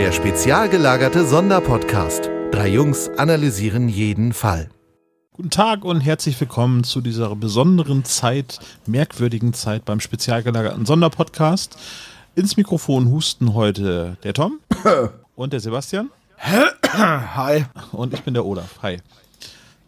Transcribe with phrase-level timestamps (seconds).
[0.00, 2.30] Der spezial gelagerte Sonderpodcast.
[2.52, 4.70] Drei Jungs analysieren jeden Fall.
[5.34, 11.76] Guten Tag und herzlich willkommen zu dieser besonderen Zeit, merkwürdigen Zeit beim spezial gelagerten Sonderpodcast.
[12.34, 14.60] Ins Mikrofon husten heute der Tom
[15.36, 16.08] und der Sebastian.
[16.82, 17.66] Hi.
[17.92, 18.78] Und ich bin der Olaf.
[18.80, 19.02] Hi.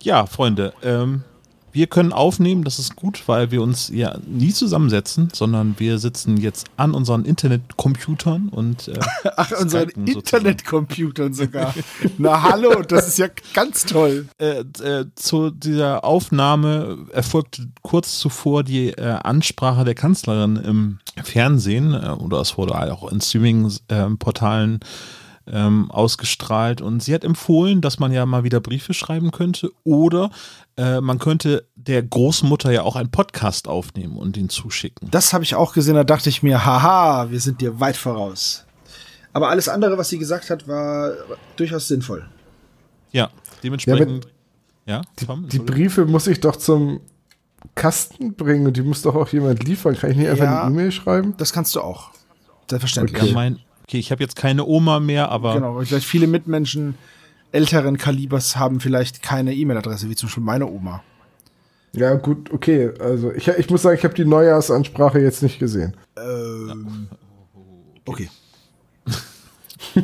[0.02, 1.24] Ja, Freunde, ähm,
[1.72, 6.36] wir können aufnehmen, das ist gut, weil wir uns ja nie zusammensetzen, sondern wir sitzen
[6.36, 8.98] jetzt an unseren Internetcomputern und äh,
[9.36, 11.74] Ach, unseren Internetcomputern sogar.
[12.18, 14.26] Na hallo, das ist ja ganz toll.
[14.38, 21.94] Äh, äh, zu dieser Aufnahme erfolgte kurz zuvor die äh, Ansprache der Kanzlerin im Fernsehen
[21.94, 24.80] äh, oder es wurde auch in Streaming-Portalen
[25.46, 30.30] ähm, ausgestrahlt und sie hat empfohlen, dass man ja mal wieder Briefe schreiben könnte oder
[30.76, 35.10] äh, man könnte der Großmutter ja auch einen Podcast aufnehmen und ihn zuschicken.
[35.10, 38.64] Das habe ich auch gesehen, da dachte ich mir, haha, wir sind dir weit voraus.
[39.32, 41.12] Aber alles andere, was sie gesagt hat, war
[41.56, 42.28] durchaus sinnvoll.
[43.12, 43.30] Ja,
[43.62, 44.26] dementsprechend.
[44.86, 47.00] Ja, ja Tom, die, die Briefe muss ich doch zum
[47.74, 49.96] Kasten bringen und die muss doch auch jemand liefern.
[49.96, 51.34] Kann ich nicht einfach ja, eine E-Mail schreiben?
[51.38, 52.10] Das kannst du auch.
[52.68, 53.20] Selbstverständlich.
[53.20, 53.58] Okay, ja, mein,
[53.92, 55.54] okay ich habe jetzt keine Oma mehr, aber.
[55.54, 56.94] Genau, vielleicht viele Mitmenschen
[57.52, 61.02] älteren Kalibers haben vielleicht keine E-Mail-Adresse, wie zum Beispiel meine Oma.
[61.92, 62.90] Ja, gut, okay.
[62.98, 65.94] Also ich, ich muss sagen, ich habe die Neujahrsansprache jetzt nicht gesehen.
[66.16, 67.08] Ähm,
[68.06, 68.30] okay.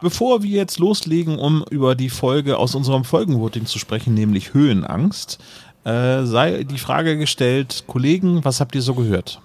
[0.00, 5.38] Bevor wir jetzt loslegen, um über die Folge aus unserem Folgenvoting zu sprechen, nämlich Höhenangst,
[5.84, 9.42] äh, sei die Frage gestellt, Kollegen, was habt ihr so gehört?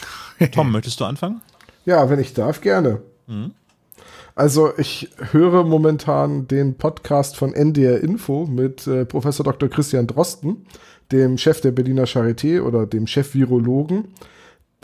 [0.52, 1.42] Tom, möchtest du anfangen?
[1.84, 3.02] Ja, wenn ich darf, gerne.
[3.26, 3.52] Mhm.
[4.34, 9.68] Also ich höre momentan den Podcast von NDR Info mit äh, Professor Dr.
[9.68, 10.66] Christian Drosten,
[11.12, 14.08] dem Chef der Berliner Charité oder dem Chef-Virologen.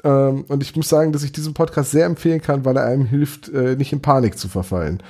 [0.04, 3.06] Ähm, und ich muss sagen, dass ich diesen Podcast sehr empfehlen kann, weil er einem
[3.06, 5.02] hilft, äh, nicht in Panik zu verfallen.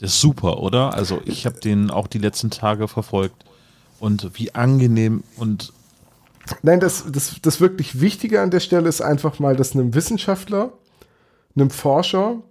[0.00, 0.94] Das ist super, oder?
[0.94, 3.44] Also ich habe den auch die letzten Tage verfolgt
[4.00, 5.72] und wie angenehm und
[6.62, 10.72] Nein, das, das, das wirklich Wichtige an der Stelle ist einfach mal, dass einem Wissenschaftler,
[11.60, 12.42] einem Forscher,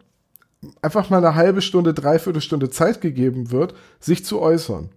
[0.81, 4.89] einfach mal eine halbe Stunde, dreiviertel Stunde Zeit gegeben wird, sich zu äußern.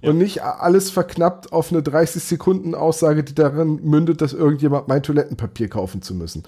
[0.00, 0.10] Ja.
[0.10, 5.02] Und nicht alles verknappt auf eine 30 Sekunden Aussage, die darin mündet, dass irgendjemand mein
[5.02, 6.44] Toilettenpapier kaufen zu müssen.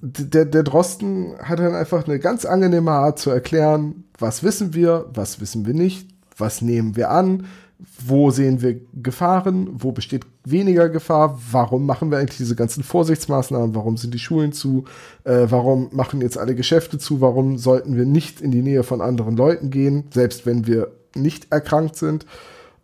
[0.00, 5.06] Der, der Drosten hat dann einfach eine ganz angenehme Art zu erklären, was wissen wir,
[5.12, 7.46] was wissen wir nicht, was nehmen wir an,
[7.78, 13.74] wo sehen wir Gefahren, wo besteht weniger Gefahr, warum machen wir eigentlich diese ganzen Vorsichtsmaßnahmen,
[13.74, 14.84] warum sind die Schulen zu,
[15.24, 19.00] äh, warum machen jetzt alle Geschäfte zu, warum sollten wir nicht in die Nähe von
[19.02, 22.24] anderen Leuten gehen, selbst wenn wir nicht erkrankt sind.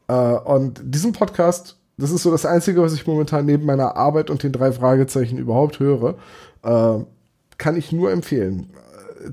[0.09, 4.29] Äh, und diesen Podcast, das ist so das Einzige, was ich momentan neben meiner Arbeit
[4.29, 6.17] und den drei Fragezeichen überhaupt höre,
[6.63, 6.99] äh,
[7.57, 8.71] kann ich nur empfehlen.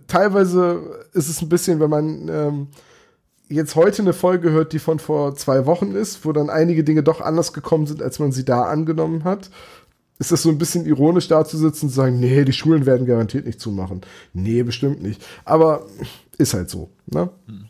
[0.08, 2.68] Teilweise ist es ein bisschen, wenn man ähm,
[3.50, 7.04] jetzt heute eine Folge hört, die von vor zwei Wochen ist, wo dann einige Dinge
[7.04, 9.50] doch anders gekommen sind, als man sie da angenommen hat,
[10.20, 12.86] ist das so ein bisschen ironisch da zu sitzen und zu sagen, nee, die Schulen
[12.86, 14.02] werden garantiert nicht zumachen.
[14.34, 15.26] Nee, bestimmt nicht.
[15.46, 15.86] Aber
[16.38, 16.90] ist halt so.
[17.08, 17.30] Ne?
[17.48, 17.66] Hm.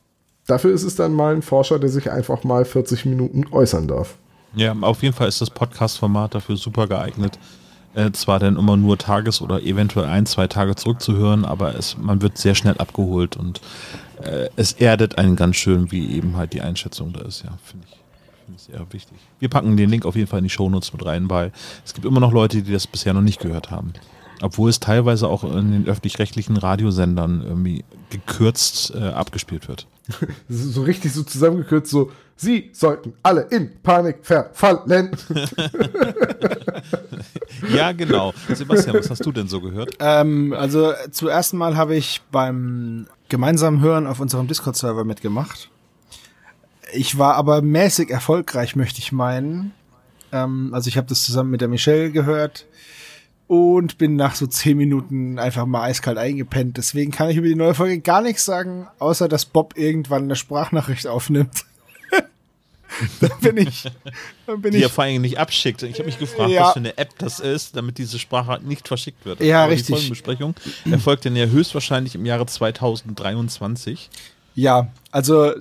[0.47, 4.18] Dafür ist es dann mal ein Forscher, der sich einfach mal 40 Minuten äußern darf.
[4.56, 7.38] Ja, auf jeden Fall ist das Podcast-Format dafür super geeignet.
[7.94, 12.22] Äh, zwar dann immer nur Tages- oder eventuell ein, zwei Tage zurückzuhören, aber es, man
[12.23, 13.62] wird sehr schnell abgeholt und
[14.24, 17.85] äh, es erdet einen ganz schön, wie eben halt die Einschätzung da ist, ja, finde
[17.90, 18.00] ich.
[18.57, 19.18] Sehr wichtig.
[19.40, 21.52] Wir packen den Link auf jeden Fall in die Shownotes mit rein, weil
[21.85, 23.94] es gibt immer noch Leute, die das bisher noch nicht gehört haben.
[24.41, 29.85] Obwohl es teilweise auch in den öffentlich-rechtlichen Radiosendern irgendwie gekürzt äh, abgespielt wird.
[30.50, 35.12] so richtig so zusammengekürzt, so, Sie sollten alle in Panik verfallen.
[37.75, 38.34] ja, genau.
[38.47, 39.92] Sebastian, was hast du denn so gehört?
[40.00, 45.70] Ähm, also zuerst mal habe ich beim gemeinsamen Hören auf unserem Discord-Server mitgemacht.
[46.94, 49.72] Ich war aber mäßig erfolgreich, möchte ich meinen.
[50.31, 52.66] Ähm, also ich habe das zusammen mit der Michelle gehört
[53.48, 56.78] und bin nach so zehn Minuten einfach mal eiskalt eingepennt.
[56.78, 60.36] Deswegen kann ich über die neue Folge gar nichts sagen, außer dass Bob irgendwann eine
[60.36, 61.66] Sprachnachricht aufnimmt.
[63.19, 63.83] da bin ich.
[64.45, 65.83] Da bin die ich, er vor allem nicht abschickt.
[65.83, 66.65] Ich habe mich gefragt, ja.
[66.65, 69.41] was für eine App das ist, damit diese Sprache nicht verschickt wird.
[69.41, 69.88] Ja, Aber richtig.
[69.88, 70.56] Die Folgenbesprechung
[70.89, 74.09] erfolgt dann ja höchstwahrscheinlich im Jahre 2023.
[74.56, 75.53] Ja, also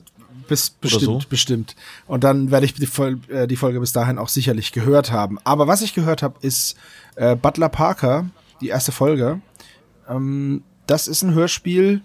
[0.49, 1.29] bis, bestimmt, so.
[1.29, 1.77] bestimmt.
[2.07, 5.39] Und dann werde ich die, Vol äh, die, Folge bis dahin auch sicherlich gehört haben.
[5.45, 6.77] Aber was ich gehört habe, ist
[7.17, 8.29] äh, Butler Parker,
[8.61, 9.41] die erste Folge.
[10.09, 12.01] Ähm, das ist ein Hörspiel,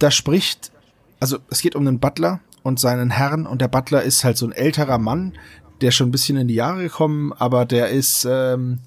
[0.00, 0.72] da spricht,
[1.20, 3.46] also es geht um einen Butler, und seinen Herrn.
[3.46, 5.34] Und der Butler ist halt so ein älterer Mann,
[5.80, 8.80] der schon ein bisschen in die Jahre gekommen, aber der ist ähm,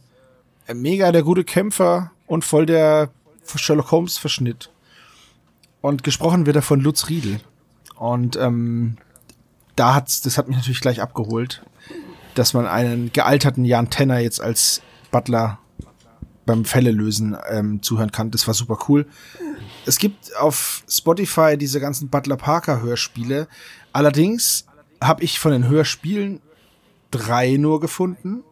[0.73, 3.09] mega der gute Kämpfer und voll der
[3.55, 4.69] Sherlock Holmes Verschnitt.
[5.81, 7.39] und gesprochen wird er von Lutz Riedel.
[7.95, 8.97] Und ähm,
[9.75, 11.63] da hat's, das hat mich natürlich gleich abgeholt,
[12.35, 14.81] dass man einen gealterten Jan Tenner jetzt als
[15.11, 15.59] Butler
[16.45, 18.31] beim Fälle lösen ähm, zuhören kann.
[18.31, 19.05] Das war super cool.
[19.85, 23.47] Es gibt auf Spotify diese ganzen Butler Parker Hörspiele.
[23.91, 24.65] Allerdings
[25.01, 26.41] habe ich von den Hörspielen
[27.11, 28.43] drei nur gefunden.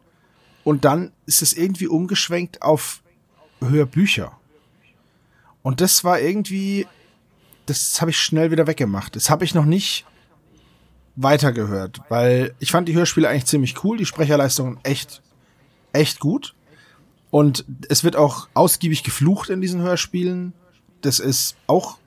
[0.63, 3.01] Und dann ist es irgendwie umgeschwenkt auf
[3.61, 4.37] Hörbücher.
[5.63, 6.87] Und das war irgendwie,
[7.65, 9.15] das habe ich schnell wieder weggemacht.
[9.15, 10.05] Das habe ich noch nicht
[11.15, 15.21] weitergehört, weil ich fand die Hörspiele eigentlich ziemlich cool, die Sprecherleistungen echt,
[15.93, 16.55] echt gut.
[17.29, 20.53] Und es wird auch ausgiebig geflucht in diesen Hörspielen.
[21.01, 21.97] Das ist auch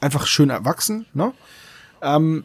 [0.00, 1.32] einfach schön erwachsen, ne?
[2.02, 2.44] Ähm,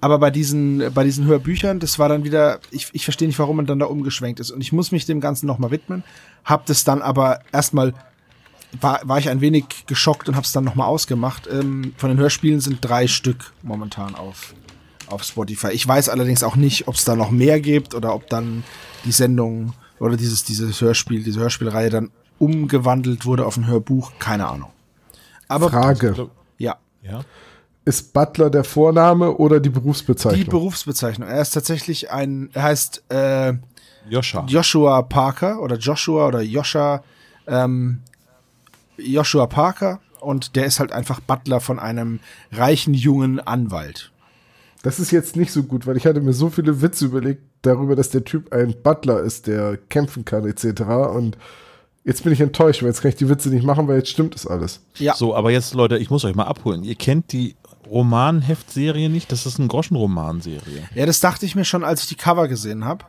[0.00, 3.56] aber bei diesen, bei diesen Hörbüchern, das war dann wieder, ich, ich verstehe nicht, warum
[3.56, 4.50] man dann da umgeschwenkt ist.
[4.50, 6.04] Und ich muss mich dem Ganzen nochmal widmen.
[6.44, 7.94] Hab das dann aber erstmal,
[8.80, 11.48] war, war ich ein wenig geschockt und hab's dann nochmal ausgemacht.
[11.50, 14.54] Ähm, von den Hörspielen sind drei Stück momentan auf,
[15.06, 15.68] auf Spotify.
[15.68, 18.64] Ich weiß allerdings auch nicht, ob es da noch mehr gibt oder ob dann
[19.04, 24.12] die Sendung oder dieses, dieses Hörspiel, diese Hörspielreihe dann umgewandelt wurde auf ein Hörbuch.
[24.18, 24.70] Keine Ahnung.
[25.48, 26.28] Aber Frage.
[26.58, 26.76] Ja.
[27.02, 27.20] Ja.
[27.84, 30.44] Ist Butler der Vorname oder die Berufsbezeichnung?
[30.44, 31.28] Die Berufsbezeichnung.
[31.28, 33.54] Er ist tatsächlich ein, er heißt äh,
[34.08, 34.44] Joshua.
[34.46, 37.02] Joshua Parker oder Joshua oder Joscha
[37.46, 38.00] ähm,
[38.96, 42.20] Joshua Parker und der ist halt einfach Butler von einem
[42.50, 44.10] reichen jungen Anwalt.
[44.82, 47.96] Das ist jetzt nicht so gut, weil ich hatte mir so viele Witze überlegt darüber,
[47.96, 50.82] dass der Typ ein Butler ist, der kämpfen kann etc.
[51.14, 51.36] Und
[52.06, 54.36] Jetzt bin ich enttäuscht, weil jetzt kann ich die Witze nicht machen, weil jetzt stimmt
[54.36, 54.80] es alles.
[54.96, 55.14] Ja.
[55.14, 56.84] So, aber jetzt, Leute, ich muss euch mal abholen.
[56.84, 57.56] Ihr kennt die
[57.90, 59.32] Romanheftserie nicht?
[59.32, 60.88] Das ist eine Groschenromanserie.
[60.94, 63.04] Ja, das dachte ich mir schon, als ich die Cover gesehen habe.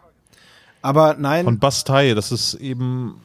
[0.81, 1.45] Aber nein.
[1.45, 3.21] Von Bastei, das ist eben.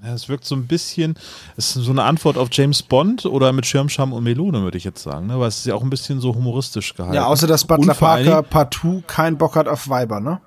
[0.00, 1.18] Es wirkt so ein bisschen,
[1.56, 4.84] es ist so eine Antwort auf James Bond oder mit Schirmscham und Melone, würde ich
[4.84, 5.40] jetzt sagen, ne?
[5.40, 7.16] weil es ist ja auch ein bisschen so humoristisch gehalten.
[7.16, 10.40] Ja, außer dass Butler Parker partout keinen Bock hat auf Weiber, ne?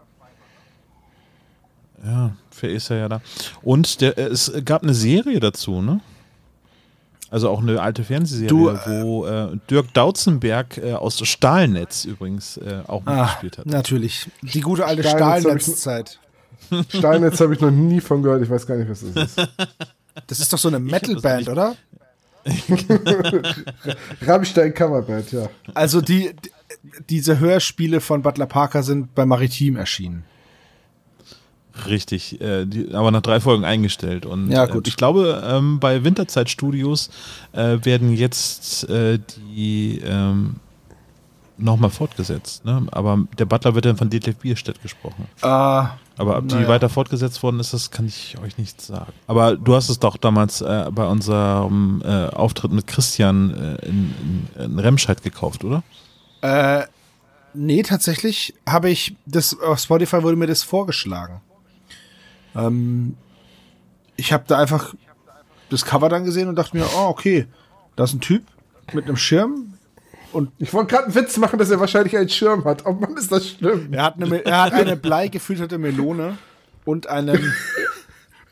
[2.06, 3.22] Ja, für ist er ja da.
[3.62, 6.00] Und der, es gab eine Serie dazu, ne?
[7.30, 12.58] Also auch eine alte Fernsehserie, du, äh, wo äh, Dirk Dautzenberg äh, aus Stahlnetz übrigens
[12.58, 13.66] äh, auch ah, mitgespielt hat.
[13.68, 14.30] Natürlich.
[14.42, 16.20] Die gute alte Stahlnetzzeit.
[16.90, 18.44] Stahlnetz habe ich noch nie von gehört.
[18.44, 19.50] Ich weiß gar nicht, was das ist.
[20.28, 21.74] Das ist doch so eine Metalband, oder?
[24.22, 25.50] Rammstein Coverband, ja.
[25.74, 26.52] Also die, die,
[27.10, 30.26] diese Hörspiele von Butler Parker sind bei Maritim erschienen.
[31.88, 34.26] Richtig, äh, die, aber nach drei Folgen eingestellt.
[34.26, 34.88] Und ja, gut.
[34.88, 37.10] Äh, ich glaube, ähm, bei Winterzeit Studios
[37.54, 39.20] äh, werden jetzt äh,
[39.56, 40.58] die ähm,
[41.58, 42.66] nochmal fortgesetzt.
[42.66, 42.88] Ne?
[42.92, 45.28] Aber der Butler wird dann von Detlef Bierstedt gesprochen.
[45.42, 45.92] Ah.
[46.18, 49.12] Aber ob die weiter fortgesetzt worden ist, das kann ich euch nicht sagen.
[49.28, 54.14] Aber du hast es doch damals äh, bei unserem äh, Auftritt mit Christian in,
[54.56, 55.84] in, in Remscheid gekauft, oder?
[56.42, 56.84] Äh,
[57.54, 61.42] nee, tatsächlich habe ich das auf Spotify wurde mir das vorgeschlagen.
[62.56, 63.16] Ähm,
[64.16, 64.94] ich habe da einfach
[65.70, 67.48] das Cover dann gesehen und dachte mir, oh, okay,
[67.96, 68.44] da ist ein Typ
[68.94, 69.74] mit einem Schirm.
[70.32, 72.86] Und ich wollte gerade einen Witz machen, dass er wahrscheinlich einen Schirm hat.
[72.86, 73.92] Oh Mann, ist das schlimm.
[73.92, 76.38] Er hat eine, er hat eine bleigefütterte Melone
[76.86, 77.54] und einen,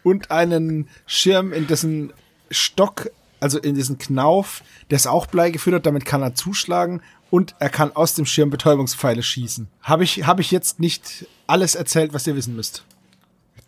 [0.03, 2.13] und einen Schirm, in dessen
[2.51, 7.69] Stock, also in diesen Knauf, der ist auch bleigefüttert, damit kann er zuschlagen und er
[7.69, 9.67] kann aus dem Schirm Betäubungspfeile schießen.
[9.81, 12.83] Habe ich, hab ich jetzt nicht alles erzählt, was ihr wissen müsst?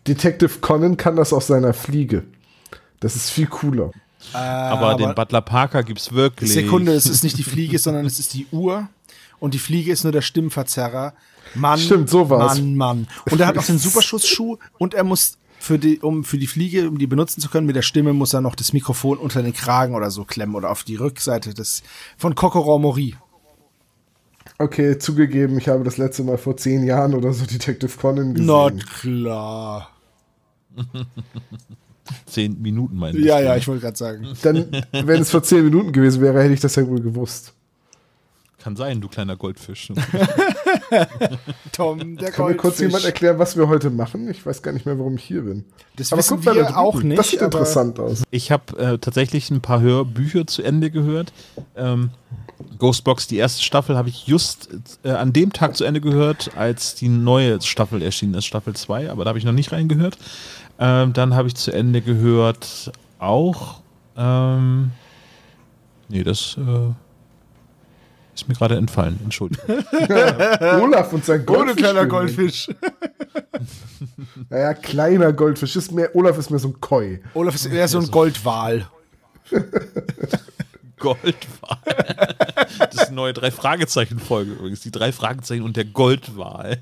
[0.06, 2.24] Detective Conan kann das aus seiner Fliege.
[3.00, 3.90] Das ist viel cooler.
[4.32, 6.52] Äh, aber, aber, den Butler Parker gibt es wirklich.
[6.52, 8.88] Sekunde, es ist nicht die Fliege, sondern es ist die Uhr.
[9.40, 11.14] Und die Fliege ist nur der Stimmverzerrer.
[11.54, 12.58] Mann, Stimmt, sowas.
[12.58, 13.08] Mann, Mann.
[13.30, 16.88] Und er hat auch den Superschussschuh und er muss für die, um für die Fliege,
[16.88, 19.52] um die benutzen zu können, mit der Stimme muss er noch das Mikrofon unter den
[19.52, 21.82] Kragen oder so klemmen oder auf die Rückseite des
[22.16, 23.16] von Coco Mori.
[24.58, 28.46] Okay, zugegeben, ich habe das letzte Mal vor zehn Jahren oder so Detective Conan gesehen.
[28.46, 29.91] Na klar.
[32.26, 33.24] zehn Minuten meinst du?
[33.24, 34.26] Ja, ja, ich wollte gerade sagen.
[34.42, 37.54] Dann, wenn es vor zehn Minuten gewesen wäre, hätte ich das ja wohl gewusst.
[38.62, 39.92] Kann sein, du kleiner Goldfisch.
[41.72, 44.30] Tom, der Kann mir kurz jemand erklären, was wir heute machen?
[44.30, 45.64] Ich weiß gar nicht mehr, warum ich hier bin.
[45.96, 47.18] Das aber wissen guck, wir auch nicht.
[47.18, 48.22] Das sieht interessant aus.
[48.30, 51.32] Ich habe äh, tatsächlich ein paar Hörbücher zu Ende gehört.
[51.74, 52.10] Ähm,
[52.78, 54.68] Ghostbox, die erste Staffel, habe ich just
[55.02, 59.10] äh, an dem Tag zu Ende gehört, als die neue Staffel erschienen ist, Staffel 2,
[59.10, 60.18] aber da habe ich noch nicht reingehört.
[60.78, 63.80] Ähm, dann habe ich zu Ende gehört auch.
[64.16, 64.90] Ähm,
[66.08, 66.92] nee, das äh,
[68.34, 69.64] ist mir gerade entfallen, Entschuldigung.
[70.80, 71.70] Olaf und sein Goldfisch.
[71.70, 72.68] Ohne kleiner Goldfisch.
[74.50, 75.76] naja, kleiner Goldfisch.
[75.76, 77.20] Ist mehr, Olaf ist mehr so ein Koi.
[77.34, 78.86] Olaf ist eher so ein Goldwal.
[80.98, 81.78] Goldwal.
[82.78, 84.80] Das ist eine neue Drei-Fragezeichen-Folge übrigens.
[84.80, 86.78] Die drei Fragezeichen und der Goldwal.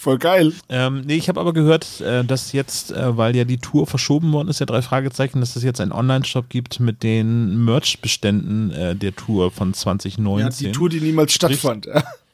[0.00, 0.54] Voll geil.
[0.70, 4.32] Ähm, nee, ich habe aber gehört, äh, dass jetzt, äh, weil ja die Tour verschoben
[4.32, 8.96] worden ist, ja drei Fragezeichen, dass es jetzt einen Online-Shop gibt mit den Merch-Beständen äh,
[8.96, 10.66] der Tour von 2019.
[10.66, 11.86] Ja, die Tour, die niemals stattfand.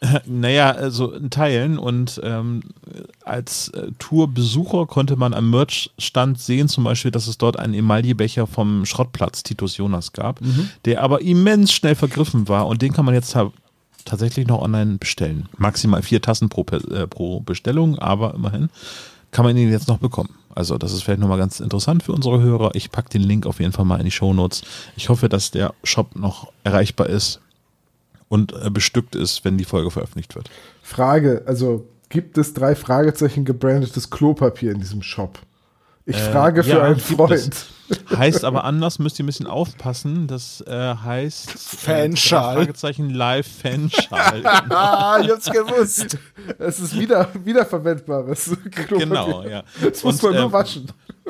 [0.26, 2.62] Naja, also in Teilen und ähm,
[3.24, 8.46] als äh, Tourbesucher konnte man am Merch-Stand sehen, zum Beispiel, dass es dort einen Emaillebecher
[8.46, 10.70] vom Schrottplatz Titus Jonas gab, mhm.
[10.84, 13.34] der aber immens schnell vergriffen war und den kann man jetzt
[14.06, 15.48] tatsächlich noch online bestellen.
[15.58, 18.70] Maximal vier Tassen pro, äh, pro Bestellung, aber immerhin
[19.30, 20.30] kann man ihn jetzt noch bekommen.
[20.54, 22.70] Also das ist vielleicht nochmal ganz interessant für unsere Hörer.
[22.74, 24.62] Ich packe den Link auf jeden Fall mal in die Show Notes.
[24.96, 27.40] Ich hoffe, dass der Shop noch erreichbar ist
[28.28, 30.48] und äh, bestückt ist, wenn die Folge veröffentlicht wird.
[30.82, 35.38] Frage, also gibt es drei Fragezeichen gebrandetes Klopapier in diesem Shop?
[36.08, 37.66] Ich äh, frage für ja, einen Freund.
[38.16, 40.28] Heißt aber anders, müsst ihr ein bisschen aufpassen.
[40.28, 42.54] Das äh, heißt äh, Fanschal.
[42.54, 44.42] Äh, Fragezeichen Live Fanschal.
[44.70, 46.16] ah, ich hab's gewusst.
[46.58, 48.56] Es ist wieder wiederverwendbares.
[48.88, 49.64] Genau, ja.
[49.82, 50.86] Das muss man nur waschen.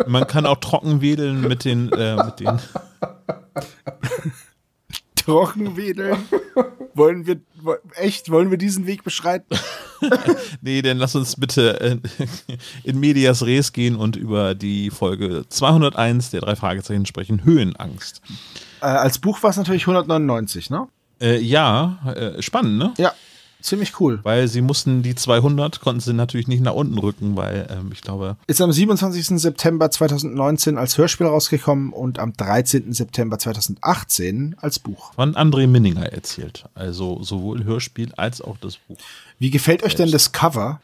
[0.06, 2.60] Man kann auch trocken wedeln mit den, äh, mit den
[5.26, 6.16] Trockenwedeln.
[6.94, 7.40] wollen wir,
[7.96, 9.58] echt, wollen wir diesen Weg beschreiten?
[10.62, 12.00] nee, dann lass uns bitte
[12.84, 17.44] in Medias Res gehen und über die Folge 201 der drei Fragezeichen sprechen.
[17.44, 18.22] Höhenangst.
[18.80, 20.86] Äh, als Buch war es natürlich 199, ne?
[21.20, 22.94] Äh, ja, äh, spannend, ne?
[22.98, 23.12] Ja,
[23.60, 24.20] ziemlich cool.
[24.22, 28.00] Weil sie mussten die 200, konnten sie natürlich nicht nach unten rücken, weil ähm, ich
[28.00, 28.36] glaube.
[28.46, 29.40] Ist am 27.
[29.40, 32.92] September 2019 als Hörspiel rausgekommen und am 13.
[32.92, 35.12] September 2018 als Buch.
[35.14, 36.64] Von André Minninger erzählt.
[36.74, 38.98] Also sowohl Hörspiel als auch das Buch.
[39.38, 40.80] Wie gefällt euch denn das Cover?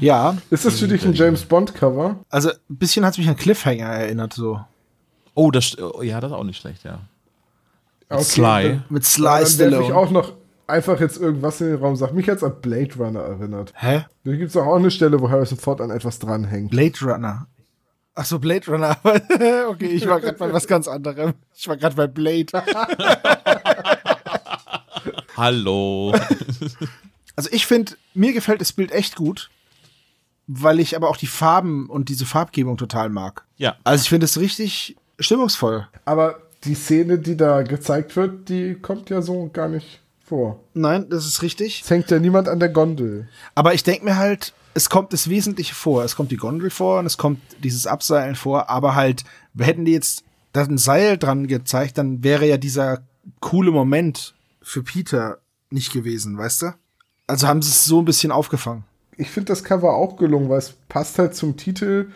[0.00, 0.38] Ja.
[0.50, 2.16] Ist das für dich ein James Bond Cover?
[2.30, 4.60] Also ein bisschen hat es mich an Cliffhanger erinnert so.
[5.34, 7.00] Oh, das oh, ja, das ist auch nicht schlecht, ja.
[8.14, 8.80] Okay, Sly.
[8.88, 10.32] Mit Sly dann ich auch noch
[10.66, 12.14] einfach jetzt irgendwas in den Raum sagt.
[12.14, 13.72] Mich jetzt an Blade Runner erinnert.
[13.76, 14.04] Hä?
[14.24, 16.70] Da gibt es auch eine Stelle, wo Harrison Ford an etwas dranhängt.
[16.70, 17.46] Blade Runner.
[18.14, 18.96] Ach so, Blade Runner.
[19.68, 21.34] okay, ich war gerade bei was ganz anderem.
[21.54, 22.46] Ich war gerade bei Blade.
[25.36, 26.14] Hallo.
[27.36, 29.50] also ich finde, mir gefällt das Bild echt gut,
[30.46, 33.44] weil ich aber auch die Farben und diese Farbgebung total mag.
[33.56, 33.76] Ja.
[33.84, 35.88] Also ich finde es richtig stimmungsvoll.
[36.04, 40.60] Aber die Szene, die da gezeigt wird, die kommt ja so gar nicht vor.
[40.74, 41.82] Nein, das ist richtig.
[41.84, 43.28] Es hängt ja niemand an der Gondel.
[43.54, 46.04] Aber ich denke mir halt, es kommt das Wesentliche vor.
[46.04, 49.24] Es kommt die Gondel vor und es kommt dieses Abseilen vor, aber halt,
[49.58, 53.02] hätten die jetzt da ein Seil dran gezeigt, dann wäre ja dieser
[53.40, 55.38] coole Moment für Peter
[55.70, 56.74] nicht gewesen, weißt du?
[57.26, 58.84] Also haben sie es so ein bisschen aufgefangen.
[59.16, 62.08] Ich finde das Cover auch gelungen, weil es passt halt zum Titel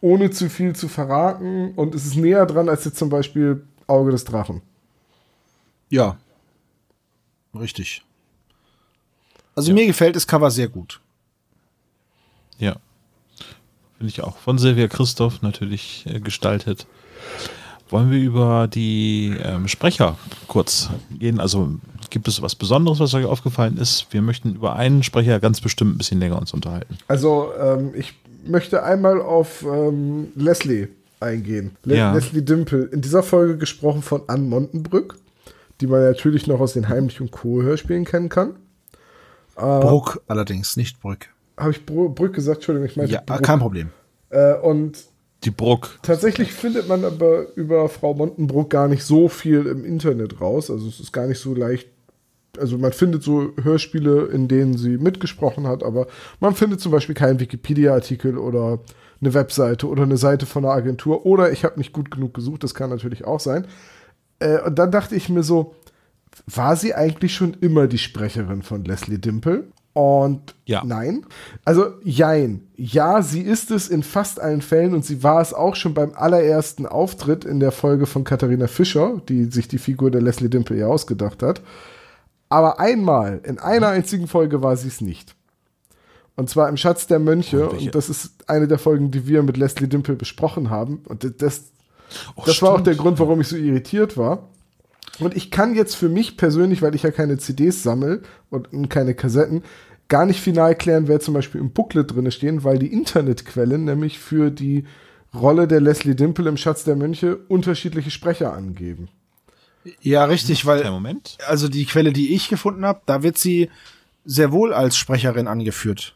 [0.00, 4.10] ohne zu viel zu verraten und es ist näher dran als jetzt zum Beispiel Auge
[4.10, 4.62] des Drachen.
[5.88, 6.16] Ja.
[7.54, 8.02] Richtig.
[9.54, 9.74] Also ja.
[9.74, 11.00] mir gefällt das Cover sehr gut.
[12.58, 12.76] Ja.
[13.96, 14.36] Finde ich auch.
[14.36, 16.86] Von Silvia Christoph natürlich äh, gestaltet.
[17.88, 21.38] Wollen wir über die ähm, Sprecher kurz gehen?
[21.38, 21.78] Also
[22.10, 24.06] gibt es was Besonderes, was euch aufgefallen ist?
[24.10, 26.98] Wir möchten über einen Sprecher ganz bestimmt ein bisschen länger uns unterhalten.
[27.06, 28.14] Also ähm, ich
[28.48, 30.88] möchte einmal auf ähm, Leslie
[31.20, 31.76] eingehen.
[31.84, 32.12] Le ja.
[32.12, 32.84] Leslie Dimple.
[32.84, 35.16] In dieser Folge gesprochen von Ann Montenbrück,
[35.80, 38.56] die man natürlich noch aus den Heimlich und Co-Hörspielen kennen kann.
[39.56, 41.28] Äh, Bruck allerdings, nicht Brück.
[41.56, 42.58] Habe ich Br Brück gesagt?
[42.58, 43.10] Entschuldigung, ich meine.
[43.10, 43.42] Ja, Bruck.
[43.42, 43.90] kein Problem.
[44.30, 44.98] Äh, und
[45.44, 45.98] die Bruck.
[46.02, 50.70] Tatsächlich findet man aber über Frau Montenbruck gar nicht so viel im Internet raus.
[50.70, 51.88] Also es ist gar nicht so leicht
[52.58, 56.06] also man findet so Hörspiele, in denen sie mitgesprochen hat, aber
[56.40, 58.80] man findet zum Beispiel keinen Wikipedia-Artikel oder
[59.20, 62.64] eine Webseite oder eine Seite von einer Agentur oder ich habe nicht gut genug gesucht,
[62.64, 63.66] das kann natürlich auch sein.
[64.38, 65.74] Äh, und dann dachte ich mir so,
[66.46, 69.64] war sie eigentlich schon immer die Sprecherin von Leslie Dimple?
[69.94, 70.82] Und ja.
[70.84, 71.24] nein.
[71.64, 72.66] Also jein.
[72.76, 76.12] Ja, sie ist es in fast allen Fällen und sie war es auch schon beim
[76.14, 80.76] allerersten Auftritt in der Folge von Katharina Fischer, die sich die Figur der Leslie Dimple
[80.76, 81.62] ja ausgedacht hat.
[82.48, 85.34] Aber einmal, in einer einzigen Folge war sie es nicht.
[86.36, 87.68] Und zwar im Schatz der Mönche.
[87.68, 91.02] Und, und, das ist eine der Folgen, die wir mit Leslie Dimple besprochen haben.
[91.08, 91.72] Und das,
[92.36, 94.48] oh, das war auch der Grund, warum ich so irritiert war.
[95.18, 99.14] Und ich kann jetzt für mich persönlich, weil ich ja keine CDs sammle und keine
[99.14, 99.62] Kassetten,
[100.08, 104.18] gar nicht final klären, wer zum Beispiel im Booklet drin stehen, weil die Internetquellen nämlich
[104.18, 104.84] für die
[105.34, 109.08] Rolle der Leslie Dimple im Schatz der Mönche unterschiedliche Sprecher angeben.
[110.00, 111.38] Ja, richtig, weil Moment.
[111.46, 113.70] also die Quelle, die ich gefunden habe, da wird sie
[114.24, 116.14] sehr wohl als Sprecherin angeführt.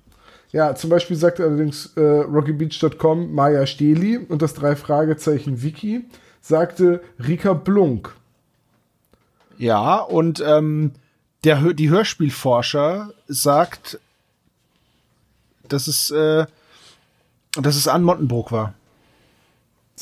[0.53, 6.05] Ja, zum Beispiel sagt allerdings äh, RockyBeach.com Maya Steli und das drei Fragezeichen Wiki
[6.41, 8.15] sagte Rika Blunk.
[9.59, 10.93] Ja, und ähm,
[11.45, 14.01] der, die Hörspielforscher sagt,
[15.69, 16.47] dass es, äh,
[17.53, 18.75] dass es an Montenbrook war.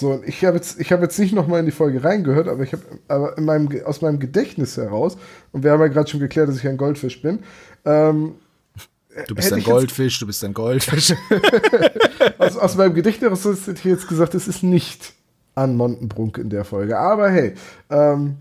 [0.00, 2.72] So, ich habe jetzt, ich hab jetzt nicht nochmal in die Folge reingehört, aber ich
[2.72, 5.16] habe aber in meinem, aus meinem Gedächtnis heraus,
[5.50, 7.40] und wir haben ja gerade schon geklärt, dass ich ein Goldfisch bin,
[7.84, 8.34] ähm,
[9.26, 11.12] Du bist ein Goldfisch, du bist ein Goldfisch.
[12.38, 15.14] aus, aus meinem Gedächtnis hätte ich jetzt gesagt, es ist nicht
[15.56, 16.96] an Montenbrunk in der Folge.
[16.96, 17.54] Aber hey,
[17.90, 18.36] ähm,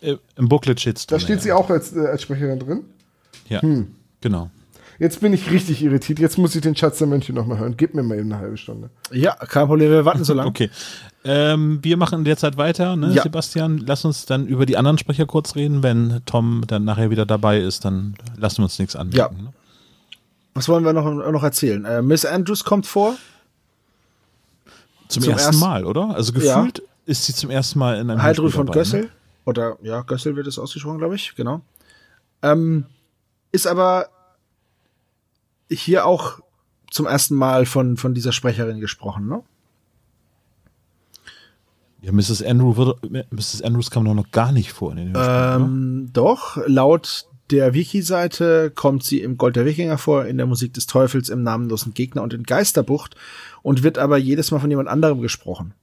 [0.00, 1.16] im Booklet steht's drin.
[1.16, 1.42] Da steht ja.
[1.42, 2.84] sie auch als, äh, als Sprecherin drin?
[3.50, 3.94] Ja, hm.
[4.22, 4.50] genau.
[4.98, 6.18] Jetzt bin ich richtig irritiert.
[6.18, 7.76] Jetzt muss ich den Schatz der Mönche nochmal hören.
[7.76, 8.90] Gib mir mal eben eine halbe Stunde.
[9.12, 9.90] Ja, kein Problem.
[9.90, 10.48] Wir warten so lange.
[10.50, 10.70] okay.
[11.24, 13.22] Ähm, wir machen derzeit weiter, ne, ja.
[13.22, 13.78] Sebastian.
[13.78, 15.82] Lass uns dann über die anderen Sprecher kurz reden.
[15.82, 19.36] Wenn Tom dann nachher wieder dabei ist, dann lassen wir uns nichts anmerken.
[19.36, 19.42] Ja.
[19.42, 19.52] Ne?
[20.54, 21.84] Was wollen wir noch, noch erzählen?
[21.84, 23.16] Äh, Miss Andrews kommt vor.
[25.08, 26.14] Zum, zum ersten erst Mal, oder?
[26.14, 26.84] Also gefühlt ja.
[27.04, 29.02] ist sie zum ersten Mal in einem Heidrun von dabei, Gössel.
[29.02, 29.08] Ne?
[29.44, 31.60] Oder ja, Gössel wird es ausgesprochen, glaube ich, genau.
[32.42, 32.86] Ähm,
[33.52, 34.08] ist aber
[35.70, 36.40] hier auch
[36.90, 39.42] zum ersten Mal von, von dieser Sprecherin gesprochen, ne?
[42.02, 42.42] Ja, Mrs.
[42.42, 42.98] Andrew wird,
[43.32, 43.62] Mrs.
[43.62, 49.04] Andrews kam doch noch gar nicht vor in den ähm, Doch, laut der Wiki-Seite kommt
[49.04, 52.34] sie im Gold der Wikinger vor, in der Musik des Teufels, im namenlosen Gegner und
[52.34, 53.16] in Geisterbucht
[53.62, 55.74] und wird aber jedes Mal von jemand anderem gesprochen.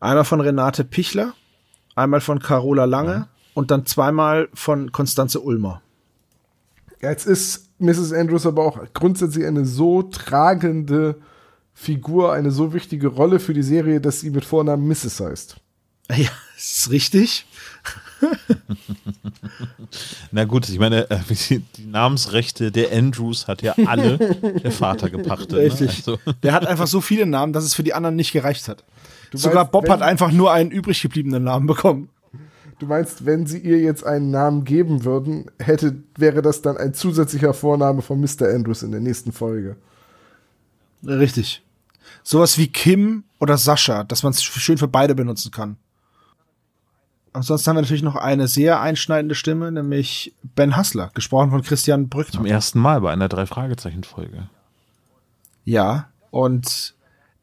[0.00, 1.34] Einmal von Renate Pichler,
[1.94, 3.28] einmal von Carola Lange ja.
[3.54, 5.82] und dann zweimal von Konstanze Ulmer.
[7.10, 8.12] Jetzt ist Mrs.
[8.12, 11.16] Andrews aber auch grundsätzlich eine so tragende
[11.74, 15.20] Figur, eine so wichtige Rolle für die Serie, dass sie mit Vornamen Mrs.
[15.20, 15.56] heißt.
[16.14, 17.46] Ja, ist richtig.
[20.32, 21.18] Na gut, ich meine, äh,
[21.78, 24.18] die Namensrechte der Andrews hat ja alle
[24.62, 25.52] der Vater gepachtet.
[25.52, 25.58] Ne?
[25.58, 26.06] Richtig.
[26.06, 26.18] Ne?
[26.24, 26.32] Also.
[26.42, 28.84] Der hat einfach so viele Namen, dass es für die anderen nicht gereicht hat.
[29.30, 32.10] Du Sogar meinst, Bob hat einfach nur einen übrig gebliebenen Namen bekommen.
[32.84, 36.92] Du meinst, wenn sie ihr jetzt einen Namen geben würden, hätte, wäre das dann ein
[36.92, 38.46] zusätzlicher Vorname von Mr.
[38.54, 39.76] Andrews in der nächsten Folge.
[41.02, 41.62] Richtig.
[42.22, 45.78] Sowas wie Kim oder Sascha, dass man es schön für beide benutzen kann.
[47.32, 52.10] Ansonsten haben wir natürlich noch eine sehr einschneidende Stimme, nämlich Ben Hassler, gesprochen von Christian
[52.10, 52.40] Brückner.
[52.40, 54.50] Zum ersten Mal bei einer Drei-Fragezeichen-Folge.
[55.64, 56.94] Ja, und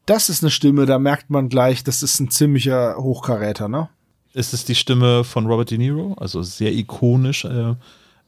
[0.06, 3.88] das ist eine Stimme, da merkt man gleich, das ist ein ziemlicher Hochkaräter, ne?
[4.34, 6.14] Ist es die Stimme von Robert De Niro?
[6.18, 7.74] Also sehr ikonisch, äh,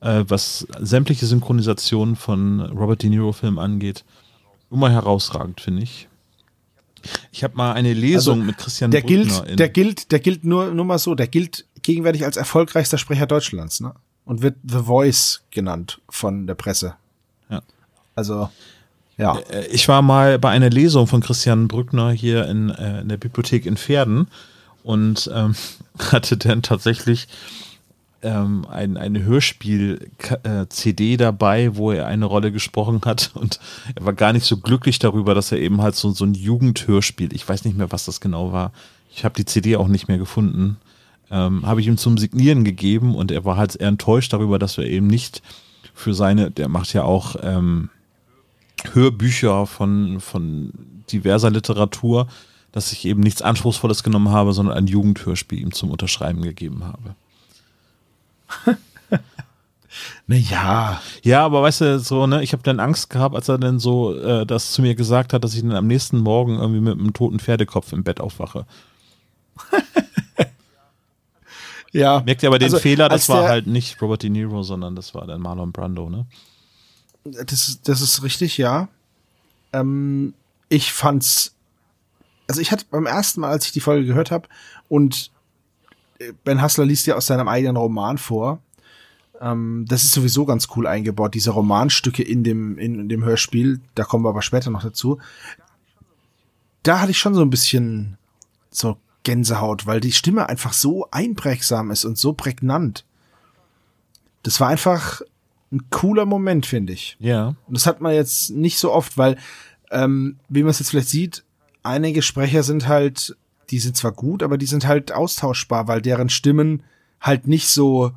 [0.01, 4.05] äh, was sämtliche Synchronisationen von Robert De Niro-Filmen angeht.
[4.71, 6.09] Immer herausragend, finde ich.
[7.33, 10.45] Ich habe mal eine Lesung also, mit Christian der Brückner gilt, der gilt, der gilt
[10.45, 13.95] nur, nur mal so, der gilt gegenwärtig als erfolgreichster Sprecher Deutschlands, ne?
[14.25, 16.95] Und wird The Voice genannt von der Presse.
[17.51, 17.61] Ja.
[18.15, 18.49] Also,
[19.19, 19.39] ja.
[19.51, 23.19] Äh, ich war mal bei einer Lesung von Christian Brückner hier in, äh, in der
[23.19, 24.29] Bibliothek in Pferden
[24.85, 25.57] und ähm,
[25.99, 27.27] hatte dann tatsächlich
[28.23, 33.33] ähm, ein, eine Hörspiel-CD dabei, wo er eine Rolle gesprochen hat.
[33.35, 33.61] Und
[33.95, 37.35] er war gar nicht so glücklich darüber, dass er eben halt so, so ein Jugendhörspiel,
[37.35, 38.73] ich weiß nicht mehr, was das genau war,
[39.15, 40.79] ich habe die CD auch nicht mehr gefunden,
[41.31, 44.77] ähm, habe ich ihm zum Signieren gegeben und er war halt eher enttäuscht darüber, dass
[44.77, 45.43] wir eben nicht
[45.95, 47.91] für seine, der macht ja auch ähm,
[48.93, 50.73] Hörbücher von, von
[51.13, 52.27] diverser Literatur,
[52.75, 57.15] dass ich eben nichts Anspruchsvolles genommen habe, sondern ein Jugendhörspiel ihm zum Unterschreiben gegeben habe.
[60.27, 61.01] naja.
[61.23, 64.19] Ja, aber weißt du, so, ne, ich habe dann Angst gehabt, als er dann so
[64.19, 67.13] äh, das zu mir gesagt hat, dass ich dann am nächsten Morgen irgendwie mit einem
[67.13, 68.67] toten Pferdekopf im Bett aufwache.
[71.93, 72.25] ja.
[72.27, 75.15] Merkt ihr aber den also, Fehler, das war halt nicht Robert De Niro, sondern das
[75.15, 76.27] war dann Marlon Brando, ne?
[77.23, 78.89] Das, das ist richtig, ja.
[79.73, 80.35] Ähm,
[80.69, 81.54] ich fand's,
[82.47, 84.49] also ich hatte beim ersten Mal, als ich die Folge gehört habe
[84.89, 85.31] und
[86.45, 88.61] Ben Hassler liest ja aus seinem eigenen Roman vor.
[89.41, 93.81] Ähm, das ist sowieso ganz cool eingebaut, diese Romanstücke in dem, in, in dem Hörspiel.
[93.95, 95.19] Da kommen wir aber später noch dazu.
[96.83, 98.17] Da hatte ich schon so ein bisschen
[98.71, 103.05] so Gänsehaut, weil die Stimme einfach so einprägsam ist und so prägnant.
[104.43, 105.23] Das war einfach
[105.73, 107.17] ein cooler Moment, finde ich.
[107.19, 107.49] Ja.
[107.67, 109.39] Und das hat man jetzt nicht so oft, weil,
[109.91, 111.45] ähm, wie man es jetzt vielleicht sieht,
[111.85, 113.37] einige Sprecher sind halt
[113.71, 116.83] die sind zwar gut, aber die sind halt austauschbar, weil deren Stimmen
[117.21, 118.13] halt nicht so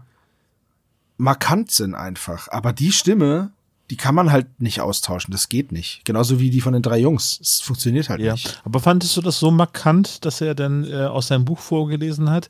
[1.17, 2.47] markant sind einfach.
[2.49, 3.51] Aber die Stimme,
[3.89, 5.31] die kann man halt nicht austauschen.
[5.31, 6.01] Das geht nicht.
[6.05, 7.39] Genauso wie die von den drei Jungs.
[7.41, 8.33] Es funktioniert halt ja.
[8.33, 8.61] nicht.
[8.65, 12.49] Aber fandest du das so markant, dass er dann äh, aus seinem Buch vorgelesen hat?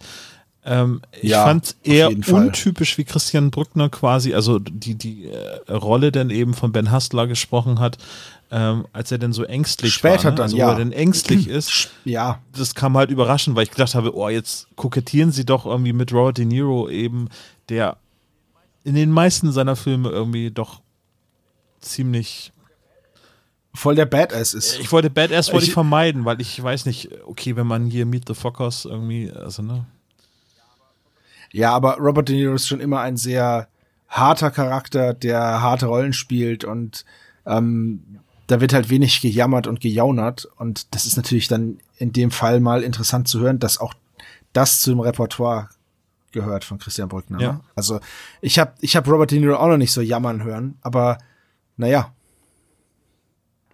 [0.65, 5.71] Ähm, ich ja, fand es eher untypisch, wie Christian Brückner quasi, also die, die äh,
[5.71, 7.97] Rolle dann eben von Ben Hustler gesprochen hat,
[8.49, 10.31] ähm, als er denn so ängstlich Später war.
[10.31, 10.36] Ne?
[10.36, 10.67] dann, also, ja.
[10.67, 11.89] Wo er denn ängstlich ist.
[12.05, 12.41] Ja.
[12.55, 16.13] Das kam halt überraschend, weil ich gedacht habe, oh, jetzt kokettieren sie doch irgendwie mit
[16.13, 17.29] Robert De Niro eben,
[17.69, 17.97] der
[18.83, 20.81] in den meisten seiner Filme irgendwie doch
[21.81, 22.53] ziemlich
[23.73, 24.79] voll der Badass ist.
[24.79, 28.05] Ich wollte Badass wollte ich, ich vermeiden, weil ich weiß nicht, okay, wenn man hier
[28.05, 29.86] Meet the Fockers irgendwie, also ne.
[31.51, 33.67] Ja, aber Robert De Niro ist schon immer ein sehr
[34.07, 37.05] harter Charakter, der harte Rollen spielt und
[37.45, 42.31] ähm, da wird halt wenig gejammert und gejaunert und das ist natürlich dann in dem
[42.31, 43.93] Fall mal interessant zu hören, dass auch
[44.53, 45.69] das zu dem Repertoire
[46.31, 47.39] gehört von Christian Brückner.
[47.39, 47.51] Ja.
[47.53, 47.60] Ne?
[47.75, 47.99] Also
[48.41, 51.17] ich habe ich hab Robert De Niro auch noch nicht so jammern hören, aber
[51.75, 52.13] naja,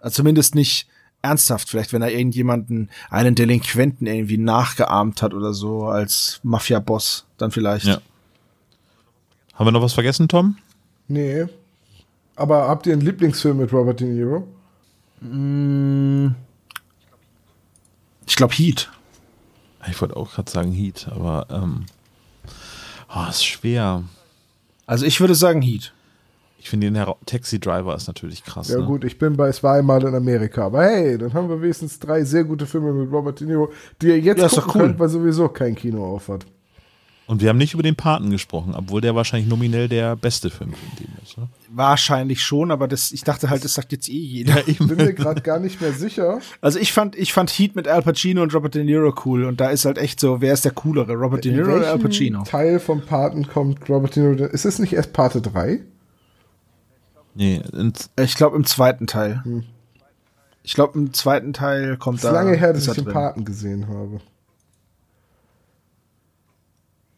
[0.00, 0.88] also zumindest nicht
[1.22, 7.50] ernsthaft, vielleicht wenn er irgendjemanden, einen Delinquenten irgendwie nachgeahmt hat oder so als Mafia-Boss, dann
[7.50, 7.86] vielleicht.
[7.86, 8.00] Ja.
[9.54, 10.58] Haben wir noch was vergessen, Tom?
[11.08, 11.46] Nee.
[12.36, 14.46] Aber habt ihr einen Lieblingsfilm mit Robert De Niro?
[15.24, 16.34] Mm.
[18.26, 18.90] Ich glaube Heat.
[19.88, 21.86] Ich wollte auch gerade sagen Heat, aber ähm,
[23.14, 24.02] oh, ist schwer.
[24.86, 25.92] Also ich würde sagen Heat.
[26.58, 28.68] Ich finde den Taxi Driver ist natürlich krass.
[28.68, 28.86] Ja, ne?
[28.86, 30.64] gut, ich bin bei zweimal in Amerika.
[30.64, 34.06] Aber hey, dann haben wir wenigstens drei sehr gute Filme mit Robert De Niro, die
[34.06, 34.80] ihr jetzt ja, gucken cool.
[34.80, 36.46] könnt, weil sowieso kein Kino aufhat.
[37.26, 40.74] Und wir haben nicht über den Paten gesprochen, obwohl der wahrscheinlich nominell der beste Film
[40.74, 41.38] in dem ist.
[41.38, 41.48] Ne?
[41.70, 44.56] Wahrscheinlich schon, aber das, ich dachte halt, das sagt jetzt eh jeder.
[44.56, 46.40] Ja, ich bin mir gerade gar nicht mehr sicher.
[46.60, 49.58] Also ich fand, ich fand Heat mit Al Pacino und Robert De Niro cool und
[49.58, 52.42] da ist halt echt so, wer ist der coolere, Robert De Niro oder Al Pacino?
[52.42, 54.44] Teil vom Paten kommt Robert De Niro.
[54.44, 55.80] Ist es nicht erst Pate 3?
[57.34, 57.62] Nee,
[58.16, 59.42] ich glaube im zweiten Teil.
[59.44, 59.64] Hm.
[60.62, 62.28] Ich glaube im zweiten Teil kommt da.
[62.28, 64.20] Es ist lange her, dass ich den Paten gesehen habe.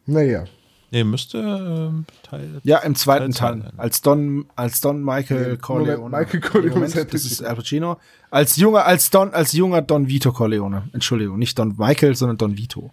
[0.07, 0.45] Naja.
[0.89, 2.61] Nee, müsste ähm, Teil.
[2.63, 3.59] Ja, im zweiten Teil.
[3.59, 3.73] Teil.
[3.75, 6.17] Als Don, als Don Michael nee, Corleone.
[6.17, 6.75] Michael Corleone.
[6.75, 7.97] Moment, das ist Al Pacino.
[8.31, 10.89] Als junger, als Don, als junger Don Vito Corleone.
[10.93, 12.91] Entschuldigung, nicht Don Michael, sondern Don Vito.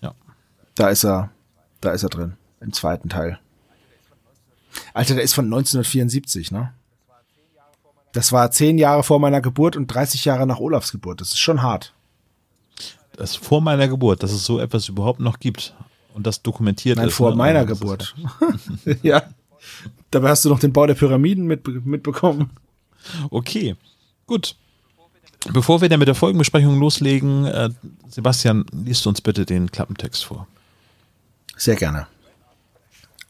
[0.00, 0.14] Ja.
[0.74, 1.30] Da ist er,
[1.82, 2.34] da ist er drin.
[2.60, 3.38] Im zweiten Teil.
[4.94, 6.72] Alter, der ist von 1974, ne?
[8.12, 11.20] Das war zehn Jahre vor meiner Geburt und 30 Jahre nach Olafs Geburt.
[11.20, 11.94] Das ist schon hart.
[13.16, 15.74] Das vor meiner Geburt, dass es so etwas überhaupt noch gibt
[16.14, 17.14] und das dokumentiert Nein, ist.
[17.14, 17.36] vor ne?
[17.36, 18.14] meiner also, Geburt.
[19.02, 19.22] ja.
[20.10, 22.50] Dabei hast du noch den Bau der Pyramiden mit, mitbekommen.
[23.30, 23.76] Okay,
[24.26, 24.56] gut.
[25.52, 27.70] Bevor wir dann mit der Folgenbesprechung loslegen, äh,
[28.08, 30.46] Sebastian, liest uns bitte den Klappentext vor.
[31.56, 32.06] Sehr gerne.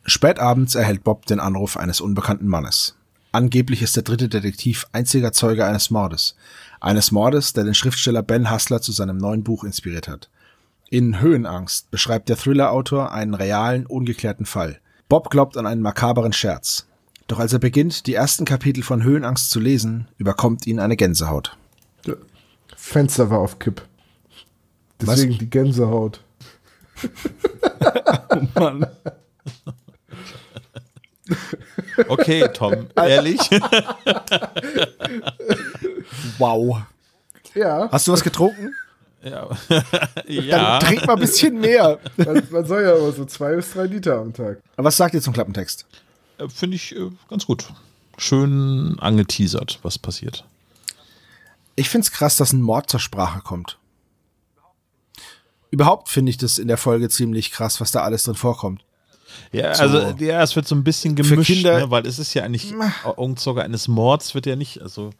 [0.05, 2.97] Spätabends erhält Bob den Anruf eines unbekannten Mannes.
[3.31, 6.37] Angeblich ist der dritte Detektiv einziger Zeuge eines Mordes.
[6.83, 10.29] Eines Mordes, der den Schriftsteller Ben Hassler zu seinem neuen Buch inspiriert hat.
[10.91, 14.81] In Höhenangst beschreibt der Thriller-Autor einen realen, ungeklärten Fall.
[15.09, 16.89] Bob glaubt an einen makaberen Scherz.
[17.29, 21.57] Doch als er beginnt, die ersten Kapitel von Höhenangst zu lesen, überkommt ihn eine Gänsehaut.
[22.77, 23.83] Fenster war auf Kipp.
[25.01, 25.39] Deswegen Was?
[25.39, 26.21] die Gänsehaut.
[28.31, 28.87] oh Mann.
[32.09, 33.39] Okay, Tom, ehrlich?
[36.39, 36.83] wow.
[37.55, 37.89] Ja.
[37.91, 38.75] Hast du was getrunken?
[39.23, 39.49] Ja.
[40.27, 40.81] ja.
[40.81, 42.01] Dann trink mal ein bisschen mehr.
[42.17, 44.61] Man, man, soll ja aber so zwei bis drei Liter am Tag.
[44.77, 45.87] Aber was sagt ihr zum Klappentext?
[46.39, 47.67] Äh, finde ich äh, ganz gut.
[48.19, 50.45] Schön angeteasert, was passiert.
[51.77, 53.79] Ich finde es krass, dass ein Mord zur Sprache kommt.
[55.71, 58.85] Überhaupt finde ich das in der Folge ziemlich krass, was da alles drin vorkommt.
[59.53, 59.83] Ja, so.
[59.83, 62.75] also ja, es wird so ein bisschen gemischt, Kinder, ne, weil es ist ja eigentlich
[63.05, 65.11] Augenzeuge eines Mords wird ja nicht, also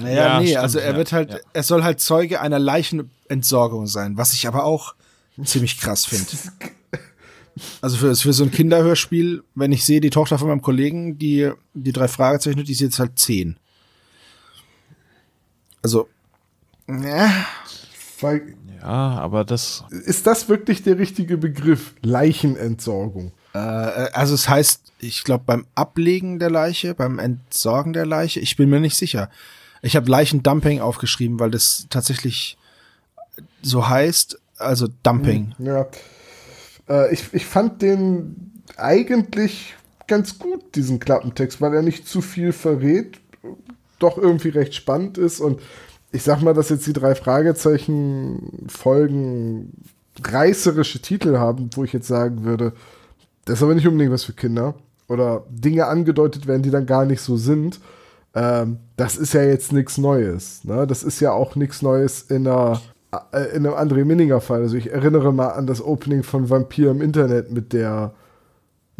[0.00, 1.38] naja, ja, nee, stimmt, also er ja, wird halt, ja.
[1.52, 4.94] er soll halt Zeuge einer Leichenentsorgung sein, was ich aber auch
[5.44, 6.26] ziemlich krass finde.
[7.80, 11.50] Also für, für so ein Kinderhörspiel, wenn ich sehe, die Tochter von meinem Kollegen, die
[11.74, 13.56] die drei Fragezeichen, die ist jetzt halt zehn.
[15.82, 16.08] Also,
[16.88, 17.28] ja.
[18.20, 19.84] Weil ja, aber das.
[19.90, 21.94] Ist das wirklich der richtige Begriff?
[22.02, 23.32] Leichenentsorgung.
[23.54, 28.56] Äh, also es heißt, ich glaube, beim Ablegen der Leiche, beim Entsorgen der Leiche, ich
[28.56, 29.30] bin mir nicht sicher.
[29.82, 32.58] Ich habe Leichendumping aufgeschrieben, weil das tatsächlich
[33.62, 35.54] so heißt, also Dumping.
[35.56, 35.86] Hm, ja.
[36.88, 39.74] Äh, ich, ich fand den eigentlich
[40.06, 43.20] ganz gut, diesen Klappentext, weil er nicht zu viel verrät,
[43.98, 45.60] doch irgendwie recht spannend ist und
[46.18, 49.84] ich sag mal, dass jetzt die drei Fragezeichen Folgen
[50.20, 52.72] reißerische Titel haben, wo ich jetzt sagen würde,
[53.44, 54.74] das ist aber nicht unbedingt was für Kinder.
[55.06, 57.78] Oder Dinge angedeutet werden, die dann gar nicht so sind.
[58.34, 60.64] Ähm, das ist ja jetzt nichts Neues.
[60.64, 60.88] Ne?
[60.88, 62.80] Das ist ja auch nichts Neues in einer
[63.32, 64.62] äh, in einem André Minninger Fall.
[64.62, 68.12] Also ich erinnere mal an das Opening von Vampir im Internet mit der.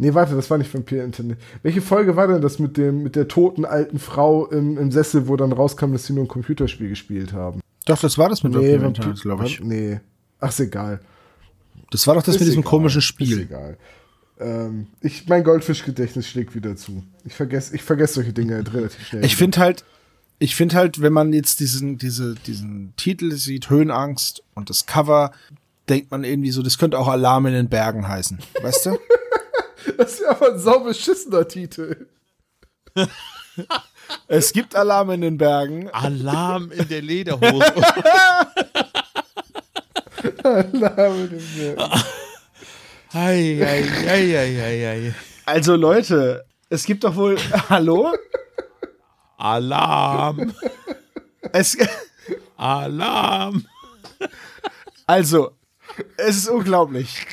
[0.01, 1.37] Nee, warte, das war nicht Vampir Internet.
[1.61, 5.27] Welche Folge war denn das mit dem, mit der toten alten Frau im, im Sessel,
[5.27, 7.59] wo dann rauskam, dass sie nur ein Computerspiel gespielt haben?
[7.85, 9.59] Doch, das war das mit Nee, Vampir im Vampir, Internet, glaube ich.
[9.61, 9.99] Nee.
[10.39, 11.01] Ach, ist egal.
[11.91, 12.69] Das war doch das Ist mit diesem egal.
[12.69, 13.39] komischen Ist Spiel.
[13.41, 13.77] egal.
[14.39, 17.03] Ähm, ich, mein Goldfischgedächtnis schlägt wieder zu.
[17.25, 19.25] Ich vergesse ich vergess solche Dinge halt relativ schnell.
[19.25, 19.83] Ich finde halt,
[20.37, 25.31] ich finde halt, wenn man jetzt diesen, diese, diesen Titel sieht, Höhenangst und das Cover,
[25.89, 28.39] denkt man irgendwie so, das könnte auch Alarm in den Bergen heißen.
[28.61, 28.91] Weißt du?
[29.99, 32.07] das ist ja aber ein saubeschissener Titel.
[34.27, 35.89] es gibt Alarm in den Bergen.
[35.91, 37.73] Alarm in der Lederhose.
[43.11, 45.13] Ei, ei, ei, ei, ei, ei.
[45.45, 47.37] Also Leute, es gibt doch wohl,
[47.69, 48.13] hallo?
[49.37, 50.53] Alarm,
[51.53, 51.77] Es,
[52.57, 53.65] Alarm.
[55.07, 55.51] also,
[56.17, 57.25] es ist unglaublich.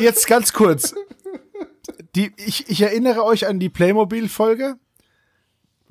[0.00, 0.94] Jetzt ganz kurz.
[2.14, 4.76] Die, ich, ich erinnere euch an die Playmobil-Folge.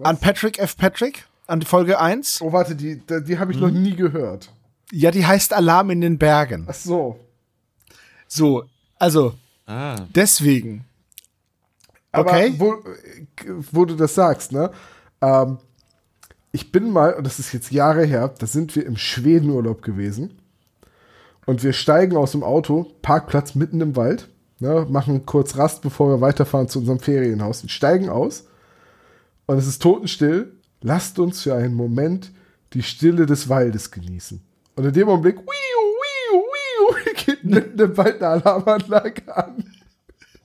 [0.01, 0.77] An Patrick F.
[0.77, 1.25] Patrick.
[1.47, 2.41] An die Folge 1.
[2.41, 4.51] Oh, warte, die, die, die habe ich noch nie gehört.
[4.91, 6.65] Ja, die heißt Alarm in den Bergen.
[6.69, 7.19] Ach so.
[8.27, 8.63] So,
[8.97, 9.33] also,
[9.65, 9.95] Ah.
[10.15, 10.85] deswegen.
[12.11, 12.53] Aber Okay.
[12.57, 12.75] wo,
[13.71, 14.71] wo du das sagst, ne?
[15.21, 15.57] Ähm,
[16.51, 20.39] ich bin mal, und das ist jetzt Jahre her, da sind wir im Schwedenurlaub gewesen.
[21.45, 24.29] Und wir steigen aus dem Auto, Parkplatz mitten im Wald,
[24.63, 28.47] ne, machen kurz Rast, bevor wir weiterfahren zu unserem Ferienhaus und steigen aus.
[29.45, 30.53] Und es ist totenstill.
[30.81, 32.31] Lasst uns für einen Moment
[32.73, 34.41] die Stille des Waldes genießen.
[34.75, 39.65] Und in dem Augenblick, wiu, wiu, wiu, geht mitten im Wald eine Alarmanlage an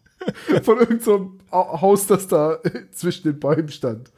[0.63, 2.59] von irgendeinem so Haus, das da
[2.93, 4.11] zwischen den Bäumen stand.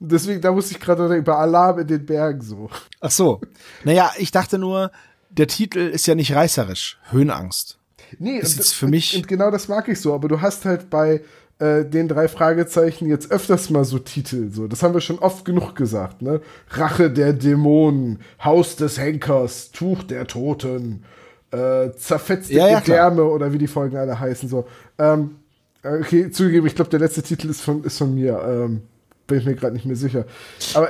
[0.00, 2.70] Und Deswegen, da musste ich gerade bei Alarm in den Bergen so.
[3.00, 3.40] Ach so.
[3.84, 4.90] Naja, ich dachte nur,
[5.30, 6.98] der Titel ist ja nicht reißerisch.
[7.10, 7.78] Höhenangst.
[8.18, 10.64] Nee, Ist und, jetzt für mich- Und genau das mag ich so, aber du hast
[10.64, 11.22] halt bei
[11.60, 14.50] äh, den drei Fragezeichen jetzt öfters mal so Titel.
[14.50, 14.66] So.
[14.66, 16.40] Das haben wir schon oft genug gesagt, ne?
[16.70, 21.04] Rache der Dämonen, Haus des Henkers, Tuch der Toten,
[21.52, 24.48] äh, zerfetzte Ja, ja, oder wie die Folgen alle heißen.
[24.48, 24.66] So.
[24.98, 25.36] Ähm,
[25.84, 28.40] okay, zugegeben, ich glaube, der letzte Titel ist von, ist von mir.
[28.44, 28.82] Ähm,
[29.28, 30.26] bin ich mir gerade nicht mehr sicher.
[30.74, 30.88] Aber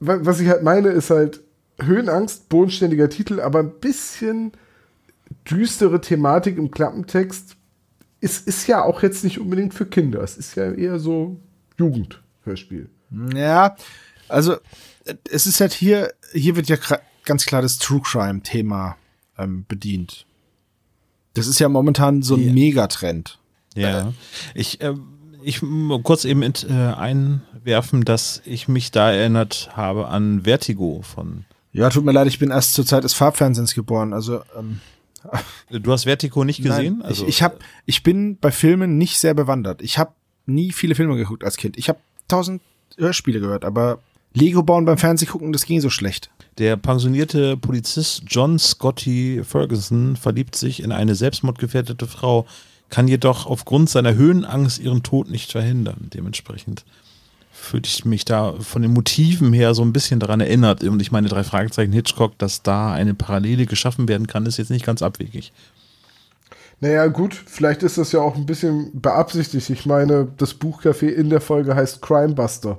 [0.00, 1.40] wa- was ich halt meine, ist halt
[1.78, 4.52] Höhenangst, bodenständiger Titel, aber ein bisschen
[5.50, 7.56] düstere Thematik im Klappentext.
[8.20, 10.22] Es ist ja auch jetzt nicht unbedingt für Kinder.
[10.22, 11.40] Es ist ja eher so
[11.78, 12.88] Jugendhörspiel.
[13.34, 13.76] Ja,
[14.28, 14.54] also
[15.04, 16.76] äh, es ist halt hier, hier wird ja
[17.24, 18.96] ganz klar das True Crime Thema
[19.38, 20.26] ähm, bedient.
[21.34, 22.52] Das ist ja momentan so ein Ja.
[22.52, 23.38] Megatrend.
[23.74, 24.14] Ja.
[24.54, 24.94] Ich, äh,
[25.42, 25.60] ich
[26.02, 31.44] kurz eben int, äh, einwerfen, dass ich mich da erinnert habe an Vertigo von.
[31.72, 34.14] Ja, tut mir leid, ich bin erst zur Zeit des Farbfernsehens geboren.
[34.14, 34.80] Also ähm,
[35.70, 36.98] Du hast Vertigo nicht gesehen?
[37.02, 39.82] Nein, ich, ich, hab, ich bin bei Filmen nicht sehr bewandert.
[39.82, 40.12] Ich habe
[40.46, 41.76] nie viele Filme geguckt als Kind.
[41.76, 42.62] Ich habe tausend
[42.96, 43.98] Hörspiele gehört, aber
[44.32, 46.30] Lego bauen beim Fernseh gucken, das ging so schlecht.
[46.58, 52.46] Der pensionierte Polizist John Scotty Ferguson verliebt sich in eine selbstmordgefährdete Frau,
[52.88, 56.08] kann jedoch aufgrund seiner Höhenangst ihren Tod nicht verhindern.
[56.14, 56.84] Dementsprechend
[57.58, 60.84] fühlte ich mich da von den Motiven her so ein bisschen daran erinnert.
[60.84, 64.70] Und ich meine, drei Fragezeichen Hitchcock, dass da eine Parallele geschaffen werden kann, ist jetzt
[64.70, 65.52] nicht ganz abwegig.
[66.80, 69.70] Naja, gut, vielleicht ist das ja auch ein bisschen beabsichtigt.
[69.70, 72.78] Ich meine, das Buchcafé in der Folge heißt Crimebuster.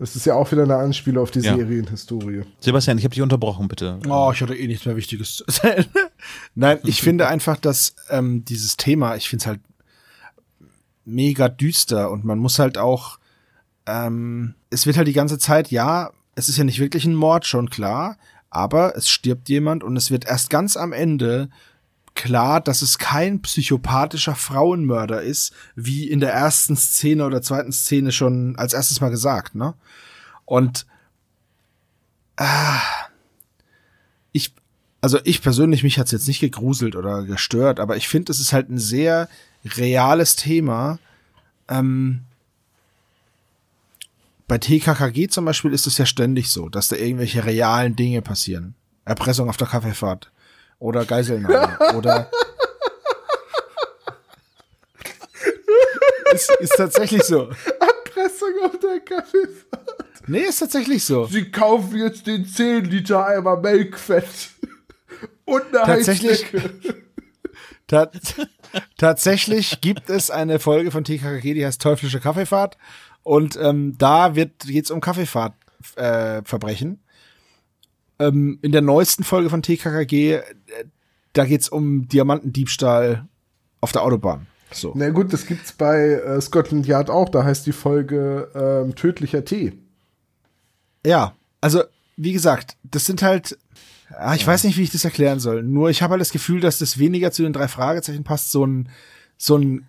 [0.00, 1.56] Das ist ja auch wieder eine Anspielung auf die Ja.
[1.56, 2.42] Serienhistorie.
[2.60, 3.98] Sebastian, ich habe dich unterbrochen, bitte.
[4.08, 5.86] Oh, ich hatte eh nichts mehr Wichtiges zu erzählen.
[6.54, 9.60] Nein, ich finde einfach, dass ähm, dieses Thema, ich finde es halt
[11.04, 13.18] mega düster und man muss halt auch,
[13.88, 17.46] ähm, es wird halt die ganze Zeit, ja, es ist ja nicht wirklich ein Mord,
[17.46, 18.18] schon klar,
[18.50, 21.48] aber es stirbt jemand und es wird erst ganz am Ende
[22.14, 28.12] klar, dass es kein psychopathischer Frauenmörder ist, wie in der ersten Szene oder zweiten Szene
[28.12, 29.74] schon als erstes mal gesagt, ne?
[30.44, 30.86] Und
[34.32, 34.54] ich,
[35.00, 38.52] also ich persönlich, mich hat's jetzt nicht gegruselt oder gestört, aber ich finde, es ist
[38.52, 39.28] halt ein sehr
[39.64, 40.98] reales Thema.
[41.68, 42.24] Ähm,
[44.48, 48.74] bei TKKG zum Beispiel ist es ja ständig so, dass da irgendwelche realen Dinge passieren.
[49.04, 50.32] Erpressung auf der Kaffeefahrt
[50.78, 52.30] oder Geiselnahme oder
[56.32, 57.50] ist, ist tatsächlich so.
[57.80, 60.04] Erpressung auf der Kaffeefahrt.
[60.26, 61.26] Nee, ist tatsächlich so.
[61.26, 64.24] Sie kaufen jetzt den 10 Liter Eimer Melkfett.
[65.44, 66.46] Und eine Tatsächlich-.
[67.86, 68.10] Ta
[68.98, 72.76] tatsächlich gibt es eine Folge von TKKG, die heißt Teuflische Kaffeefahrt.
[73.28, 76.98] Und ähm, da wird geht's um Kaffeefahrtverbrechen.
[78.18, 80.42] Äh, ähm, in der neuesten Folge von TKKG, äh,
[81.34, 83.28] da geht's um Diamantendiebstahl
[83.82, 84.46] auf der Autobahn.
[84.72, 84.94] So.
[84.96, 87.28] Na gut, das gibt's bei äh, Scotland Yard auch.
[87.28, 89.74] Da heißt die Folge ähm, Tödlicher Tee.
[91.04, 91.82] Ja, also
[92.16, 93.58] wie gesagt, das sind halt,
[94.10, 94.46] ja, ich ja.
[94.46, 95.62] weiß nicht, wie ich das erklären soll.
[95.62, 98.52] Nur ich habe halt das Gefühl, dass das weniger zu den drei Fragezeichen passt.
[98.52, 98.88] So ein,
[99.36, 99.86] so ein,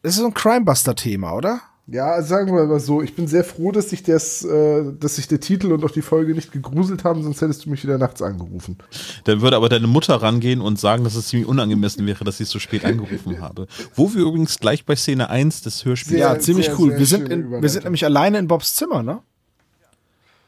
[0.00, 1.60] das ist so ein Crimebuster-Thema, oder?
[1.86, 5.28] Ja, sagen wir mal so, ich bin sehr froh, dass sich das, äh, dass sich
[5.28, 8.22] der Titel und auch die Folge nicht gegruselt haben, sonst hättest du mich wieder nachts
[8.22, 8.78] angerufen.
[9.24, 12.48] Dann würde aber deine Mutter rangehen und sagen, dass es ziemlich unangemessen wäre, dass ich
[12.48, 13.66] so spät angerufen habe.
[13.94, 16.20] Wo wir übrigens gleich bei Szene 1 des Hörspiels.
[16.20, 16.90] Ja, ziemlich sehr, cool.
[16.90, 19.20] Sehr wir, sind in, wir sind nämlich alleine in Bobs Zimmer, ne?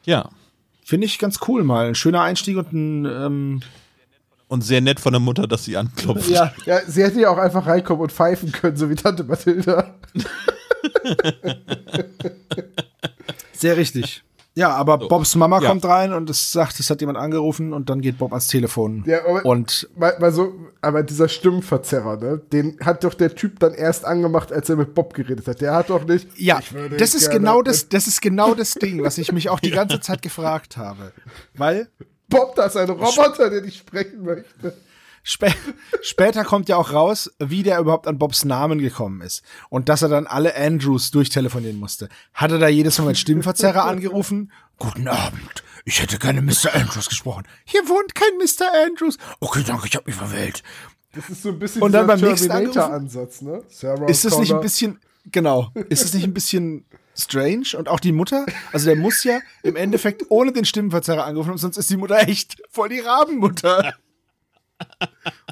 [0.05, 0.31] Ja.
[0.85, 1.89] Finde ich ganz cool mal.
[1.89, 3.05] Ein schöner Einstieg und ein.
[3.05, 3.61] Ähm
[4.49, 6.31] und sehr nett von der Mutter, dass sie anklopft.
[6.31, 9.97] Ja, ja sie hätte ja auch einfach reinkommen und pfeifen können, so wie Tante Mathilda.
[13.53, 14.25] Sehr richtig.
[14.57, 15.09] Ja, aber so.
[15.09, 15.69] Bobs Mama ja.
[15.69, 19.05] kommt rein und es sagt, es hat jemand angerufen und dann geht Bob ans Telefon.
[19.07, 23.61] Ja, aber, und mal, mal so, aber dieser Stimmenverzerrer, ne, den hat doch der Typ
[23.61, 25.61] dann erst angemacht, als er mit Bob geredet hat.
[25.61, 26.27] Der hat doch nicht.
[26.39, 26.61] Ja,
[26.97, 30.01] das ist genau das, das ist genau das Ding, was ich mich auch die ganze
[30.01, 31.13] Zeit gefragt habe,
[31.55, 31.89] weil
[32.29, 34.73] Bob, da ist ein Roboter, der nicht sprechen möchte.
[35.29, 35.53] Spä
[36.03, 39.43] später kommt ja auch raus, wie der überhaupt an Bobs Namen gekommen ist.
[39.69, 42.09] Und dass er dann alle Andrews durchtelefonieren musste.
[42.33, 44.53] Hat er da jedes Mal mit Stimmverzerrer angerufen?
[44.79, 45.65] Guten Abend.
[45.85, 46.75] Ich hätte gerne Mr.
[46.75, 47.43] Andrews gesprochen.
[47.65, 48.73] Hier wohnt kein Mr.
[48.87, 49.19] Andrews.
[49.41, 50.63] Okay, danke, ich hab mich verwählt.
[51.13, 53.63] Das ist so ein bisschen Und dann beim nächsten Ansatz, ne?
[53.69, 55.01] Sarah ist das nicht ein bisschen,
[55.33, 56.85] genau, ist es nicht ein bisschen
[57.17, 57.77] strange?
[57.77, 61.79] Und auch die Mutter, also der muss ja im Endeffekt ohne den Stimmenverzerrer angerufen, sonst
[61.79, 63.95] ist die Mutter echt voll die Rabenmutter.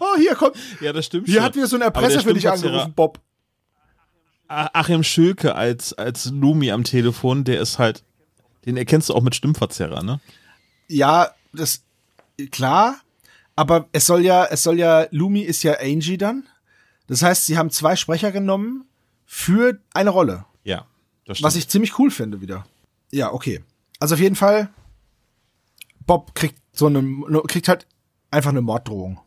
[0.01, 0.57] Oh, hier kommt.
[0.81, 1.27] Ja, das stimmt.
[1.27, 1.45] Hier schon.
[1.45, 3.21] hat wieder so ein Erpresser für dich angerufen, Bob.
[4.49, 8.05] Achim Schülke als, als Lumi am Telefon, der ist halt,
[8.67, 10.21] den erkennst du auch mit Stimmverzerrer, ne?
[10.87, 11.83] Ja, das,
[12.51, 12.97] klar,
[13.57, 16.47] aber es soll ja, es soll ja, Lumi ist ja Angie dann.
[17.07, 18.87] Das heißt, sie haben zwei Sprecher genommen
[19.25, 20.45] für eine Rolle.
[20.63, 20.87] Ja,
[21.27, 21.47] das stimmt.
[21.47, 22.67] Was ich ziemlich cool finde wieder.
[23.13, 23.63] Ja, okay.
[23.99, 24.69] Also auf jeden Fall,
[26.07, 27.03] Bob kriegt so eine,
[27.47, 27.87] kriegt halt
[28.31, 29.21] einfach eine Morddrohung.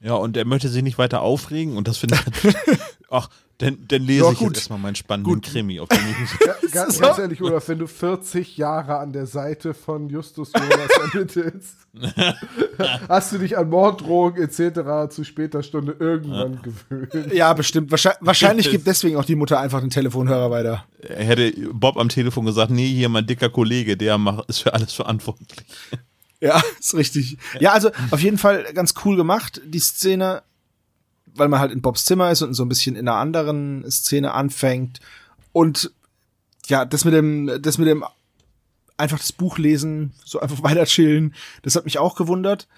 [0.00, 2.54] Ja, und er möchte sich nicht weiter aufregen und das finde ich.
[3.10, 3.28] ach,
[3.58, 5.44] dann, dann lese ja, ich jetzt erstmal meinen spannenden gut.
[5.44, 5.80] Krimi.
[5.80, 9.72] Auf den ich ja, ganz, ganz ehrlich, Olaf, wenn du 40 Jahre an der Seite
[9.72, 11.76] von Justus Jonas ermittelst,
[13.08, 15.10] hast du dich an Morddrohungen etc.
[15.14, 16.60] zu später Stunde irgendwann ja.
[16.60, 17.32] gewöhnt.
[17.32, 17.90] Ja, bestimmt.
[17.90, 20.84] Wahrscheinlich, wahrscheinlich gibt deswegen auch die Mutter einfach den Telefonhörer weiter.
[21.00, 24.74] Er hätte Bob am Telefon gesagt, nee, hier mein dicker Kollege, der macht, ist für
[24.74, 25.64] alles verantwortlich.
[26.40, 27.38] Ja, ist richtig.
[27.60, 30.42] Ja, also auf jeden Fall ganz cool gemacht, die Szene,
[31.34, 34.32] weil man halt in Bobs Zimmer ist und so ein bisschen in einer anderen Szene
[34.32, 35.00] anfängt.
[35.52, 35.92] Und
[36.66, 38.04] ja, das mit dem, das mit dem
[38.96, 42.68] einfach das Buch lesen, so einfach weiter chillen, das hat mich auch gewundert.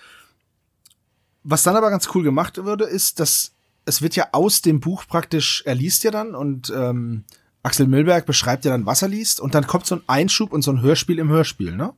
[1.45, 3.53] Was dann aber ganz cool gemacht würde, ist, dass
[3.85, 7.25] es wird ja aus dem Buch praktisch, er liest ja dann und ähm,
[7.63, 10.61] Axel Müllberg beschreibt ja dann, was er liest und dann kommt so ein Einschub und
[10.63, 11.95] so ein Hörspiel im Hörspiel, ne?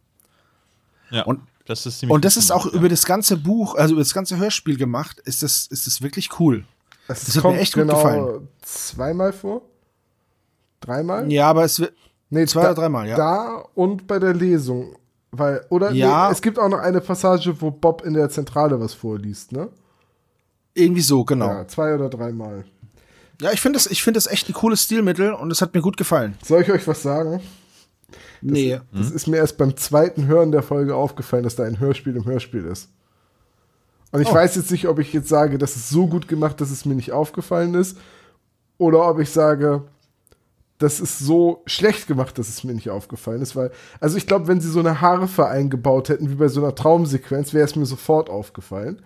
[1.10, 1.24] Ja.
[1.24, 2.72] Und das ist und das ist auch ja.
[2.72, 6.40] über das ganze Buch, also über das ganze Hörspiel gemacht, ist das, ist das wirklich
[6.40, 6.64] cool.
[7.08, 8.48] Es das hat mir echt gut genau gefallen.
[8.62, 9.62] Zweimal vor?
[10.80, 11.30] Dreimal?
[11.30, 11.94] Ja, aber es wird.
[12.30, 13.16] Nee, zwei da, oder dreimal, ja.
[13.16, 14.96] Da und bei der Lesung.
[15.32, 15.92] Weil, oder?
[15.92, 16.26] Ja.
[16.26, 19.68] Nee, es gibt auch noch eine Passage, wo Bob in der Zentrale was vorliest, ne?
[20.74, 21.48] Irgendwie so, genau.
[21.48, 22.64] Ja, zwei oder dreimal.
[23.40, 25.80] Ja, ich finde das, ich finde das echt ein cooles Stilmittel und es hat mir
[25.80, 26.36] gut gefallen.
[26.44, 27.40] Soll ich euch was sagen?
[28.42, 28.80] Das, nee.
[28.92, 29.16] Das hm?
[29.16, 32.64] ist mir erst beim zweiten Hören der Folge aufgefallen, dass da ein Hörspiel im Hörspiel
[32.64, 32.90] ist.
[34.12, 34.34] Und ich oh.
[34.34, 36.94] weiß jetzt nicht, ob ich jetzt sage, das ist so gut gemacht, dass es mir
[36.94, 37.96] nicht aufgefallen ist,
[38.78, 39.82] oder ob ich sage,
[40.78, 44.48] das ist so schlecht gemacht, dass es mir nicht aufgefallen ist, weil, also ich glaube,
[44.48, 47.84] wenn sie so eine Harfe eingebaut hätten, wie bei so einer Traumsequenz, wäre es mir
[47.84, 49.02] sofort aufgefallen.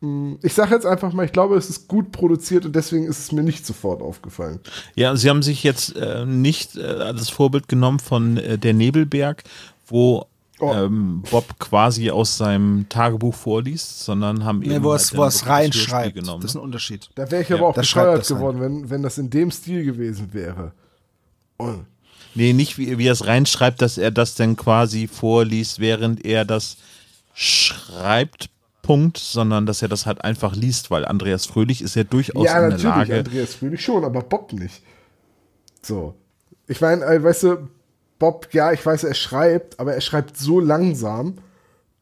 [0.00, 3.18] Hm, ich sage jetzt einfach mal, ich glaube, es ist gut produziert und deswegen ist
[3.18, 4.60] es mir nicht sofort aufgefallen.
[4.94, 9.44] Ja, Sie haben sich jetzt äh, nicht äh, als Vorbild genommen von äh, der Nebelberg,
[9.86, 10.26] wo
[10.58, 10.72] oh.
[10.72, 15.24] ähm, Bob quasi aus seinem Tagebuch vorliest, sondern haben nee, eben wo es, halt wo
[15.24, 16.14] es reinschreibt.
[16.14, 17.10] Genommen, das ist ein Unterschied.
[17.14, 20.32] Da wäre ich ja, aber auch bescheuert geworden, wenn, wenn das in dem Stil gewesen
[20.32, 20.72] wäre.
[21.58, 21.74] Oh.
[22.34, 26.46] Nee, nicht wie, wie er es reinschreibt, dass er das dann quasi vorliest, während er
[26.46, 26.78] das
[27.34, 28.48] schreibt
[28.82, 32.64] Punkt, sondern dass er das halt einfach liest, weil Andreas Fröhlich ist ja durchaus ja,
[32.64, 33.12] in der Lage.
[33.12, 34.82] Ja, Andreas Fröhlich schon, aber Bob nicht.
[35.82, 36.14] So.
[36.66, 37.68] Ich meine, äh, weißt du,
[38.18, 41.38] Bob, ja, ich weiß, er schreibt, aber er schreibt so langsam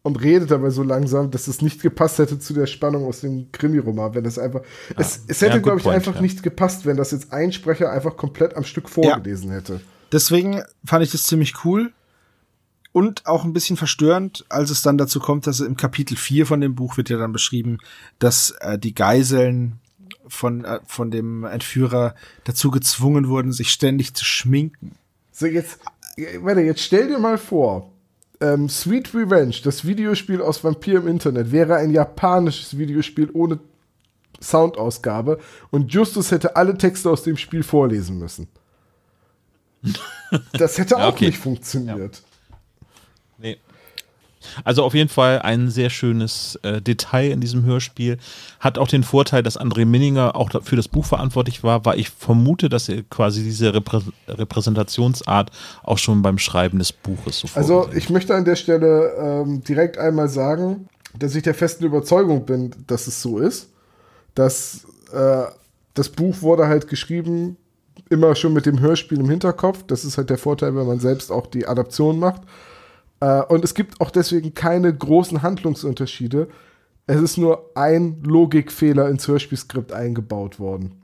[0.03, 3.51] und redet dabei so langsam, dass es nicht gepasst hätte zu der Spannung aus dem
[3.53, 4.15] Krimi-Roman.
[4.15, 4.63] Wenn das einfach.
[4.91, 4.97] Ja.
[4.99, 6.21] Es, es, hätte, ja, glaube ich, point, einfach ja.
[6.21, 9.81] nicht gepasst, wenn das jetzt ein Sprecher einfach komplett am Stück vorgelesen hätte.
[10.11, 11.93] Deswegen fand ich das ziemlich cool.
[12.99, 16.61] Und auch ein bisschen verstörend, als es dann dazu kommt, dass im Kapitel 4 von
[16.61, 17.79] dem Buch wird ja dann beschrieben,
[18.19, 19.79] dass äh, die Geiseln
[20.27, 24.97] von, äh, von dem Entführer dazu gezwungen wurden, sich ständig zu schminken.
[25.31, 25.79] So, jetzt,
[26.41, 27.93] warte, jetzt stell dir mal vor,
[28.41, 33.61] ähm, Sweet Revenge, das Videospiel aus Vampir im Internet, wäre ein japanisches Videospiel ohne
[34.41, 35.39] Soundausgabe
[35.71, 38.49] und Justus hätte alle Texte aus dem Spiel vorlesen müssen.
[40.53, 41.27] Das hätte auch okay.
[41.27, 42.17] nicht funktioniert.
[42.17, 42.28] Ja.
[44.65, 48.19] Also auf jeden Fall ein sehr schönes äh, Detail in diesem Hörspiel.
[48.61, 52.11] Hat auch den Vorteil, dass André Minninger auch für das Buch verantwortlich war, weil ich
[52.11, 55.51] vermute, dass er quasi diese Reprä Repräsentationsart
[55.83, 59.99] auch schon beim Schreiben des Buches so Also ich möchte an der Stelle ähm, direkt
[59.99, 63.71] einmal sagen, dass ich der festen Überzeugung bin, dass es so ist.
[64.35, 65.45] Dass äh,
[65.95, 67.57] das Buch wurde halt geschrieben,
[68.11, 69.85] immer schon mit dem Hörspiel im Hinterkopf.
[69.87, 72.43] Das ist halt der Vorteil, wenn man selbst auch die Adaption macht.
[73.21, 76.49] Äh, und es gibt auch deswegen keine großen Handlungsunterschiede.
[77.07, 81.03] Es ist nur ein Logikfehler ins Hörspielskript eingebaut worden.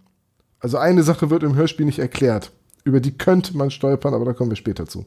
[0.61, 2.53] Also eine Sache wird im Hörspiel nicht erklärt.
[2.85, 5.07] Über die könnte man stolpern, aber da kommen wir später zu.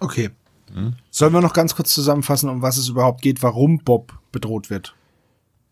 [0.00, 0.30] Okay.
[0.72, 0.94] Hm?
[1.10, 4.94] Sollen wir noch ganz kurz zusammenfassen, um was es überhaupt geht, warum Bob bedroht wird?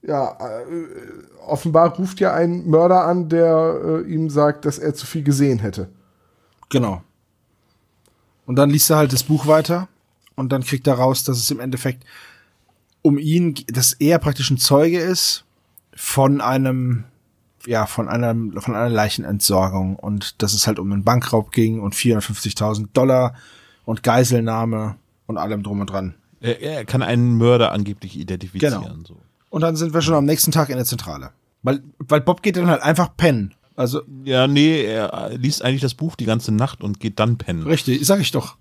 [0.02, 5.06] Ja, äh, offenbar ruft ja ein Mörder an, der äh, ihm sagt, dass er zu
[5.06, 5.88] viel gesehen hätte.
[6.68, 7.02] Genau.
[8.46, 9.88] Und dann liest er halt das Buch weiter
[10.36, 12.04] und dann kriegt er raus, dass es im Endeffekt
[13.02, 15.44] um ihn, dass er praktisch ein Zeuge ist
[15.94, 17.04] von einem,
[17.66, 21.94] ja, von einem, von einer Leichenentsorgung und dass es halt um einen Bankraub ging und
[21.94, 23.34] 450.000 Dollar
[23.84, 26.14] und Geiselnahme und allem drum und dran.
[26.40, 28.82] Er, er kann einen Mörder angeblich identifizieren.
[28.82, 28.94] Genau.
[29.06, 29.16] So.
[29.50, 31.30] Und dann sind wir schon am nächsten Tag in der Zentrale.
[31.62, 33.54] Weil, weil Bob geht dann halt einfach pennen.
[33.76, 34.02] Also.
[34.24, 37.62] Ja, nee, er liest eigentlich das Buch die ganze Nacht und geht dann pennen.
[37.62, 38.56] Richtig, sag ich doch.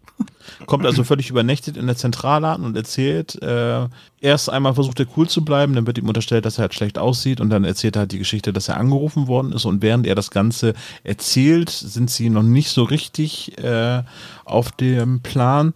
[0.65, 3.87] Kommt also völlig übernächtigt in der Zentrale an und erzählt, äh,
[4.21, 6.97] erst einmal versucht er cool zu bleiben, dann wird ihm unterstellt, dass er halt schlecht
[6.97, 10.07] aussieht und dann erzählt er halt die Geschichte, dass er angerufen worden ist und während
[10.07, 14.03] er das Ganze erzählt, sind sie noch nicht so richtig äh,
[14.45, 15.73] auf dem Plan,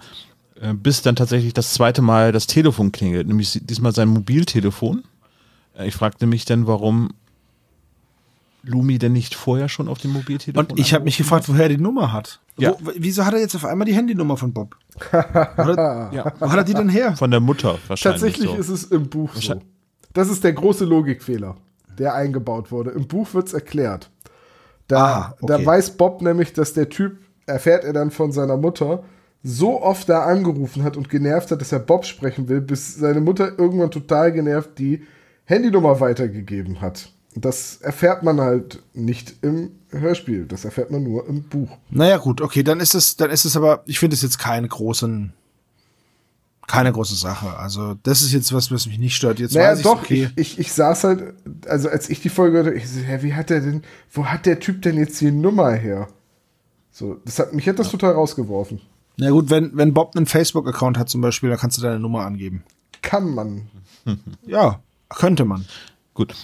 [0.62, 5.04] äh, bis dann tatsächlich das zweite Mal das Telefon klingelt, nämlich diesmal sein Mobiltelefon.
[5.78, 7.10] Äh, ich fragte mich dann, warum
[8.68, 10.66] Lumi denn nicht vorher schon auf dem Mobiltelefon?
[10.66, 12.40] Und ich habe mich gefragt, woher er die Nummer hat.
[12.58, 12.72] Ja.
[12.80, 14.76] Wo, wieso hat er jetzt auf einmal die Handynummer von Bob?
[15.12, 15.78] wo, hat,
[16.14, 16.34] ja.
[16.40, 17.16] wo hat er die denn her?
[17.16, 18.22] Von der Mutter wahrscheinlich.
[18.22, 18.56] Tatsächlich so.
[18.58, 19.62] ist es im Buch so.
[20.14, 21.58] Das ist der große Logikfehler,
[21.98, 22.92] der eingebaut wurde.
[22.92, 24.10] Im Buch wird es erklärt.
[24.88, 25.46] Da, ah, okay.
[25.48, 29.04] da weiß Bob nämlich, dass der Typ, erfährt er dann von seiner Mutter,
[29.44, 33.22] so oft da angerufen hat und genervt hat, dass er Bob sprechen will, bis seine
[33.22, 35.04] Mutter irgendwann total genervt die
[35.46, 37.14] Handynummer weitergegeben hat.
[37.36, 41.70] Das erfährt man halt nicht im Hörspiel, das erfährt man nur im Buch.
[41.90, 44.68] Naja, gut, okay, dann ist es, dann ist es aber, ich finde es jetzt keine
[44.68, 45.34] großen,
[46.68, 47.58] keine große Sache.
[47.58, 49.40] Also, das ist jetzt was, was mich nicht stört.
[49.40, 50.30] Jetzt naja, weiß doch, okay.
[50.36, 51.34] ich, ich, ich saß halt,
[51.68, 54.46] also als ich die Folge hörte, ich so, hä, wie hat der denn, wo hat
[54.46, 56.08] der Typ denn jetzt die Nummer her?
[56.92, 57.92] So, das hat, mich hat das ja.
[57.92, 58.82] total rausgeworfen.
[59.18, 62.26] Na gut, wenn, wenn Bob einen Facebook-Account hat zum Beispiel, dann kannst du deine Nummer
[62.26, 62.64] angeben.
[63.02, 63.68] Kann man.
[64.46, 65.66] ja, könnte man.
[66.14, 66.36] Gut,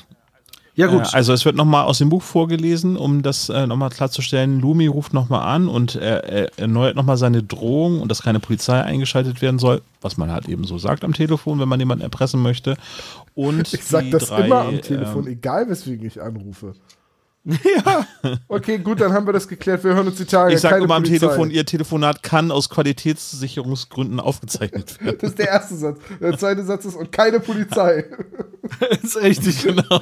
[0.75, 1.01] ja, gut.
[1.01, 4.59] Äh, also es wird nochmal aus dem Buch vorgelesen, um das äh, nochmal klarzustellen.
[4.59, 8.81] Lumi ruft nochmal an und er, er erneuert nochmal seine Drohung und dass keine Polizei
[8.81, 12.41] eingeschaltet werden soll, was man halt eben so sagt am Telefon, wenn man jemanden erpressen
[12.41, 12.75] möchte.
[13.35, 16.73] Und ich sag das drei, immer am Telefon, ähm, egal weswegen ich anrufe.
[17.85, 18.07] Ja.
[18.47, 19.83] Okay, gut, dann haben wir das geklärt.
[19.83, 20.53] Wir hören uns die Tage.
[20.53, 25.17] Ich sage immer am Telefon, Ihr Telefonat kann aus Qualitätssicherungsgründen aufgezeichnet werden.
[25.19, 25.99] Das ist der erste Satz.
[26.21, 28.05] Der zweite Satz ist, und keine Polizei.
[28.79, 30.01] das ist richtig, genau.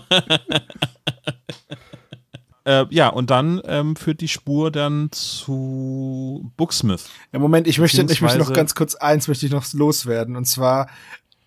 [2.66, 7.10] äh, ja, und dann ähm, führt die Spur dann zu Booksmith.
[7.34, 10.36] Ja, Moment, ich möchte, ich möchte noch ganz kurz eins möchte ich noch loswerden.
[10.36, 10.90] Und zwar,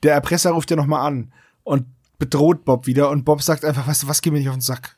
[0.02, 1.32] der Erpresser ruft ja nochmal an
[1.62, 1.86] und
[2.18, 4.60] bedroht Bob wieder und Bob sagt einfach, weißt du was, geh mir nicht auf den
[4.60, 4.96] Sack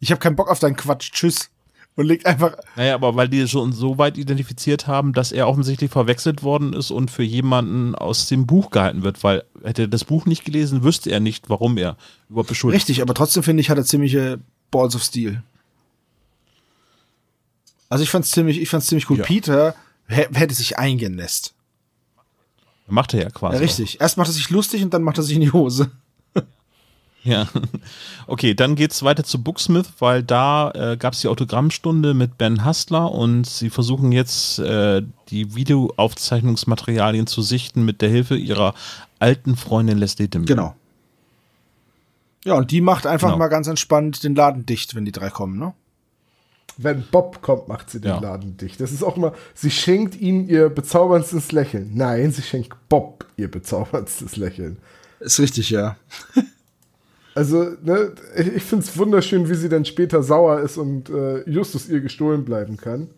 [0.00, 1.50] ich habe keinen Bock auf deinen Quatsch, tschüss.
[1.96, 2.56] Und legt einfach.
[2.76, 6.92] Naja, aber weil die schon so weit identifiziert haben, dass er offensichtlich verwechselt worden ist
[6.92, 10.84] und für jemanden aus dem Buch gehalten wird, weil hätte er das Buch nicht gelesen,
[10.84, 11.96] wüsste er nicht, warum er
[12.28, 14.38] überhaupt beschuldigt Richtig, aber trotzdem finde ich, hat er ziemliche
[14.70, 15.42] Balls of Steel.
[17.88, 19.18] Also ich fand's ziemlich, ich fand's ziemlich gut.
[19.18, 19.24] Ja.
[19.24, 19.74] Peter
[20.06, 21.54] hätte sich eingenässt.
[22.86, 23.56] Macht er ja quasi.
[23.56, 23.96] Ja, richtig.
[23.96, 24.02] Auch.
[24.02, 25.90] Erst macht er sich lustig und dann macht er sich in die Hose.
[27.28, 27.46] Ja,
[28.26, 32.38] okay, dann geht es weiter zu Booksmith, weil da äh, gab es die Autogrammstunde mit
[32.38, 38.74] Ben Hustler und sie versuchen jetzt äh, die Videoaufzeichnungsmaterialien zu sichten mit der Hilfe ihrer
[39.18, 40.54] alten Freundin Leslie Dimble.
[40.54, 40.74] Genau.
[42.44, 43.38] Ja, und die macht einfach genau.
[43.38, 45.74] mal ganz entspannt den Laden dicht, wenn die drei kommen, ne?
[46.78, 48.20] Wenn Bob kommt, macht sie den Ja.
[48.20, 48.80] Laden dicht.
[48.80, 51.90] Das ist auch immer, sie schenkt ihnen ihr bezauberndstes Lächeln.
[51.94, 54.78] Nein, sie schenkt Bob ihr bezaubernstes Lächeln.
[55.20, 55.96] Ist richtig, ja.
[57.38, 61.48] Also, ne, ich, ich finde es wunderschön, wie sie dann später sauer ist und äh,
[61.48, 63.08] Justus ihr gestohlen bleiben kann.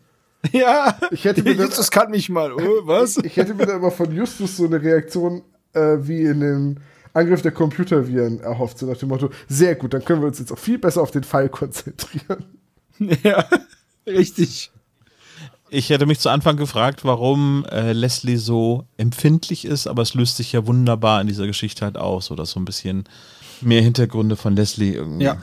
[0.52, 3.18] Ja, Ich hätte mir dann- Justus kann mich mal, oh, was?
[3.18, 5.42] Ich hätte mir da immer von Justus so eine Reaktion
[5.74, 6.76] äh, wie in dem
[7.12, 10.50] Angriff der Computerviren erhofft, so nach dem Motto, sehr gut, dann können wir uns jetzt
[10.52, 12.44] auch viel besser auf den Fall konzentrieren.
[13.22, 13.44] ja,
[14.06, 14.70] richtig.
[15.72, 20.36] Ich hätte mich zu Anfang gefragt, warum äh, Leslie so empfindlich ist, aber es löst
[20.36, 23.04] sich ja wunderbar in dieser Geschichte halt aus, so dass so ein bisschen
[23.60, 25.38] mehr Hintergründe von Leslie irgendwie Ja.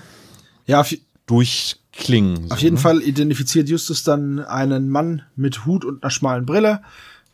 [0.65, 0.93] Ja, auf,
[1.27, 2.51] durchklingen.
[2.51, 2.81] auf so, jeden ne?
[2.81, 6.81] Fall identifiziert Justus dann einen Mann mit Hut und einer schmalen Brille.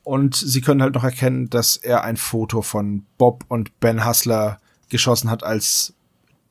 [0.03, 4.59] Und sie können halt noch erkennen, dass er ein Foto von Bob und Ben Hustler
[4.89, 5.93] geschossen hat, als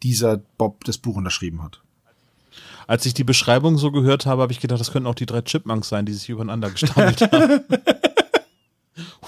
[0.03, 1.82] dieser Bob das Buch unterschrieben hat.
[2.87, 5.43] Als ich die Beschreibung so gehört habe, habe ich gedacht, das könnten auch die drei
[5.43, 7.61] Chipmunks sein, die sich übereinander gestapelt haben.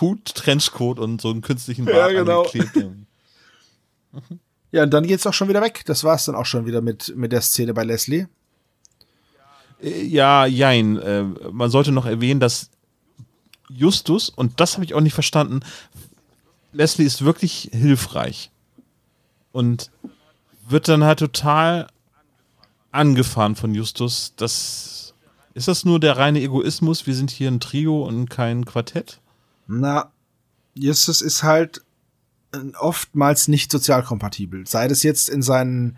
[0.01, 2.47] Hut, Trenchcoat und so einen künstlichen Bart Ja, genau.
[4.73, 5.83] Ja, und dann geht's auch schon wieder weg.
[5.87, 8.27] Das war's dann auch schon wieder mit, mit der Szene bei Leslie.
[9.83, 10.99] Äh, Ja, jein.
[10.99, 12.71] Äh, man sollte noch erwähnen, dass
[13.69, 15.61] Justus, und das habe ich auch nicht verstanden,
[16.73, 18.51] Leslie ist wirklich hilfreich.
[19.53, 19.91] Und
[20.69, 21.87] wird dann halt total
[22.95, 24.35] angefahren von Justus.
[24.37, 25.15] Das,
[25.55, 27.07] ist das nur der reine Egoismus?
[27.07, 29.21] Wir sind hier ein Trio und kein Quartett?
[29.67, 30.13] Na,
[30.75, 31.83] Justus ist halt
[32.53, 34.67] äh, oftmals nicht sozial kompatibel.
[34.67, 35.97] Sei das jetzt in seinen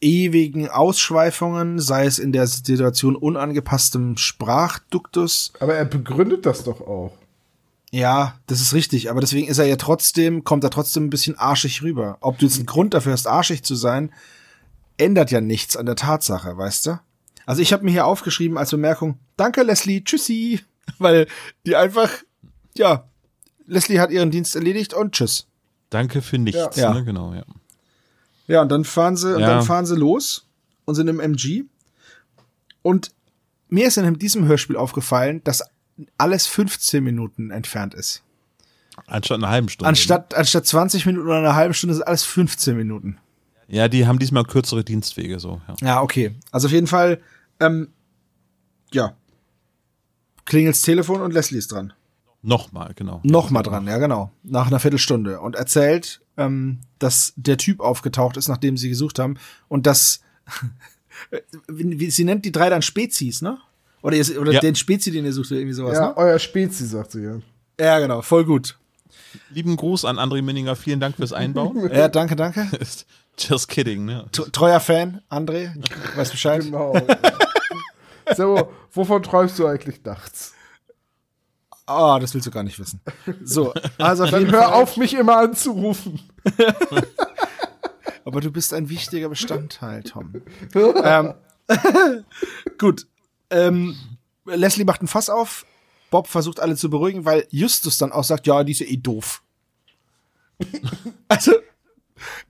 [0.00, 5.52] ewigen Ausschweifungen, sei es in der Situation unangepasstem Sprachduktus.
[5.60, 7.16] Aber er begründet das doch auch.
[7.92, 11.38] Ja, das ist richtig, aber deswegen ist er ja trotzdem, kommt er trotzdem ein bisschen
[11.38, 12.18] arschig rüber.
[12.20, 14.12] Ob du jetzt einen Grund dafür hast, arschig zu sein,
[14.98, 17.00] ändert ja nichts an der Tatsache, weißt du?
[17.44, 20.60] Also ich habe mir hier aufgeschrieben als Bemerkung, danke Leslie, tschüssi,
[20.98, 21.26] weil
[21.64, 22.10] die einfach,
[22.74, 23.08] ja,
[23.66, 25.46] Leslie hat ihren Dienst erledigt und tschüss.
[25.90, 26.76] Danke für nichts.
[26.76, 26.92] Ja.
[26.92, 27.04] Ne?
[27.04, 27.44] Genau, ja.
[28.48, 29.46] Ja, und dann fahren sie, und Ja.
[29.46, 30.46] dann fahren sie los
[30.84, 31.64] und sind im MG.
[32.82, 33.12] Und
[33.68, 35.62] mir ist in diesem Hörspiel aufgefallen, dass
[36.18, 38.22] alles 15 Minuten entfernt ist.
[39.06, 39.88] Anstatt einer halben Stunde.
[39.88, 43.18] Anstatt, anstatt 20 Minuten oder einer halben Stunde sind alles 15 Minuten.
[43.68, 45.60] Ja, die haben diesmal kürzere Dienstwege so.
[45.68, 45.74] Ja.
[45.86, 46.34] Ja, okay.
[46.52, 47.20] Also auf jeden Fall,
[47.60, 47.88] ähm,
[48.92, 49.14] ja.
[50.44, 51.92] Klingelt's Telefon und Leslie ist dran.
[52.42, 53.20] Nochmal, genau.
[53.24, 54.30] Nochmal dran, ja genau.
[54.44, 55.40] Nach einer Viertelstunde.
[55.40, 59.36] Und erzählt, ähm, dass der Typ aufgetaucht ist, nachdem sie gesucht haben.
[59.66, 60.20] Und dass,
[61.68, 63.58] sie nennt die drei dann Spezies, ne?
[64.02, 64.60] Oder, ihr, oder Ja.
[64.60, 66.16] den Spezi, den ihr sucht, oder irgendwie sowas, Ja, ne?
[66.16, 67.38] euer Spezi, sagt sie ja.
[67.80, 68.22] Ja, genau.
[68.22, 68.78] Voll gut.
[69.50, 71.90] Lieben Gruß an André Minninger, vielen Dank fürs Einbauen.
[71.94, 72.68] Ja, danke, danke.
[73.38, 74.26] Just kidding, ne?
[74.52, 75.70] Treuer Fan, André.
[76.16, 76.62] Weiß Bescheid.
[76.62, 76.94] Genau.
[78.36, 80.54] so, wovon träumst du eigentlich nachts?
[81.86, 83.00] Ah, das willst du gar nicht wissen.
[83.44, 84.72] So, also Dann hör Fall.
[84.72, 86.18] auf, mich immer anzurufen.
[88.24, 90.42] Aber du bist ein wichtiger Bestandteil, Tom.
[90.74, 91.34] ähm,
[92.78, 93.06] gut.
[93.50, 93.96] Ähm,
[94.46, 95.64] Leslie macht ein Fass auf.
[96.16, 98.96] Bob versucht alle zu beruhigen, weil Justus dann auch sagt, ja, die ist ja eh
[98.96, 99.42] doof.
[101.28, 101.52] also,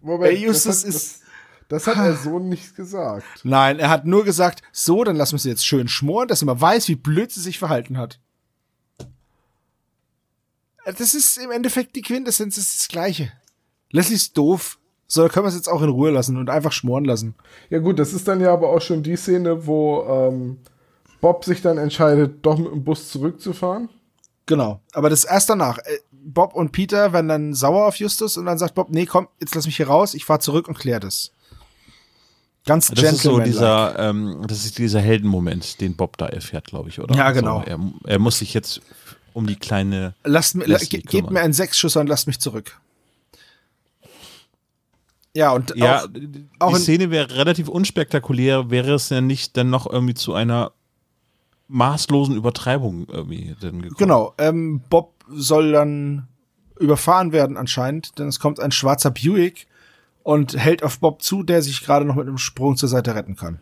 [0.00, 1.20] Moment, Ey, Justus das hat, ist-
[1.68, 3.40] Das, das hat er so nicht gesagt.
[3.42, 6.44] nein, er hat nur gesagt, so, dann lassen wir sie jetzt schön schmoren, dass sie
[6.44, 8.20] mal weiß, wie blöd sie sich verhalten hat.
[10.84, 13.32] Das ist im Endeffekt die Quintessenz, das ist das Gleiche.
[13.90, 14.78] Leslie ist doof.
[15.08, 17.34] So, da können wir es jetzt auch in Ruhe lassen und einfach schmoren lassen.
[17.70, 20.58] Ja gut, das ist dann ja aber auch schon die Szene, wo ähm,
[21.20, 23.88] Bob sich dann entscheidet, doch mit dem Bus zurückzufahren.
[24.46, 24.80] Genau.
[24.92, 25.78] Aber das erst danach.
[25.78, 29.28] Äh, Bob und Peter werden dann sauer auf Justus und dann sagt Bob, nee, komm,
[29.40, 31.30] jetzt lass mich hier raus, ich fahr zurück und klär das.
[32.64, 36.88] Ganz Das ist so dieser, ähm, das ist dieser Heldenmoment, den Bob da erfährt, glaube
[36.88, 37.14] ich, oder?
[37.14, 37.60] Ja, genau.
[37.60, 38.80] So, er, er muss sich jetzt
[39.34, 40.14] um die kleine.
[40.24, 42.80] Lasst mir, ge gebt mir einen Sechsschusser und lasst mich zurück.
[45.32, 49.70] Ja, und Ja, auch, die auch Szene wäre relativ unspektakulär, wäre es ja nicht dann
[49.70, 50.72] noch irgendwie zu einer
[51.68, 53.96] maßlosen Übertreibung irgendwie dann gekommen.
[53.98, 56.28] genau, ähm, Bob soll dann
[56.78, 59.66] überfahren werden anscheinend, denn es kommt ein schwarzer Buick
[60.22, 63.36] und hält auf Bob zu, der sich gerade noch mit einem Sprung zur Seite retten
[63.36, 63.60] kann.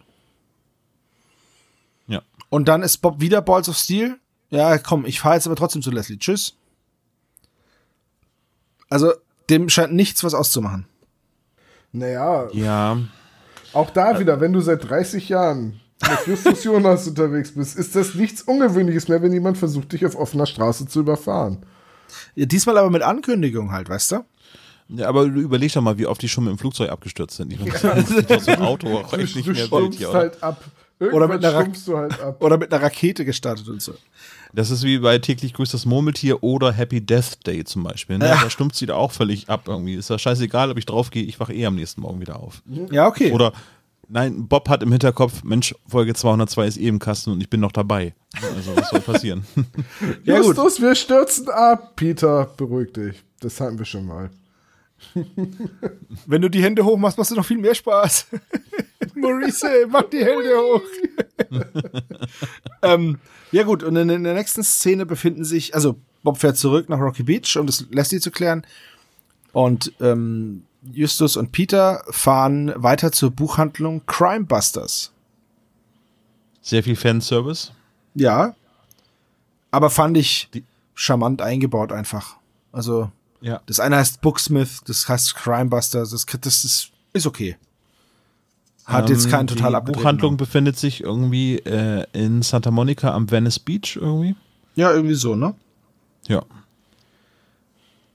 [2.06, 2.22] Ja.
[2.50, 4.18] Und dann ist Bob wieder Balls of Steel.
[4.50, 6.18] Ja, komm, ich fahre jetzt aber trotzdem zu Leslie.
[6.18, 6.56] Tschüss.
[8.88, 9.12] Also,
[9.50, 10.86] dem scheint nichts was auszumachen.
[11.92, 12.98] Naja, Ja,
[13.72, 18.14] auch da wieder, wenn du seit 30 Jahren mit Justus Jonas unterwegs bist, ist das
[18.14, 21.58] nichts Ungewöhnliches mehr, wenn jemand versucht, dich auf offener Straße zu überfahren.
[22.34, 24.24] Ja, diesmal aber mit Ankündigung halt, weißt du?
[24.88, 27.52] Ja, aber du überleg doch mal, wie oft die schon mit dem Flugzeug abgestürzt sind.
[27.52, 27.72] Ich meine,
[28.02, 30.18] das ist doch so ein Auto auch Du, echt nicht du mehr wild hier, oder?
[30.18, 30.64] halt ab.
[31.00, 33.94] oder mit, einer halt oder mit einer Rakete gestartet und so.
[34.52, 38.18] Das ist wie bei täglich grüßt das Murmeltier oder Happy Death Day zum Beispiel.
[38.18, 38.28] Ne?
[38.28, 38.40] Ja.
[38.42, 39.94] Da stumpft sie da auch völlig ab irgendwie.
[39.94, 42.62] Ist ja scheißegal, ob ich draufgehe, ich wache eh am nächsten Morgen wieder auf.
[42.92, 43.32] Ja, okay.
[43.32, 43.52] Oder
[44.08, 47.60] nein, Bob hat im Hinterkopf, Mensch, Folge 202 ist eh im Kasten und ich bin
[47.60, 48.14] noch dabei.
[48.34, 49.44] Also was soll passieren?
[50.24, 51.96] ja, Justus, wir stürzen ab.
[51.96, 53.22] Peter, beruhig dich.
[53.40, 54.30] Das hatten wir schon mal.
[56.26, 58.26] Wenn du die Hände hoch machst, machst du noch viel mehr Spaß.
[59.14, 60.82] Maurice, mach die Hände hoch.
[62.82, 63.18] ähm,
[63.52, 66.98] ja gut, und in, in, der nächsten Szene befinden sich, also Bob fährt zurück nach
[66.98, 68.66] Rocky Beach, um das Leslie zu klären.
[69.52, 75.12] Und ähm, Justus und Peter fahren weiter zur Buchhandlung Crime Busters.
[76.60, 77.72] Sehr viel Fanservice.
[78.14, 78.54] Ja.
[79.70, 80.64] Aber fand ich die
[80.94, 82.36] charmant eingebaut einfach.
[82.72, 83.10] Also,
[83.40, 83.60] ja.
[83.66, 87.56] das eine heißt Booksmith, das heißt Crimebusters, das, das ist, ist okay.
[88.84, 93.30] Hat jetzt keinen ähm, total Die Buchhandlung befindet sich irgendwie äh, in Santa Monica am
[93.30, 94.36] Venice Beach irgendwie.
[94.74, 95.54] Ja, irgendwie so, ne?
[96.28, 96.44] Ja.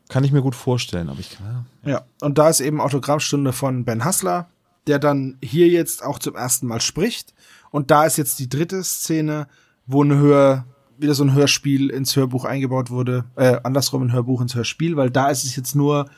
[0.10, 1.66] Kann ich mir gut vorstellen, aber ich kann.
[1.86, 1.92] Ja.
[1.92, 4.50] ja, und da ist eben Autogrammstunde von Ben Hassler,
[4.88, 7.34] der dann hier jetzt auch zum ersten Mal spricht.
[7.70, 9.48] Und da ist jetzt die dritte Szene,
[9.86, 10.66] wo ein Hör,
[10.98, 13.26] wieder so ein Hörspiel ins Hörbuch eingebaut wurde.
[13.36, 16.10] Äh, andersrum ein Hörbuch ins Hörspiel, weil da ist es jetzt nur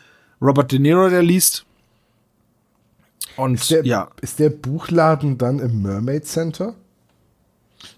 [0.41, 1.65] Robert De Niro, der liest.
[3.35, 4.09] Und ist der, ja.
[4.21, 6.75] Ist der Buchladen dann im Mermaid Center?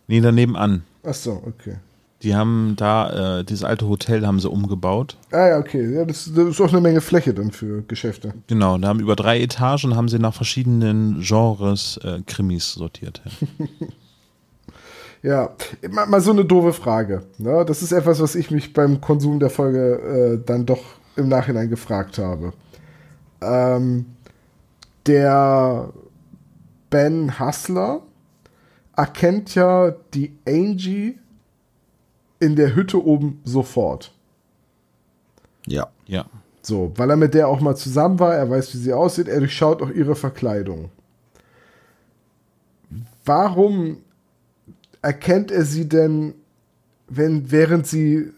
[0.08, 0.84] Nee, daneben an.
[1.04, 1.78] Ach so, okay.
[2.24, 5.17] Die haben da, äh, dieses alte Hotel haben sie umgebaut.
[5.32, 5.93] Ah ja, okay.
[5.93, 8.34] Ja, das, das, ist auch eine Menge Fläche dann für Geschäfte.
[8.47, 13.21] Genau, da haben über drei Etagen haben sie nach verschiedenen Genres äh, Krimis sortiert.
[15.21, 15.49] Ja.
[15.82, 17.24] ja, mal, mal, so eine doofe Frage.
[17.38, 17.65] Ne?
[17.65, 20.84] Das ist etwas, was ich mich beim Konsum der Folge äh, dann doch
[21.17, 22.53] im Nachhinein gefragt habe.
[23.41, 24.05] Ähm,
[25.05, 25.89] der
[26.89, 28.01] Ben Hustler
[28.95, 31.19] erkennt ja die Angie
[32.44, 34.12] in der Hütte oben sofort.
[35.66, 35.88] Ja.
[36.06, 36.26] Ja.
[36.62, 39.39] So, weil er mit der auch mal zusammen war, er weiß, wie sie aussieht, er
[39.39, 40.89] durchschaut auch ihre Verkleidung.
[43.26, 43.98] Warum
[45.02, 46.36] erkennt er sie denn,
[47.08, 48.32] wenn, während sie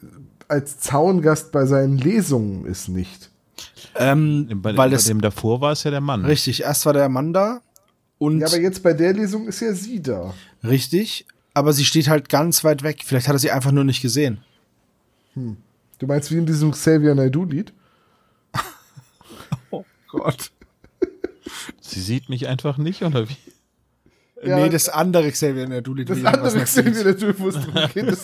[0.48, 3.30] als Zaungast bei seinen Lesungen ist, nicht?
[3.96, 6.26] Ähm, bei, weil bei dem davor war es ja der Mann.
[6.26, 7.62] Richtig, erst war der Mann da
[8.18, 8.40] und.
[8.40, 10.34] Ja, aber jetzt bei der Lesung ist ja sie da.
[10.64, 13.02] Richtig, aber sie steht halt ganz weit weg.
[13.04, 14.44] Vielleicht hat er sie einfach nur nicht gesehen.
[15.34, 15.58] Hm.
[15.98, 17.74] Du meinst wie in diesem Xavier Naidoo-Lied?
[19.72, 20.52] oh Gott.
[21.80, 23.38] Sie sieht mich einfach nicht, oder wie?
[24.44, 26.10] Ja, nee, das andere Xavier Naidoo-Lied.
[26.10, 28.12] Das andere Xavier Naidoo, wo es drum geht.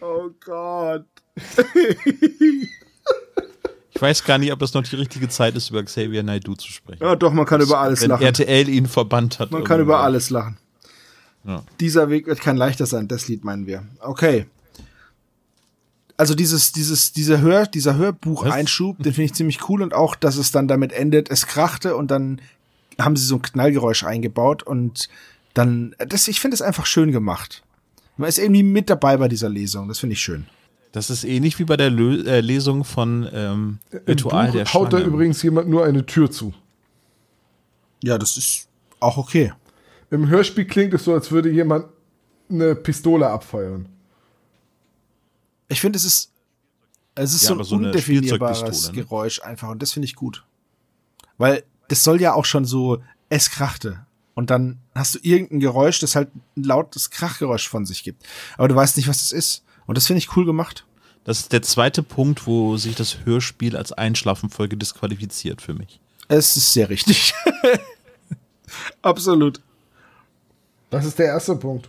[0.00, 1.04] oh Gott.
[4.04, 6.70] Ich weiß gar nicht, ob das noch die richtige Zeit ist, über Xavier Naidoo zu
[6.70, 7.02] sprechen.
[7.02, 8.22] Ja, doch, man kann das, über alles wenn lachen.
[8.22, 9.50] RTL ihn verbannt hat.
[9.50, 9.78] Man irgendwann.
[9.78, 10.58] kann über alles lachen.
[11.44, 11.62] Ja.
[11.80, 13.82] Dieser Weg wird kein leichter sein, das Lied meinen wir.
[14.00, 14.44] Okay.
[16.18, 20.36] Also dieses, dieses, dieser Hör, dieser Hörbucheinschub, den finde ich ziemlich cool und auch, dass
[20.36, 22.42] es dann damit endet, es krachte und dann
[23.00, 25.08] haben sie so ein Knallgeräusch eingebaut und
[25.54, 27.62] dann, das, ich finde es einfach schön gemacht.
[28.18, 30.46] Man ist irgendwie mit dabei bei dieser Lesung, das finde ich schön.
[30.94, 34.84] Das ist ähnlich wie bei der Lö äh, Lesung von ähm, Ritual der Schlange.
[34.84, 36.54] haut da übrigens jemand nur eine Tür zu.
[38.04, 38.68] Ja, das ist
[39.00, 39.52] auch okay.
[40.12, 41.86] Im Hörspiel klingt es so, als würde jemand
[42.48, 43.88] eine Pistole abfeuern.
[45.66, 46.30] Ich finde, es ist,
[47.16, 48.92] es ist ja, so ein so undefinierbares ne?
[48.92, 50.44] Geräusch einfach und das finde ich gut.
[51.38, 54.06] Weil das soll ja auch schon so, es krachte.
[54.34, 58.22] Und dann hast du irgendein Geräusch, das halt ein lautes Krachgeräusch von sich gibt.
[58.56, 59.63] Aber du weißt nicht, was das ist.
[59.86, 60.86] Und das finde ich cool gemacht.
[61.24, 66.00] Das ist der zweite Punkt, wo sich das Hörspiel als Einschlafenfolge disqualifiziert für mich.
[66.28, 67.34] Es ist sehr richtig.
[69.02, 69.60] Absolut.
[70.90, 71.88] Das ist der erste Punkt.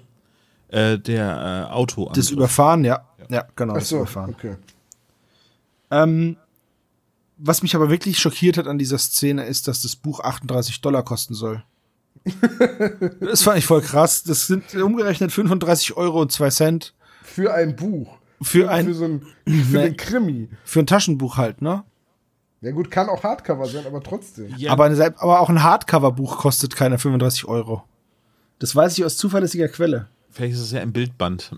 [0.70, 2.10] Äh, der äh, Auto.
[2.14, 3.06] Das Überfahren, ja.
[3.20, 3.76] Ja, ja genau.
[3.76, 4.34] Ach so, das Überfahren.
[4.34, 4.56] Okay.
[5.92, 6.38] Ähm,
[7.38, 11.04] was mich aber wirklich schockiert hat an dieser Szene ist, dass das Buch 38 Dollar
[11.04, 11.64] kosten soll.
[13.20, 14.24] das fand ich voll krass.
[14.24, 16.94] Das sind umgerechnet 35 Euro und 2 Cent.
[17.26, 18.18] Für ein Buch.
[18.42, 18.86] Für ein.
[18.86, 20.50] Für so ein, für ne, Krimi.
[20.64, 21.84] Für ein Taschenbuch halt, ne?
[22.62, 24.54] Ja gut, kann auch Hardcover sein, aber trotzdem.
[24.58, 24.72] Ja.
[24.72, 27.84] Aber, eine, aber auch ein Hardcover-Buch kostet keine 35 Euro.
[28.60, 30.08] Das weiß ich aus zuverlässiger Quelle.
[30.32, 31.52] Vielleicht ist es ja ein Bildband.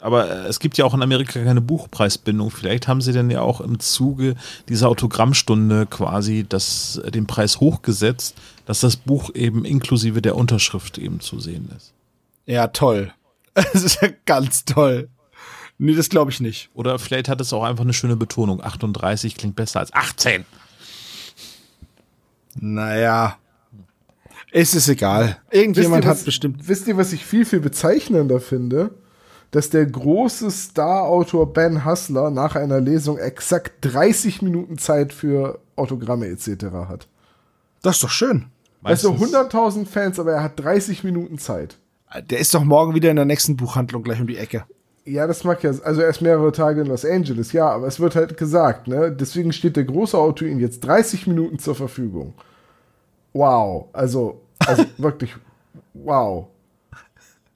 [0.00, 2.50] Aber äh, es gibt ja auch in Amerika keine Buchpreisbindung.
[2.50, 4.34] Vielleicht haben sie denn ja auch im Zuge
[4.68, 8.36] dieser Autogrammstunde quasi das, äh, den Preis hochgesetzt,
[8.66, 11.94] dass das Buch eben inklusive der Unterschrift eben zu sehen ist.
[12.46, 13.12] Ja, toll.
[13.72, 15.08] Das ist ja ganz toll.
[15.78, 16.70] Nee, das glaube ich nicht.
[16.74, 18.62] Oder vielleicht hat es auch einfach eine schöne Betonung.
[18.62, 20.44] 38 klingt besser als 18.
[22.56, 23.38] Naja.
[24.52, 25.38] Es ist egal.
[25.50, 26.68] Irgendjemand was, hat bestimmt.
[26.68, 28.94] Wisst ihr, was ich viel, viel bezeichnender finde?
[29.50, 36.26] Dass der große Star-Autor Ben Hustler nach einer Lesung exakt 30 Minuten Zeit für Autogramme
[36.26, 36.66] etc.
[36.88, 37.08] hat.
[37.82, 38.46] Das ist doch schön.
[38.82, 41.78] Also 100.000 Fans, aber er hat 30 Minuten Zeit.
[42.28, 44.64] Der ist doch morgen wieder in der nächsten Buchhandlung gleich um die Ecke.
[45.06, 48.16] Ja, das mag ja, also erst mehrere Tage in Los Angeles, ja, aber es wird
[48.16, 49.12] halt gesagt, ne?
[49.12, 52.32] Deswegen steht der große Autor Ihnen jetzt 30 Minuten zur Verfügung.
[53.34, 55.36] Wow, also, also wirklich,
[55.92, 56.46] wow.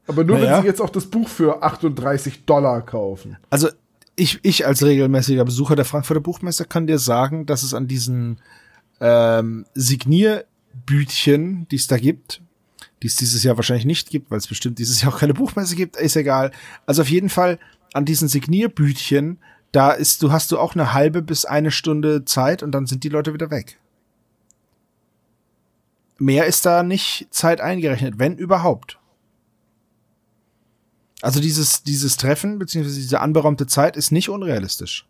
[0.06, 0.56] Aber nur, naja.
[0.56, 3.38] wenn Sie jetzt auch das Buch für 38 Dollar kaufen.
[3.48, 3.68] Also,
[4.14, 8.40] ich, ich als regelmäßiger Besucher der Frankfurter Buchmesse kann dir sagen, dass es an diesen
[9.00, 12.42] ähm, Signierbütchen, die es da gibt,
[13.03, 15.76] die es dieses Jahr wahrscheinlich nicht gibt, weil es bestimmt dieses Jahr auch keine Buchmesse
[15.76, 16.51] gibt, ist egal.
[16.86, 17.59] Also auf jeden Fall
[17.92, 19.38] an diesen Signierbütchen,
[19.72, 23.05] da ist, du hast du auch eine halbe bis eine Stunde Zeit und dann sind
[23.05, 23.78] die Leute wieder weg.
[26.18, 28.99] Mehr ist da nicht Zeit eingerechnet, wenn überhaupt.
[31.20, 35.07] Also dieses, dieses Treffen, beziehungsweise diese anberaumte Zeit ist nicht unrealistisch.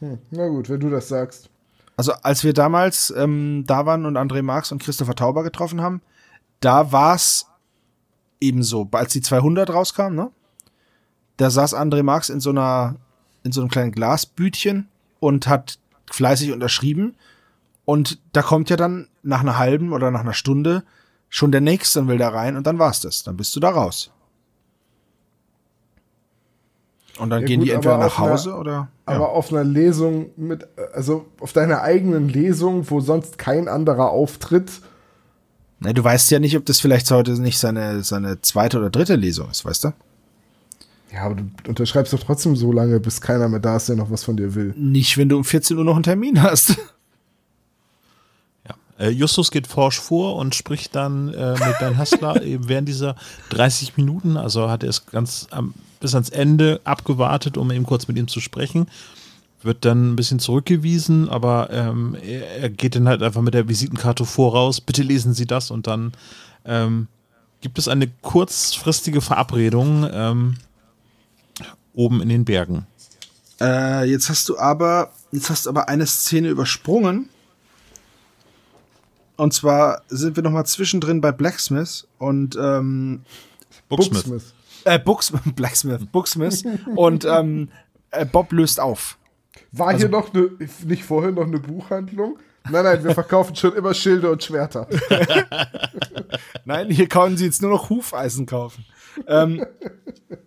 [0.00, 1.48] Hm, na gut, wenn du das sagst.
[1.96, 6.00] Also als wir damals ähm, da waren und André Marx und Christopher Tauber getroffen haben,
[6.62, 7.46] da war's
[8.40, 10.30] ebenso, als die 200 rauskam, ne?
[11.36, 12.96] Da saß André Marx in so einer,
[13.42, 14.88] in so einem kleinen Glasbütchen
[15.20, 15.78] und hat
[16.10, 17.16] fleißig unterschrieben.
[17.84, 20.84] Und da kommt ja dann nach einer halben oder nach einer Stunde
[21.28, 23.22] schon der Nächste und will da rein und dann war's das.
[23.22, 24.12] Dann bist du da raus.
[27.18, 28.88] Und dann ja, gehen gut, die entweder nach Hause einer, oder.
[29.04, 29.26] Aber ja.
[29.26, 34.80] auf einer Lesung mit, also auf deiner eigenen Lesung, wo sonst kein anderer auftritt,
[35.82, 39.16] na, du weißt ja nicht, ob das vielleicht heute nicht seine, seine zweite oder dritte
[39.16, 39.92] Lesung ist, weißt du?
[41.12, 44.10] Ja, aber du unterschreibst doch trotzdem so lange, bis keiner mehr da ist, der noch
[44.10, 44.74] was von dir will.
[44.76, 46.76] Nicht, wenn du um 14 Uhr noch einen Termin hast.
[48.66, 48.74] Ja.
[48.98, 53.16] Äh, Justus geht forsch vor und spricht dann äh, mit Dan Hassler eben während dieser
[53.50, 54.36] 30 Minuten.
[54.38, 58.28] Also hat er es ganz am, bis ans Ende abgewartet, um eben kurz mit ihm
[58.28, 58.86] zu sprechen
[59.64, 63.68] wird dann ein bisschen zurückgewiesen, aber ähm, er, er, geht dann halt einfach mit der
[63.68, 64.80] Visitenkarte voraus.
[64.80, 66.12] Bitte lesen Sie das und dann
[66.64, 67.08] ähm,
[67.60, 70.56] gibt es eine kurzfristige Verabredung ähm,
[71.94, 72.86] oben in den Bergen.
[73.60, 77.28] Äh, jetzt hast du aber jetzt hast du aber eine Szene übersprungen.
[79.36, 83.22] Und zwar sind wir noch mal zwischendrin bei Blacksmith und ähm,
[83.88, 84.54] Booksmith.
[84.84, 86.64] Äh, Books Blacksmith, Booksmith
[86.96, 87.68] und ähm,
[88.10, 89.16] äh, Bob löst auf.
[89.72, 90.50] War also, hier noch eine,
[90.84, 92.38] nicht vorher noch eine Buchhandlung?
[92.70, 94.88] Nein, nein, wir verkaufen schon immer Schilde und Schwerter.
[96.64, 98.84] nein, hier können Sie jetzt nur noch Hufeisen kaufen.
[99.26, 99.64] ähm,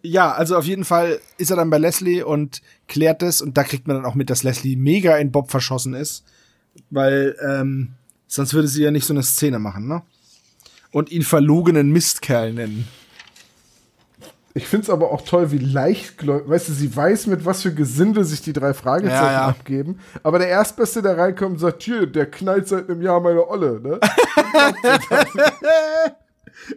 [0.01, 3.63] ja, also auf jeden Fall ist er dann bei Leslie und klärt es und da
[3.63, 6.23] kriegt man dann auch mit, dass Leslie mega in Bob verschossen ist,
[6.89, 7.93] weil ähm,
[8.27, 10.01] sonst würde sie ja nicht so eine Szene machen, ne?
[10.91, 12.87] Und ihn verlogenen Mistkerl nennen.
[14.57, 17.73] Ich finde es aber auch toll, wie leichtgläubig, weißt du, sie weiß, mit was für
[17.73, 19.47] Gesinde sich die drei Fragezeichen ja, ja.
[19.47, 19.99] abgeben.
[20.23, 23.99] Aber der Erstbeste, der reinkommt, sagt, hier, der knallt seit einem Jahr meine Olle, ne?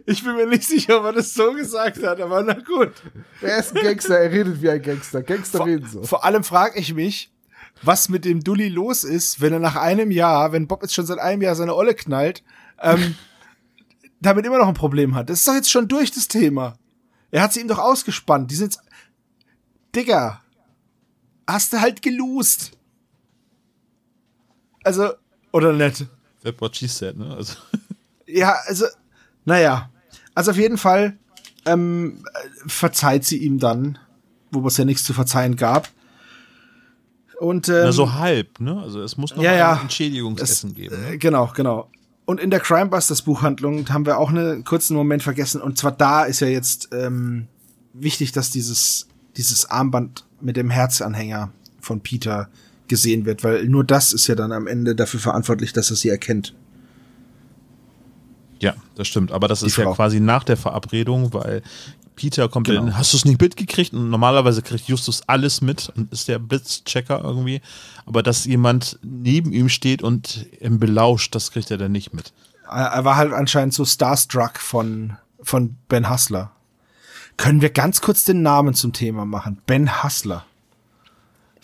[0.05, 2.91] ich bin mir nicht sicher, ob er das so gesagt hat, aber na gut.
[3.41, 5.23] Er ist ein Gangster, er redet wie ein Gangster.
[5.23, 6.03] Gangster vor, reden so.
[6.03, 7.31] Vor allem frage ich mich,
[7.81, 11.05] was mit dem Dulli los ist, wenn er nach einem Jahr, wenn Bob jetzt schon
[11.05, 12.43] seit einem Jahr seine Olle knallt,
[12.81, 13.15] ähm,
[14.19, 15.29] damit immer noch ein Problem hat.
[15.29, 16.77] Das ist doch jetzt schon durch das Thema.
[17.31, 18.49] Er hat sie ihm doch ausgespannt.
[18.51, 18.77] Die sind.
[19.95, 20.41] Digga.
[21.47, 22.71] Hast du halt gelost.
[24.83, 25.13] Also,
[25.51, 26.05] oder nett.
[26.43, 27.35] That's what she said, ne?
[27.35, 27.55] Also.
[28.31, 28.85] Ja, also,
[29.43, 29.89] naja.
[30.35, 31.17] Also auf jeden Fall
[31.65, 32.23] ähm,
[32.67, 33.97] verzeiht sie ihm dann,
[34.51, 35.89] wo es ja nichts zu verzeihen gab.
[37.39, 38.79] Und, ähm, Na, so halb, ne?
[38.79, 41.01] Also es muss noch ja, ja, ein Entschädigungsessen es, geben.
[41.01, 41.17] Ne?
[41.17, 41.89] Genau, genau.
[42.29, 45.61] Und in der Crimebusters Buchhandlung haben wir auch einen kurzen Moment vergessen.
[45.63, 47.47] Und zwar da ist ja jetzt ähm,
[47.93, 51.49] wichtig, dass dieses, dieses Armband mit dem Herzanhänger
[51.81, 52.47] von Peter
[52.87, 56.09] gesehen wird, weil nur das ist ja dann am Ende dafür verantwortlich, dass er sie
[56.09, 56.53] erkennt.
[58.59, 59.31] Ja, das stimmt.
[59.31, 59.89] Aber das Die ist Frau.
[59.89, 61.63] ja quasi nach der Verabredung, weil
[62.19, 62.81] Peter kommt genau.
[62.81, 63.93] in, hast du es nicht mitgekriegt?
[63.93, 67.61] Und normalerweise kriegt Justus alles mit und ist der Blitzchecker irgendwie.
[68.05, 72.33] Aber dass jemand neben ihm steht und ihn belauscht, das kriegt er dann nicht mit.
[72.67, 76.51] Er war halt anscheinend so starstruck von, von Ben Hustler.
[77.37, 79.61] Können wir ganz kurz den Namen zum Thema machen?
[79.65, 80.45] Ben Hustler.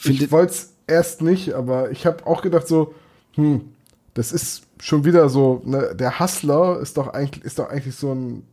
[0.06, 2.96] Ich wollte es erst nicht, aber ich habe auch gedacht so,
[3.34, 3.74] hm,
[4.14, 8.14] das ist schon wieder so, ne, der Hustler ist doch eigentlich, ist doch eigentlich so
[8.14, 8.44] ein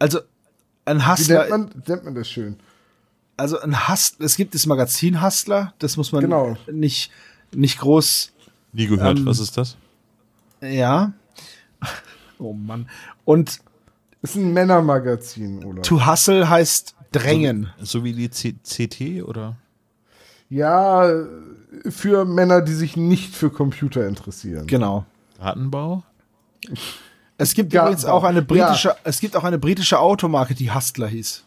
[0.00, 0.20] also
[0.84, 1.46] ein Hustler.
[1.46, 2.56] Wie nennt man, nennt man das schön?
[3.36, 6.56] Also ein Hustler, es gibt das Magazin Hustler, das muss man genau.
[6.70, 7.10] nicht,
[7.52, 8.32] nicht groß.
[8.72, 9.76] Nie gehört, ähm, was ist das?
[10.60, 11.12] Ja.
[12.42, 12.88] Oh Mann.
[13.26, 13.60] Und
[14.22, 15.82] ist ein Männermagazin, oder?
[15.82, 17.70] To Hustle heißt drängen.
[17.80, 19.56] So, so wie die C CT oder?
[20.48, 21.12] Ja,
[21.88, 24.66] für Männer, die sich nicht für Computer interessieren.
[24.66, 25.04] Genau.
[25.38, 26.02] Gartenbau?
[27.40, 27.92] Es gibt Gartenbau.
[27.92, 28.96] übrigens auch eine britische, ja.
[29.04, 31.42] es gibt auch eine britische Automarke, die Hustler hieß.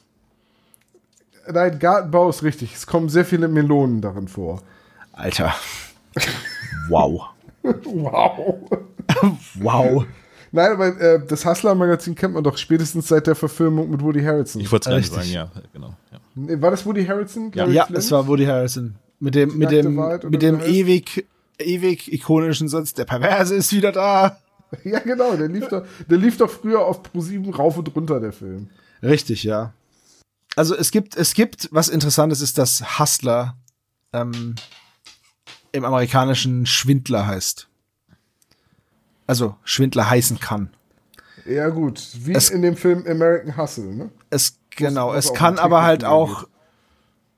[1.52, 2.74] Nein, Gartenbau ist richtig.
[2.74, 4.64] Es kommen sehr viele Melonen darin vor.
[5.12, 5.54] Alter.
[6.90, 7.30] Wow.
[7.64, 8.56] wow.
[9.56, 10.06] wow.
[10.52, 14.62] Nein, aber äh, das Hustler-Magazin kennt man doch spätestens seit der Verfilmung mit Woody Harrelson.
[14.62, 15.94] Ich wollte es gerade sagen, ja, genau.
[16.12, 16.62] Ja.
[16.62, 17.52] War das Woody Harrelson?
[17.54, 18.96] Ja, ja es war Woody Harrelson.
[19.20, 19.96] Mit dem, mit dem,
[20.30, 21.28] mit dem ewig,
[21.60, 24.38] ewig ikonischen Satz, der Perverse ist wieder da.
[24.84, 28.34] Ja, genau, der lief doch, der lief doch früher auf Pro7 rauf und runter, der
[28.34, 28.70] Film.
[29.02, 29.74] Richtig, ja.
[30.56, 33.58] Also es gibt, es gibt, was interessantes ist, dass Hustler
[34.14, 34.56] ähm,
[35.72, 37.68] im amerikanischen Schwindler heißt.
[39.26, 40.70] Also Schwindler heißen kann.
[41.46, 42.02] Ja, gut.
[42.20, 44.10] Wie es, in dem Film American Hustle, ne?
[44.30, 46.48] Es, genau, es kann aber halt auch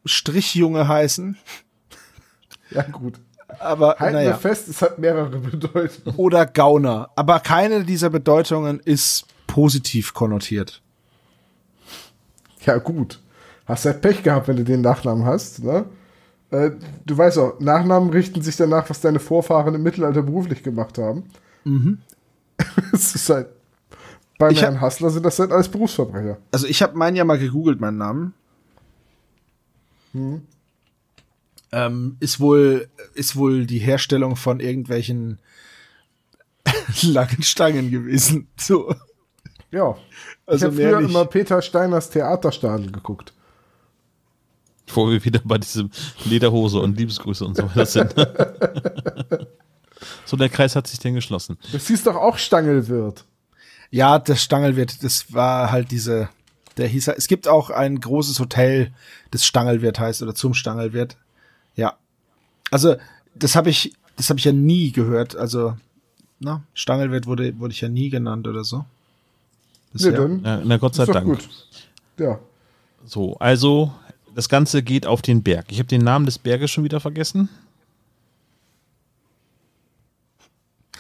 [0.06, 1.38] Strichjunge heißen.
[2.72, 3.20] Ja, gut.
[3.60, 4.30] Aber halten naja.
[4.30, 6.18] wir fest, es hat mehrere Bedeutungen.
[6.18, 7.10] Oder Gauner.
[7.16, 10.82] Aber keine dieser Bedeutungen ist positiv konnotiert.
[12.66, 13.20] Ja, gut.
[13.66, 15.86] Hast halt Pech gehabt, wenn du den Nachnamen hast, ne?
[16.52, 16.72] Äh,
[17.06, 21.24] du weißt auch, Nachnamen richten sich danach, was deine Vorfahren im Mittelalter beruflich gemacht haben.
[21.64, 22.00] Mhm.
[22.94, 23.48] es ist halt.
[24.38, 26.38] Bei Herrn Hassler sind das halt alles Berufsverbrecher.
[26.52, 28.34] Also ich habe meinen ja mal gegoogelt, meinen Namen.
[30.12, 30.42] Hm.
[31.72, 35.40] Ähm, ist wohl ist wohl die Herstellung von irgendwelchen
[37.02, 38.48] langen Stangen gewesen.
[38.58, 38.96] So.
[39.72, 39.98] Ja.
[40.46, 41.10] Also ich habe früher nicht.
[41.10, 43.34] immer Peter Steiners Theaterstadel geguckt.
[44.88, 45.90] Wo wir wieder bei diesem
[46.24, 48.14] Lederhose und Liebesgrüße und so weiter sind.
[50.26, 51.58] so, der Kreis hat sich denn geschlossen.
[51.72, 53.26] Das hieß doch auch Stangelwirt.
[53.90, 56.30] Ja, das Stangelwirt, das war halt diese,
[56.78, 58.94] der hieß, es gibt auch ein großes Hotel,
[59.32, 61.18] das Stangelwirt heißt oder zum Stangelwirt.
[61.76, 61.98] Ja.
[62.72, 62.96] Also,
[63.36, 65.36] das habe ich, das habe ich ja nie gehört.
[65.36, 65.76] Also,
[66.40, 68.86] na, Stangelwirt wurde, wurde ich ja nie genannt oder so.
[69.94, 71.26] Nee, dann ja, na Gott sei Dank.
[71.26, 71.50] Gut.
[72.18, 72.40] Ja.
[73.06, 73.94] So, also
[74.34, 75.68] das Ganze geht auf den Berg.
[75.70, 77.50] Ich habe den Namen des Berges schon wieder vergessen.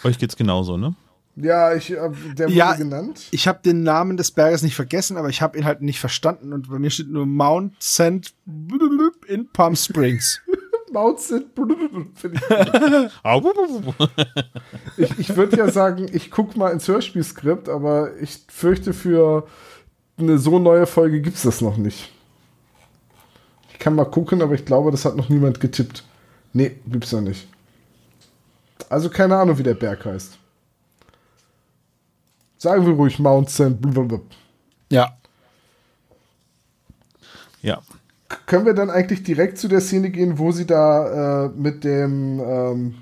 [0.03, 0.95] Euch geht's genauso, ne?
[1.36, 3.28] Ja, ich der wurde ja, genannt.
[3.32, 6.53] Ich habe den Namen des Berges nicht vergessen, aber ich habe ihn halt nicht verstanden
[6.53, 8.34] und bei mir steht nur Mount St.
[9.28, 10.41] in Palm Springs.
[10.96, 11.54] Mount St.
[14.98, 19.46] ich ich würde ja sagen, ich guck mal ins Hörspielskript, aber ich fürchte für
[20.18, 22.14] eine so neue Folge gibt's das noch nicht.
[23.74, 26.06] Ich kann mal gucken, aber ich glaube, das hat noch niemand getippt.
[26.54, 27.46] Nee, gibt's noch nicht.
[28.88, 30.38] Also keine Ahnung, wie der Berg heißt.
[32.58, 33.82] Sagen wir ruhig Mount St.
[34.89, 35.18] Ja.
[37.62, 37.82] Ja.
[38.47, 42.39] Können wir dann eigentlich direkt zu der Szene gehen, wo sie da äh, mit dem
[42.39, 42.95] ähm,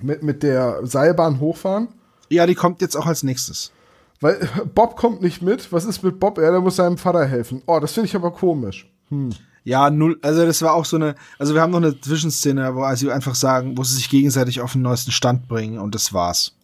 [0.00, 1.88] mit, mit der Seilbahn hochfahren?
[2.30, 3.72] Ja, die kommt jetzt auch als nächstes.
[4.20, 5.72] Weil Bob kommt nicht mit.
[5.72, 6.38] Was ist mit Bob?
[6.38, 7.62] Er der muss seinem Vater helfen.
[7.66, 8.90] Oh, das finde ich aber komisch.
[9.10, 9.30] Hm.
[9.64, 12.94] Ja, null, also das war auch so eine, also wir haben noch eine Zwischenszene, wo
[12.94, 16.54] sie einfach sagen, wo sie sich gegenseitig auf den neuesten Stand bringen und das war's.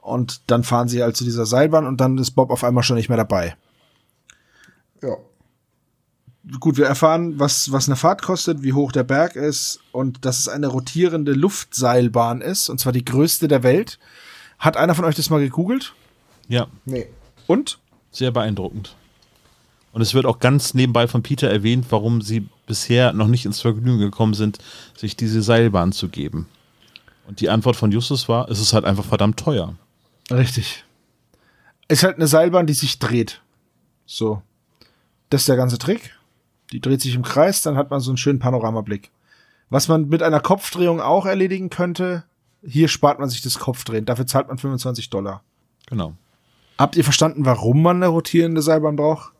[0.00, 2.96] Und dann fahren sie halt zu dieser Seilbahn und dann ist Bob auf einmal schon
[2.96, 3.56] nicht mehr dabei.
[5.02, 5.16] Ja.
[6.58, 10.38] Gut, wir erfahren, was, was eine Fahrt kostet, wie hoch der Berg ist und dass
[10.38, 13.98] es eine rotierende Luftseilbahn ist, und zwar die größte der Welt.
[14.58, 15.94] Hat einer von euch das mal gegoogelt?
[16.48, 16.66] Ja.
[16.86, 17.08] Nee.
[17.46, 17.78] Und?
[18.10, 18.94] Sehr beeindruckend.
[19.92, 23.60] Und es wird auch ganz nebenbei von Peter erwähnt, warum sie bisher noch nicht ins
[23.60, 24.58] Vergnügen gekommen sind,
[24.96, 26.46] sich diese Seilbahn zu geben.
[27.26, 29.74] Und die Antwort von Justus war, es ist halt einfach verdammt teuer.
[30.30, 30.84] Richtig.
[31.88, 33.40] Ist halt eine Seilbahn, die sich dreht.
[34.06, 34.42] So.
[35.28, 36.12] Das ist der ganze Trick.
[36.72, 39.10] Die dreht sich im Kreis, dann hat man so einen schönen Panoramablick.
[39.70, 42.24] Was man mit einer Kopfdrehung auch erledigen könnte,
[42.62, 44.04] hier spart man sich das Kopfdrehen.
[44.04, 45.42] Dafür zahlt man 25 Dollar.
[45.86, 46.14] Genau.
[46.78, 49.32] Habt ihr verstanden, warum man eine rotierende Seilbahn braucht?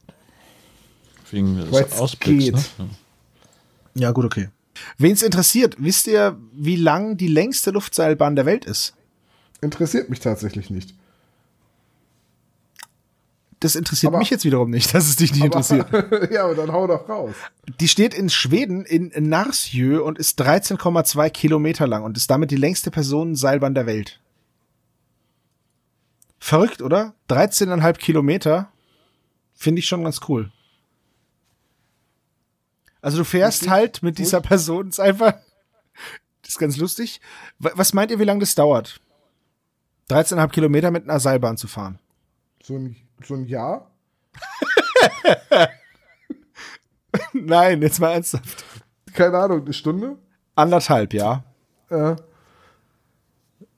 [1.31, 2.71] Wegen des Ausblicks.
[2.79, 2.89] Ne?
[3.95, 4.49] Ja, gut, okay.
[4.99, 8.95] Wen es interessiert, wisst ihr, wie lang die längste Luftseilbahn der Welt ist?
[9.61, 10.95] Interessiert mich tatsächlich nicht.
[13.61, 16.31] Das interessiert aber, mich jetzt wiederum nicht, dass es dich nicht aber, interessiert.
[16.33, 17.35] ja, aber dann hau doch raus.
[17.79, 22.57] Die steht in Schweden in Narsjö und ist 13,2 Kilometer lang und ist damit die
[22.57, 24.21] längste Personenseilbahn der Welt.
[26.39, 27.15] Verrückt, oder?
[27.29, 28.73] 13,5 Kilometer.
[29.55, 30.51] Finde ich schon ganz cool.
[33.03, 35.35] Also du fährst halt mit dieser Person, ist einfach,
[36.43, 37.21] das ist ganz lustig.
[37.59, 39.01] Was meint ihr, wie lange das dauert?
[40.09, 41.99] 13,5 Kilometer mit einer Seilbahn zu fahren.
[42.63, 43.91] So ein, so ein Jahr?
[47.33, 48.65] Nein, jetzt mal ernsthaft.
[49.15, 50.17] Keine Ahnung, eine Stunde?
[50.55, 51.45] Anderthalb, ja.
[51.89, 52.17] Äh,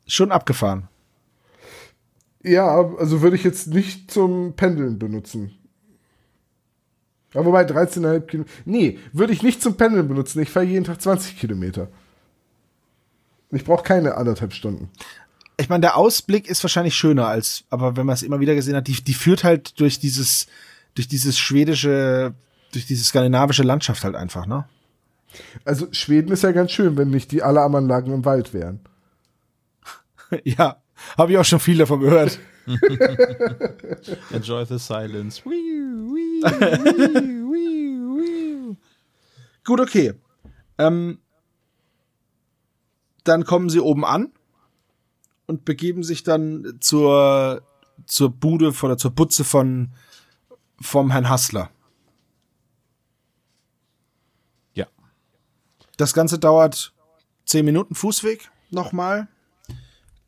[0.07, 0.89] Schon abgefahren.
[2.43, 2.67] ja,
[2.99, 5.57] also würde ich jetzt nicht zum Pendeln benutzen.
[7.33, 8.53] Ja, wobei 13,5 Kilometer.
[8.67, 10.43] Nee, würde ich nicht zum Pendeln benutzen.
[10.43, 11.89] Ich fahre jeden Tag 20 Kilometer.
[13.51, 14.91] Ich brauche keine anderthalb Stunden.
[15.59, 18.75] Ich meine, der Ausblick ist wahrscheinlich schöner als, aber wenn man es immer wieder gesehen
[18.75, 20.47] hat, die, die führt halt durch dieses,
[20.95, 22.35] durch dieses schwedische,
[22.73, 24.65] durch diese skandinavische Landschaft halt einfach, ne?
[25.65, 28.81] Also Schweden ist ja ganz schön, wenn nicht die Alarmanlagen im Wald wären.
[30.45, 30.77] ja,
[31.17, 32.39] habe ich auch schon viel davon gehört.
[34.31, 35.43] Enjoy the silence.
[39.65, 40.15] Gut, okay.
[40.79, 41.19] Ähm,
[43.25, 44.33] dann kommen sie oben an
[45.53, 47.63] und begeben sich dann zur,
[48.07, 49.91] zur Bude oder zur Butze von
[50.81, 51.71] vom Herrn Hassler.
[54.75, 54.87] Ja.
[55.99, 56.95] Das Ganze dauert
[57.45, 59.29] 10 Minuten Fußweg nochmal.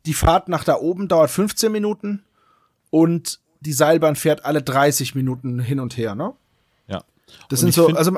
[0.05, 2.23] Die Fahrt nach da oben dauert 15 Minuten
[2.91, 6.33] und die Seilbahn fährt alle 30 Minuten hin und her, ne?
[6.87, 7.03] Ja.
[7.49, 8.11] Das Und sind so, also,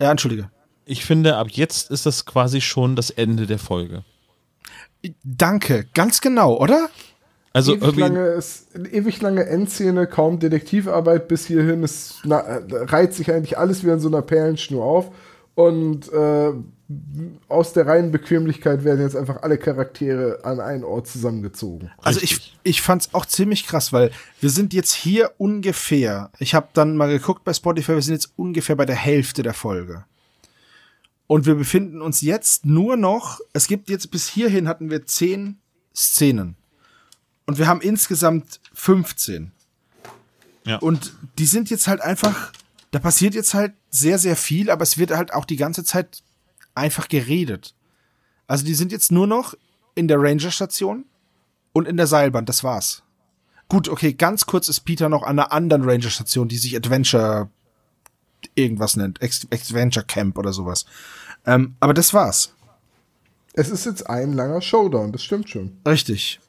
[0.00, 0.50] ja, entschuldige.
[0.86, 4.04] Ich finde, ab jetzt ist das quasi schon das Ende der Folge.
[5.22, 6.88] Danke, ganz genau, oder?
[7.52, 11.82] Also ewig, irgendwie, lange, ist, eine ewig lange Endszene, kaum Detektivarbeit bis hierhin.
[11.82, 15.10] Es na, äh, reiht sich eigentlich alles wie an so einer Perlenschnur auf.
[15.54, 16.52] Und äh,
[17.48, 21.90] aus der reinen Bequemlichkeit werden jetzt einfach alle Charaktere an einen Ort zusammengezogen.
[21.98, 26.68] Also ich, ich fand's auch ziemlich krass, weil wir sind jetzt hier ungefähr, ich habe
[26.74, 30.04] dann mal geguckt bei Spotify, wir sind jetzt ungefähr bei der Hälfte der Folge.
[31.28, 35.58] Und wir befinden uns jetzt nur noch, es gibt jetzt bis hierhin hatten wir zehn
[35.94, 36.56] Szenen.
[37.46, 39.52] Und wir haben insgesamt 15.
[40.64, 40.78] Ja.
[40.78, 42.52] Und die sind jetzt halt einfach,
[42.90, 46.22] da passiert jetzt halt sehr, sehr viel, aber es wird halt auch die ganze Zeit
[46.74, 47.74] einfach geredet.
[48.46, 49.54] Also die sind jetzt nur noch
[49.94, 51.04] in der Ranger-Station
[51.74, 53.02] und in der Seilbahn, das war's.
[53.68, 57.50] Gut, okay, ganz kurz ist Peter noch an einer anderen Ranger-Station, die sich Adventure
[58.54, 60.86] irgendwas nennt, Adventure Camp oder sowas.
[61.46, 62.52] Ähm, aber das war's.
[63.54, 65.76] Es ist jetzt ein langer Showdown, das stimmt schon.
[65.86, 66.40] Richtig.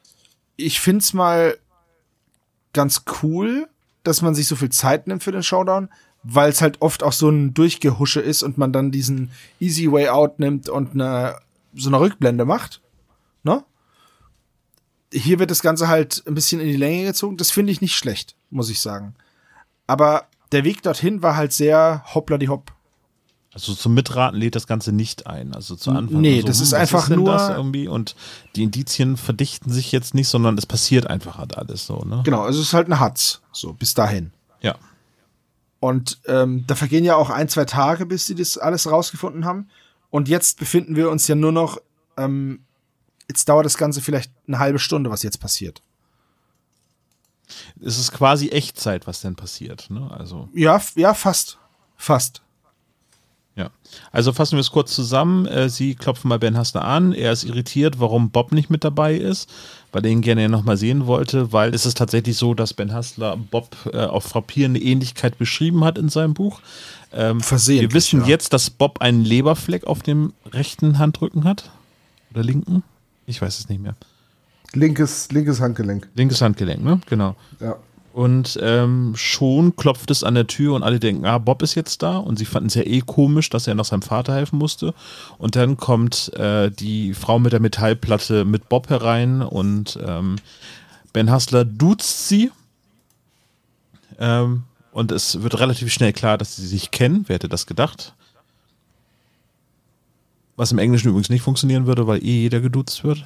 [0.57, 1.57] Ich find's mal
[2.73, 3.67] ganz cool,
[4.03, 5.89] dass man sich so viel Zeit nimmt für den Showdown,
[6.23, 10.09] weil es halt oft auch so ein Durchgehusche ist und man dann diesen Easy Way
[10.09, 11.37] Out nimmt und eine,
[11.73, 12.81] so eine Rückblende macht.
[13.43, 13.63] Ne?
[15.11, 17.37] Hier wird das Ganze halt ein bisschen in die Länge gezogen.
[17.37, 19.15] Das finde ich nicht schlecht, muss ich sagen.
[19.87, 22.71] Aber der Weg dorthin war halt sehr hoppla die hopp.
[23.53, 25.53] also zum Mitraten lädt das Ganze nicht ein.
[25.53, 26.21] Also zu Anfang.
[26.21, 28.15] Nee, so, das hm, ist einfach denn nur- Das irgendwie und
[28.55, 32.21] die Indizien verdichten sich jetzt nicht, sondern es passiert einfach halt alles so, ne?
[32.25, 33.41] Genau, also es ist halt eine Hatz.
[33.51, 34.31] So, bis dahin.
[34.61, 34.75] Ja.
[35.79, 39.69] Und ähm, da vergehen ja auch ein, zwei Tage, bis sie das alles rausgefunden haben.
[40.09, 41.77] Und jetzt befinden wir uns ja nur noch,
[42.17, 42.65] ähm,
[43.29, 45.81] jetzt dauert das Ganze vielleicht eine halbe Stunde, was jetzt passiert.
[47.83, 50.09] Es ist quasi Echtzeit, was denn passiert, ne?
[50.11, 50.49] Also.
[50.53, 51.57] Ja, ja, fast.
[51.97, 52.41] Fast.
[53.59, 53.71] Ja.
[54.13, 55.45] Also fassen wir es kurz zusammen.
[55.45, 57.11] Äh, Sie klopfen bei Ben Hassler an.
[57.11, 59.49] Er ist irritiert, warum Bob nicht mit dabei ist,
[59.91, 63.35] weil er ihn gerne nochmal sehen wollte, weil es ist tatsächlich so, dass Ben Hassler
[63.35, 66.61] Bob äh, auf frappierende Ähnlichkeit beschrieben hat in seinem Buch.
[67.11, 68.27] Ähm, Versehentlich, wir wissen ja.
[68.27, 71.69] jetzt, dass Bob einen Leberfleck auf dem rechten Handrücken hat.
[72.31, 72.83] Oder linken?
[73.25, 73.95] Ich weiß es nicht mehr.
[74.73, 76.07] Linkes, linkes Handgelenk.
[76.15, 77.01] Linkes Handgelenk, ne?
[77.07, 77.35] Genau.
[77.59, 77.77] Ja.
[78.13, 82.01] Und ähm, schon klopft es an der Tür und alle denken, ah, Bob ist jetzt
[82.01, 82.17] da.
[82.17, 84.93] Und sie fanden es ja eh komisch, dass er noch seinem Vater helfen musste.
[85.37, 90.37] Und dann kommt äh, die Frau mit der Metallplatte mit Bob herein und ähm,
[91.13, 92.51] Ben Hustler duzt sie.
[94.19, 97.25] Ähm, und es wird relativ schnell klar, dass sie sich kennen.
[97.27, 98.15] Wer hätte das gedacht?
[100.55, 103.25] Was im Englischen übrigens nicht funktionieren würde, weil eh jeder geduzt wird.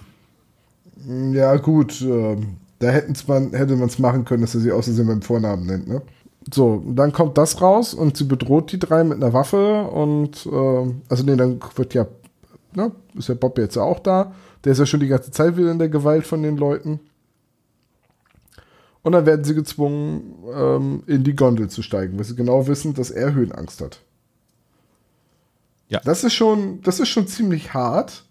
[1.07, 2.01] Ja, gut.
[2.01, 5.65] ähm, da hätten's man, hätte man es machen können, dass er sie außerdem beim Vornamen
[5.65, 6.01] nennt, ne?
[6.53, 11.01] So, dann kommt das raus und sie bedroht die drei mit einer Waffe und, ähm,
[11.07, 12.05] also nee, dann wird ja,
[12.75, 14.33] ne, ist ja Bob jetzt auch da.
[14.63, 16.99] Der ist ja schon die ganze Zeit wieder in der Gewalt von den Leuten.
[19.03, 22.93] Und dann werden sie gezwungen, ähm, in die Gondel zu steigen, weil sie genau wissen,
[22.93, 24.01] dass er Höhenangst hat.
[25.87, 26.01] Ja.
[26.03, 28.25] Das ist schon, das ist schon ziemlich hart.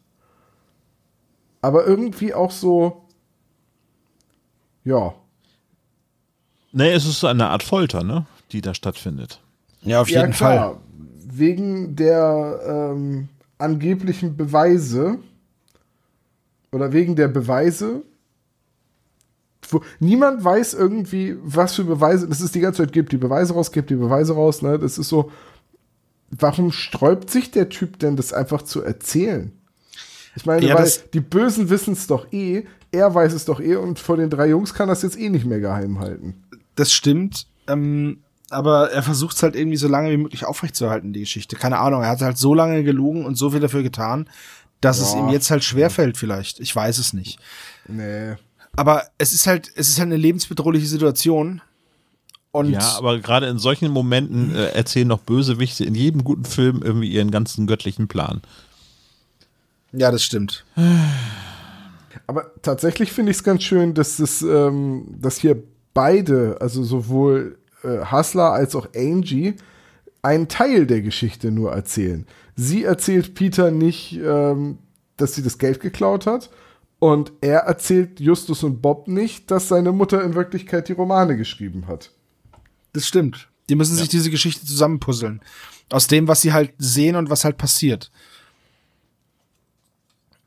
[1.62, 3.04] Aber irgendwie auch so,
[4.84, 5.14] ja.
[6.72, 8.26] Nee, es ist eine Art Folter, ne?
[8.50, 9.40] Die da stattfindet.
[9.80, 10.72] Ja, auf ja, jeden klar.
[10.72, 10.80] Fall.
[11.24, 12.60] Wegen der
[12.94, 15.18] ähm, angeblichen Beweise
[16.70, 18.02] oder wegen der Beweise
[19.72, 23.54] wo niemand weiß irgendwie, was für Beweise, das ist die ganze Zeit, gibt die Beweise
[23.54, 24.78] raus, gibt die Beweise raus, ne?
[24.78, 25.30] Das ist so,
[26.30, 29.52] warum sträubt sich der Typ denn, das einfach zu erzählen?
[30.34, 33.76] Ich meine, ja, weil die Bösen wissen es doch eh, er weiß es doch eh
[33.76, 36.42] und vor den drei Jungs kann das jetzt eh nicht mehr geheim halten.
[36.74, 38.18] Das stimmt, ähm,
[38.50, 41.56] aber er versucht es halt irgendwie so lange wie möglich aufrechtzuerhalten, die Geschichte.
[41.56, 44.28] Keine Ahnung, er hat halt so lange gelogen und so viel dafür getan,
[44.80, 45.06] dass ja.
[45.06, 46.60] es ihm jetzt halt schwerfällt vielleicht.
[46.60, 47.38] Ich weiß es nicht.
[47.88, 48.34] Nee.
[48.76, 51.60] Aber es ist halt, es ist halt eine lebensbedrohliche Situation.
[52.52, 56.82] Und ja, aber gerade in solchen Momenten äh, erzählen noch Bösewichte in jedem guten Film
[56.82, 58.42] irgendwie ihren ganzen göttlichen Plan.
[59.92, 60.64] Ja, das stimmt.
[62.26, 65.62] Aber tatsächlich finde ich es ganz schön, dass es, ähm, dass hier
[65.94, 69.54] beide, also sowohl äh, Hustler als auch Angie,
[70.22, 72.26] einen Teil der Geschichte nur erzählen.
[72.56, 74.78] Sie erzählt Peter nicht, ähm,
[75.16, 76.50] dass sie das Geld geklaut hat.
[76.98, 81.88] Und er erzählt Justus und Bob nicht, dass seine Mutter in Wirklichkeit die Romane geschrieben
[81.88, 82.12] hat.
[82.92, 83.48] Das stimmt.
[83.68, 84.00] Die müssen ja.
[84.00, 85.40] sich diese Geschichte zusammenpuzzeln.
[85.90, 88.12] Aus dem, was sie halt sehen und was halt passiert.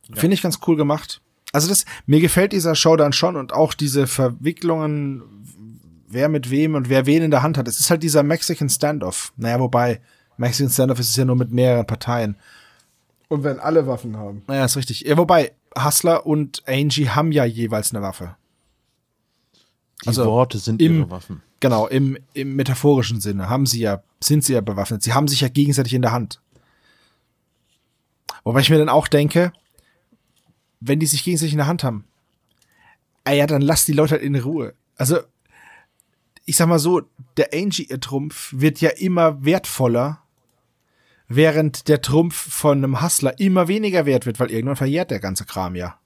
[0.09, 0.15] Ja.
[0.15, 1.21] Finde ich ganz cool gemacht.
[1.51, 5.23] Also das, mir gefällt dieser Showdown schon und auch diese Verwicklungen,
[6.07, 7.67] wer mit wem und wer wen in der Hand hat.
[7.67, 9.31] Es ist halt dieser Mexican Standoff.
[9.37, 10.01] Naja, wobei,
[10.37, 12.35] Mexican Standoff ist es ja nur mit mehreren Parteien.
[13.29, 14.43] Und wenn alle Waffen haben.
[14.47, 15.01] Naja, ist richtig.
[15.01, 18.35] Ja, wobei, Hustler und Angie haben ja jeweils eine Waffe.
[20.03, 21.41] Die also Worte sind im, ihre Waffen.
[21.59, 25.03] Genau, im, im metaphorischen Sinne haben sie ja, sind sie ja bewaffnet.
[25.03, 26.41] Sie haben sich ja gegenseitig in der Hand.
[28.43, 29.51] Wobei ich mir dann auch denke,
[30.87, 32.05] wenn die sich gegenseitig in der Hand haben,
[33.23, 34.73] ah ja, dann lass die Leute halt in Ruhe.
[34.97, 35.19] Also,
[36.45, 37.01] ich sag mal so,
[37.37, 40.21] der Angie ihr Trumpf wird ja immer wertvoller,
[41.27, 45.45] während der Trumpf von einem Hustler immer weniger wert wird, weil irgendwann verjährt der ganze
[45.45, 45.99] Kram ja.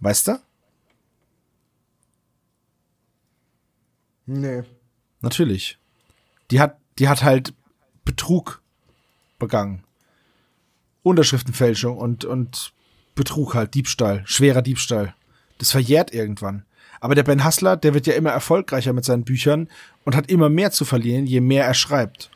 [0.00, 0.40] Weißt du?
[4.26, 4.62] Nee.
[5.20, 5.78] Natürlich.
[6.50, 7.54] Die hat, die hat halt
[8.04, 8.62] Betrug
[9.38, 9.84] begangen.
[11.04, 12.72] Unterschriftenfälschung und, und
[13.14, 15.14] Betrug halt, Diebstahl, schwerer Diebstahl.
[15.58, 16.64] Das verjährt irgendwann.
[17.00, 19.68] Aber der Ben Hassler, der wird ja immer erfolgreicher mit seinen Büchern
[20.04, 22.30] und hat immer mehr zu verlieren, je mehr er schreibt.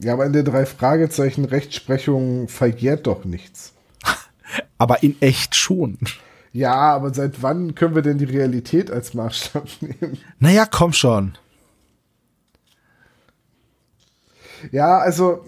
[0.00, 3.72] Ja, aber in der drei Fragezeichen Rechtsprechung verjährt doch nichts.
[4.78, 5.98] aber in echt schon.
[6.52, 10.18] Ja, aber seit wann können wir denn die Realität als Maßstab nehmen?
[10.38, 11.38] Naja, komm schon.
[14.72, 15.44] Ja, also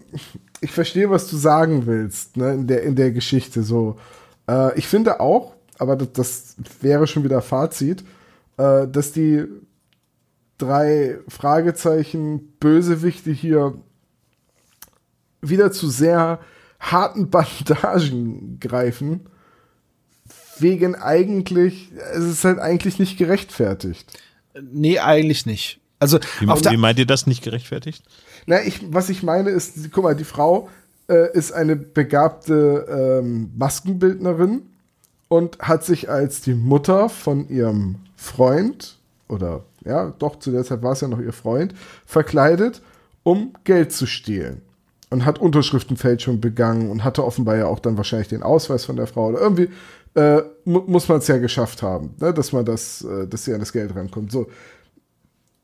[0.61, 3.99] ich verstehe, was du sagen willst, ne, in der, in der Geschichte so.
[4.49, 8.05] Äh, ich finde auch, aber das, das wäre schon wieder Fazit,
[8.59, 9.47] äh, dass die
[10.59, 13.75] drei Fragezeichen Bösewichte hier
[15.41, 16.41] wieder zu sehr
[16.79, 19.21] harten Bandagen greifen,
[20.59, 24.07] wegen eigentlich, es ist halt eigentlich nicht gerechtfertigt.
[24.61, 25.81] Nee, eigentlich nicht.
[25.99, 28.03] Also, wie, wie meint ihr das nicht gerechtfertigt?
[28.47, 30.69] Na, ich, was ich meine ist, guck mal, die Frau
[31.09, 34.63] äh, ist eine begabte ähm, Maskenbildnerin
[35.29, 40.83] und hat sich als die Mutter von ihrem Freund oder ja, doch zu der Zeit
[40.83, 42.83] war es ja noch ihr Freund, verkleidet,
[43.23, 44.63] um Geld zu stehlen.
[45.09, 49.09] Und hat Unterschriftenfälschung begangen und hatte offenbar ja auch dann wahrscheinlich den Ausweis von der
[49.09, 49.69] Frau oder irgendwie
[50.15, 53.53] äh, mu muss man es ja geschafft haben, ne, dass man das, äh, dass sie
[53.53, 54.31] an das Geld rankommt.
[54.31, 54.47] So.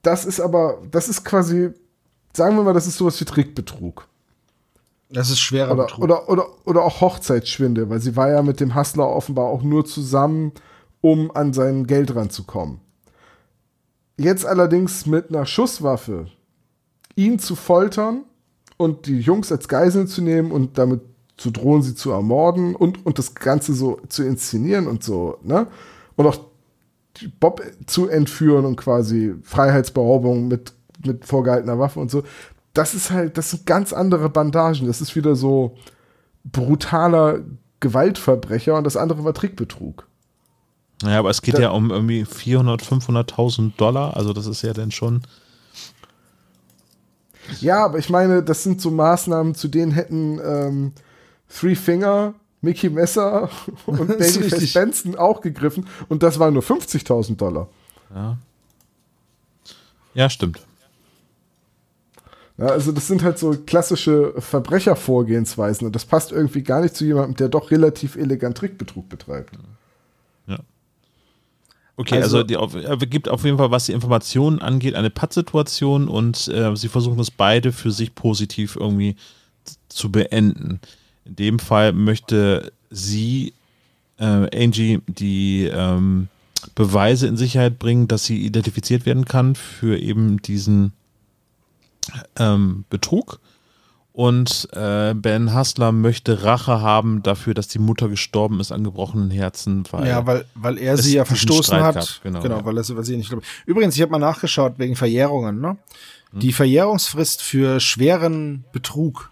[0.03, 1.71] Das ist aber, das ist quasi
[2.37, 4.09] sagen wir mal, das ist sowas wie Trickbetrug.
[5.09, 6.05] Das ist schwerer oder, Betrug.
[6.05, 9.85] Oder, oder, oder auch Hochzeitsschwindel, weil sie war ja mit dem Hustler offenbar auch nur
[9.85, 10.53] zusammen,
[11.01, 12.81] um an sein Geld ranzukommen.
[14.17, 16.27] Jetzt allerdings mit einer Schusswaffe
[17.15, 18.25] ihn zu foltern
[18.77, 21.01] und die Jungs als Geiseln zu nehmen und damit
[21.37, 25.67] zu drohen, sie zu ermorden und, und das Ganze so zu inszenieren und so, ne?
[26.17, 26.39] Und auch
[27.41, 30.73] Bob zu entführen und quasi Freiheitsberaubung mit
[31.07, 32.23] mit vorgehaltener Waffe und so.
[32.75, 34.87] Das ist halt, das sind ganz andere Bandagen.
[34.87, 35.77] Das ist wieder so
[36.45, 37.41] brutaler
[37.81, 40.07] Gewaltverbrecher und das andere war Trickbetrug.
[41.03, 44.17] Ja, aber es geht da, ja um irgendwie 400, 500.000 Dollar.
[44.17, 45.23] Also das ist ja dann schon.
[47.61, 50.93] Ja, aber ich meine, das sind so Maßnahmen, zu denen hätten ähm,
[51.49, 53.51] Three Finger, Mickey Messer
[53.87, 57.69] und Babyface Benson auch gegriffen und das waren nur 50.000 Dollar.
[58.15, 58.39] Ja.
[60.15, 60.66] Ja, stimmt.
[62.59, 67.05] Ja, also das sind halt so klassische Verbrechervorgehensweisen und das passt irgendwie gar nicht zu
[67.05, 69.59] jemandem, der doch relativ elegant Trickbetrug betreibt.
[70.47, 70.59] Ja.
[71.99, 72.75] Okay, also, also die auf,
[73.11, 77.31] gibt auf jeden Fall, was die Informationen angeht, eine Pattsituation und äh, sie versuchen es
[77.31, 79.17] beide für sich positiv irgendwie
[79.89, 80.81] zu beenden.
[81.27, 83.53] In dem Fall möchte sie,
[84.19, 84.25] äh,
[84.65, 86.29] Angie, die ähm,
[86.75, 90.93] Beweise in Sicherheit bringen, dass sie identifiziert werden kann für eben diesen
[92.39, 93.41] ähm, Betrug.
[94.17, 99.31] Und äh, Ben Hustler möchte Rache haben dafür, dass die Mutter gestorben ist an gebrochenen
[99.31, 99.85] Herzen.
[99.91, 101.97] Weil ja, weil, weil er sie ja verstoßen hat.
[101.97, 102.65] Gab, genau, genau ja.
[102.65, 103.45] weil, er, weil sie nicht glaubt.
[103.67, 105.61] Übrigens, ich habe mal nachgeschaut wegen Verjährungen.
[105.61, 105.77] Ne?
[106.31, 106.41] Hm.
[106.41, 109.31] Die Verjährungsfrist für schweren Betrug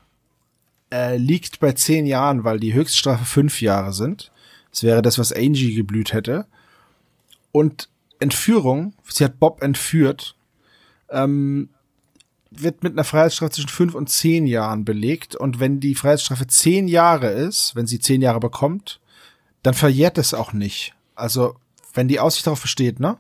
[0.93, 4.33] äh, liegt bei zehn Jahren, weil die Höchststrafe fünf Jahre sind.
[4.71, 6.45] Das wäre das, was Angie geblüht hätte.
[7.53, 7.89] Und
[8.19, 10.37] Entführung, sie hat Bob entführt,
[11.09, 11.71] ähm,
[12.63, 15.37] wird mit einer Freiheitsstrafe zwischen fünf und zehn Jahren belegt.
[15.37, 19.01] Und wenn die Freiheitsstrafe zehn Jahre ist, wenn sie zehn Jahre bekommt,
[19.63, 20.95] dann verjährt es auch nicht.
[21.15, 21.57] Also,
[21.93, 23.19] wenn die Aussicht darauf besteht, ne?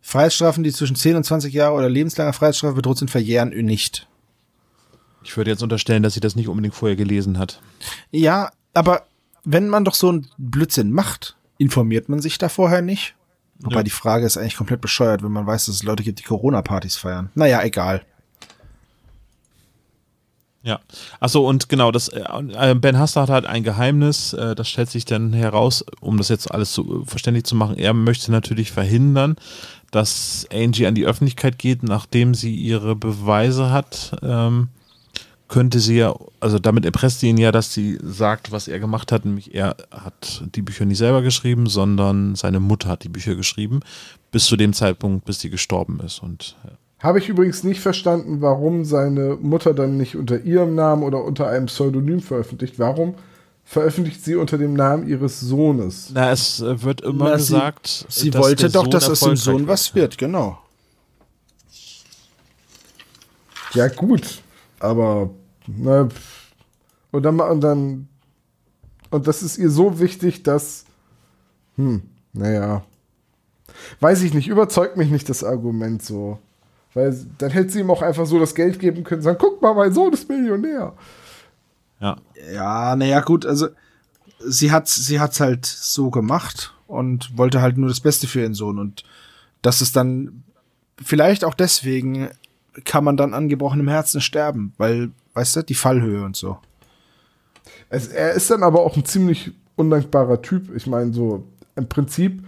[0.00, 4.06] Freiheitsstrafen, die zwischen 10 und 20 Jahre oder lebenslanger Freiheitsstrafe bedroht sind, verjähren nicht.
[5.22, 7.62] Ich würde jetzt unterstellen, dass sie das nicht unbedingt vorher gelesen hat.
[8.10, 9.06] Ja, aber
[9.44, 13.14] wenn man doch so einen Blödsinn macht, informiert man sich da vorher nicht?
[13.60, 13.82] Wobei ja.
[13.82, 16.96] die Frage ist eigentlich komplett bescheuert, wenn man weiß, dass es Leute gibt, die Corona-Partys
[16.96, 17.30] feiern.
[17.34, 18.04] Naja, egal.
[20.64, 20.80] Ja,
[21.20, 25.04] achso, und genau, das äh, Ben Haster hat halt ein Geheimnis, äh, das stellt sich
[25.04, 27.76] dann heraus, um das jetzt alles so äh, verständlich zu machen.
[27.76, 29.36] Er möchte natürlich verhindern,
[29.90, 34.16] dass Angie an die Öffentlichkeit geht, nachdem sie ihre Beweise hat.
[34.22, 34.68] Ähm,
[35.48, 39.12] könnte sie ja, also damit erpresst sie ihn ja, dass sie sagt, was er gemacht
[39.12, 43.34] hat, nämlich er hat die Bücher nicht selber geschrieben, sondern seine Mutter hat die Bücher
[43.34, 43.80] geschrieben,
[44.32, 46.22] bis zu dem Zeitpunkt, bis sie gestorben ist.
[46.22, 46.56] Und.
[47.04, 51.46] Habe ich übrigens nicht verstanden, warum seine Mutter dann nicht unter ihrem Namen oder unter
[51.46, 52.78] einem Pseudonym veröffentlicht.
[52.78, 53.16] Warum
[53.62, 56.12] veröffentlicht sie unter dem Namen ihres Sohnes?
[56.14, 59.36] Na, es äh, wird immer Na, gesagt, sie, sie wollte doch, Sohn dass aus dem
[59.36, 60.58] Sohn was wird, genau.
[63.74, 64.40] Ja, gut,
[64.80, 65.28] aber
[65.66, 66.08] na,
[67.10, 68.08] und dann und dann
[69.10, 70.86] und das ist ihr so wichtig, dass
[71.76, 72.00] hm,
[72.32, 72.82] naja,
[74.00, 76.38] weiß ich nicht, überzeugt mich nicht das Argument so.
[76.94, 79.60] Weil dann hätte sie ihm auch einfach so das Geld geben können und sagen, guck
[79.60, 80.94] mal, mein Sohn ist Millionär.
[82.00, 82.16] Ja.
[82.52, 83.68] Ja, naja, gut, also
[84.38, 88.54] sie hat sie hat's halt so gemacht und wollte halt nur das Beste für ihren
[88.54, 89.04] Sohn und
[89.62, 90.44] das ist dann
[91.02, 92.28] vielleicht auch deswegen
[92.84, 96.58] kann man dann an gebrochenem Herzen sterben, weil, weißt du, die Fallhöhe und so.
[97.88, 100.74] Es, er ist dann aber auch ein ziemlich undankbarer Typ.
[100.74, 101.44] Ich meine, so
[101.76, 102.44] im Prinzip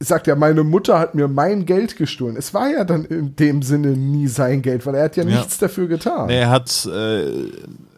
[0.00, 2.36] sagt ja, meine Mutter hat mir mein Geld gestohlen.
[2.36, 5.38] Es war ja dann in dem Sinne nie sein Geld, weil er hat ja, ja.
[5.38, 6.28] nichts dafür getan.
[6.28, 7.48] Nee, er hat, äh,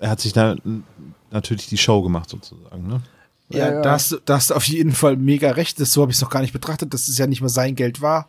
[0.00, 0.56] er hat sich da
[1.30, 3.02] natürlich die Show gemacht sozusagen, ne?
[3.50, 3.82] Ja, ja, ja.
[3.82, 5.80] Da, hast, da hast du auf jeden Fall mega recht.
[5.80, 7.74] Das, so habe ich es noch gar nicht betrachtet, dass es ja nicht mal sein
[7.74, 8.28] Geld war.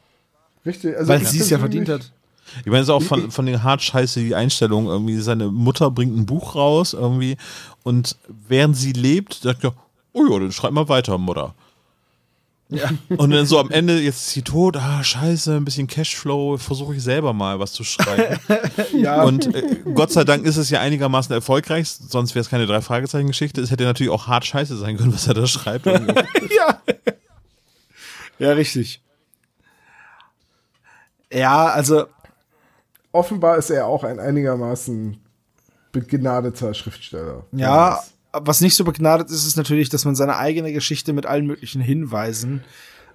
[0.65, 0.98] Richtig.
[0.98, 2.11] Also weil sie es ja verdient hat.
[2.60, 5.89] Ich meine, es ist auch von, von den hart scheiße die Einstellung, irgendwie seine Mutter
[5.89, 7.38] bringt ein Buch raus, irgendwie,
[7.84, 8.18] und
[8.48, 9.73] während sie lebt, sagt er,
[10.11, 11.53] oh ja, dann schreib mal weiter, Mutter.
[12.72, 12.89] Ja.
[13.18, 16.95] Und dann so am Ende, jetzt ist sie tot, ah, scheiße, ein bisschen Cashflow, versuche
[16.95, 18.39] ich selber mal was zu schreiben.
[18.93, 19.23] ja.
[19.23, 23.60] Und äh, Gott sei Dank ist es ja einigermaßen erfolgreich, sonst wäre es keine Drei-Fragezeichen-Geschichte.
[23.60, 25.85] Es hätte natürlich auch hart scheiße sein können, was er da schreibt.
[25.85, 26.81] ja.
[28.39, 29.02] Ja, richtig.
[31.31, 32.06] Ja, also.
[33.11, 35.22] Offenbar ist er auch ein einigermaßen
[35.91, 37.43] begnadeter Schriftsteller.
[37.52, 38.02] Ja,
[38.32, 41.82] was nicht so begnadet ist, ist natürlich, dass man seine eigene Geschichte mit allen möglichen
[41.82, 42.64] Hinweisen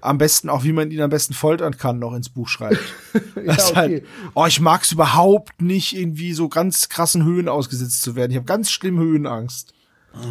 [0.01, 2.81] am besten auch, wie man ihn am besten foltern kann, noch ins Buch schreibt.
[3.45, 3.75] ja, okay.
[3.75, 8.31] halt, oh, ich mag es überhaupt nicht, irgendwie so ganz krassen Höhen ausgesetzt zu werden.
[8.31, 9.73] Ich habe ganz schlimm Höhenangst.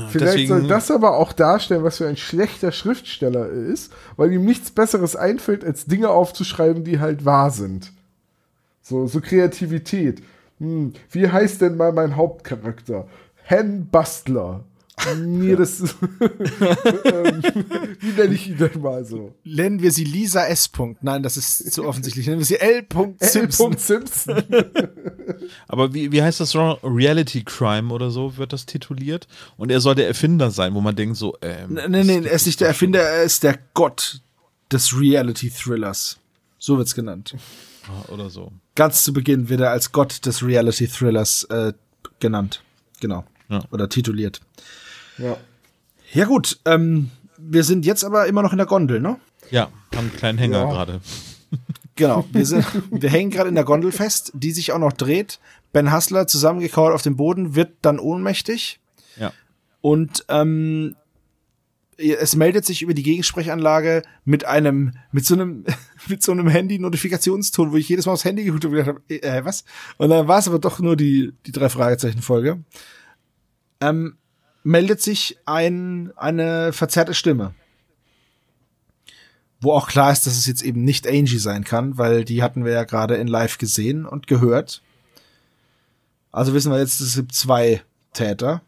[0.09, 4.33] Vielleicht Deswegen, soll das aber auch darstellen, was für ein schlechter Schriftsteller er ist, weil
[4.33, 7.91] ihm nichts Besseres einfällt, als Dinge aufzuschreiben, die halt wahr sind.
[8.81, 10.23] So, so Kreativität.
[10.59, 13.07] Hm, wie heißt denn mal mein Hauptcharakter?
[13.43, 14.63] Hen Bustler.
[15.17, 17.43] Nee, das ist, ähm,
[17.99, 19.35] wie nenne ich ihn denn mal so?
[19.43, 20.71] Nennen wir sie Lisa S.
[21.01, 22.25] Nein, das ist zu offensichtlich.
[22.27, 22.85] Nennen wir sie L.
[23.19, 23.73] Simpson.
[23.73, 23.77] L.
[23.77, 24.43] Simpson.
[25.67, 29.27] Aber wie, wie heißt das Reality Crime oder so wird das tituliert?
[29.57, 31.73] Und er soll der Erfinder sein, wo man denkt so, ähm.
[31.73, 34.21] Nein, nein, nee, er ist nicht der Erfinder, er ist der Gott
[34.71, 36.17] des Reality Thrillers.
[36.57, 37.35] So wird's genannt.
[37.87, 38.51] Ah, oder so.
[38.75, 41.73] Ganz zu Beginn wird er als Gott des Reality Thrillers äh,
[42.19, 42.63] genannt.
[43.01, 43.25] Genau.
[43.49, 43.61] Ja.
[43.71, 44.41] Oder tituliert.
[45.17, 45.37] Ja.
[46.13, 46.59] Ja, gut.
[46.65, 49.17] Ähm, wir sind jetzt aber immer noch in der Gondel, ne?
[49.51, 50.65] Ja, haben einen kleinen Hänger ja.
[50.65, 51.01] gerade.
[51.95, 55.39] Genau, wir, sind, wir hängen gerade in der Gondel fest, die sich auch noch dreht.
[55.73, 58.79] Ben Hassler zusammengekauert auf dem Boden wird dann ohnmächtig.
[59.17, 59.33] Ja.
[59.81, 60.95] Und ähm,
[61.97, 65.65] es meldet sich über die Gegensprechanlage mit einem, mit so einem,
[66.07, 69.21] mit so einem Handy-Notifikationston, wo ich jedes Mal aufs Handy geguckt habe und gedacht habe,
[69.21, 69.63] äh, was?
[69.97, 72.59] Und dann war es aber doch nur die, die drei Fragezeichen-Folge.
[73.81, 74.17] Ähm,
[74.65, 77.53] meldet sich ein, eine verzerrte Stimme.
[79.61, 82.65] wo auch klar ist, dass es jetzt eben nicht Angie sein kann, weil die hatten
[82.65, 84.83] wir ja gerade in Live gesehen und gehört.
[86.31, 87.81] Also wissen wir jetzt, es gibt zwei
[88.13, 88.61] Täter.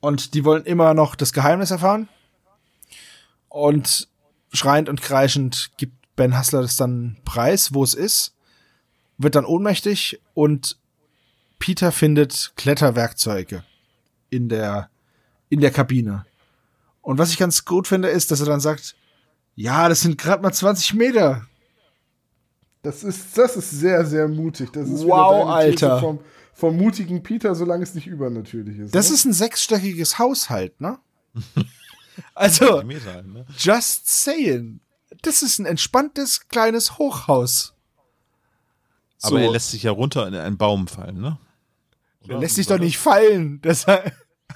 [0.00, 2.08] Und die wollen immer noch das Geheimnis erfahren.
[3.48, 4.08] Und
[4.52, 8.34] schreiend und kreischend gibt Ben Hustler das dann preis, wo es ist,
[9.18, 10.76] wird dann ohnmächtig und
[11.58, 13.62] Peter findet Kletterwerkzeuge
[14.30, 14.90] in der,
[15.48, 16.26] in der Kabine.
[17.02, 18.94] Und was ich ganz gut finde, ist, dass er dann sagt,
[19.54, 21.46] ja, das sind gerade mal 20 Meter.
[22.82, 24.70] Das ist, das ist sehr, sehr mutig.
[24.72, 26.00] Das ist wow, Alter.
[26.00, 26.20] Vom,
[26.52, 28.94] vom mutigen Peter, solange es nicht übernatürlich ist.
[28.94, 29.14] Das ne?
[29.14, 30.98] ist ein sechsstöckiges Haushalt, ne?
[32.34, 33.46] also, ne?
[33.56, 34.80] just saying.
[35.22, 37.74] Das ist ein entspanntes kleines Hochhaus.
[39.22, 39.36] Aber so.
[39.38, 41.38] er lässt sich ja runter in einen Baum fallen, ne?
[42.28, 43.60] Oder er lässt sich doch nicht fallen.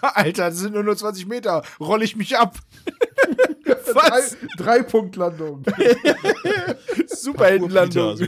[0.00, 1.62] Das, Alter, das sind nur, nur 20 Meter.
[1.78, 2.58] Roll ich mich ab.
[3.94, 4.36] Was?
[4.56, 5.62] Drei, drei Punktlandung.
[7.06, 8.18] Superheldenlandung.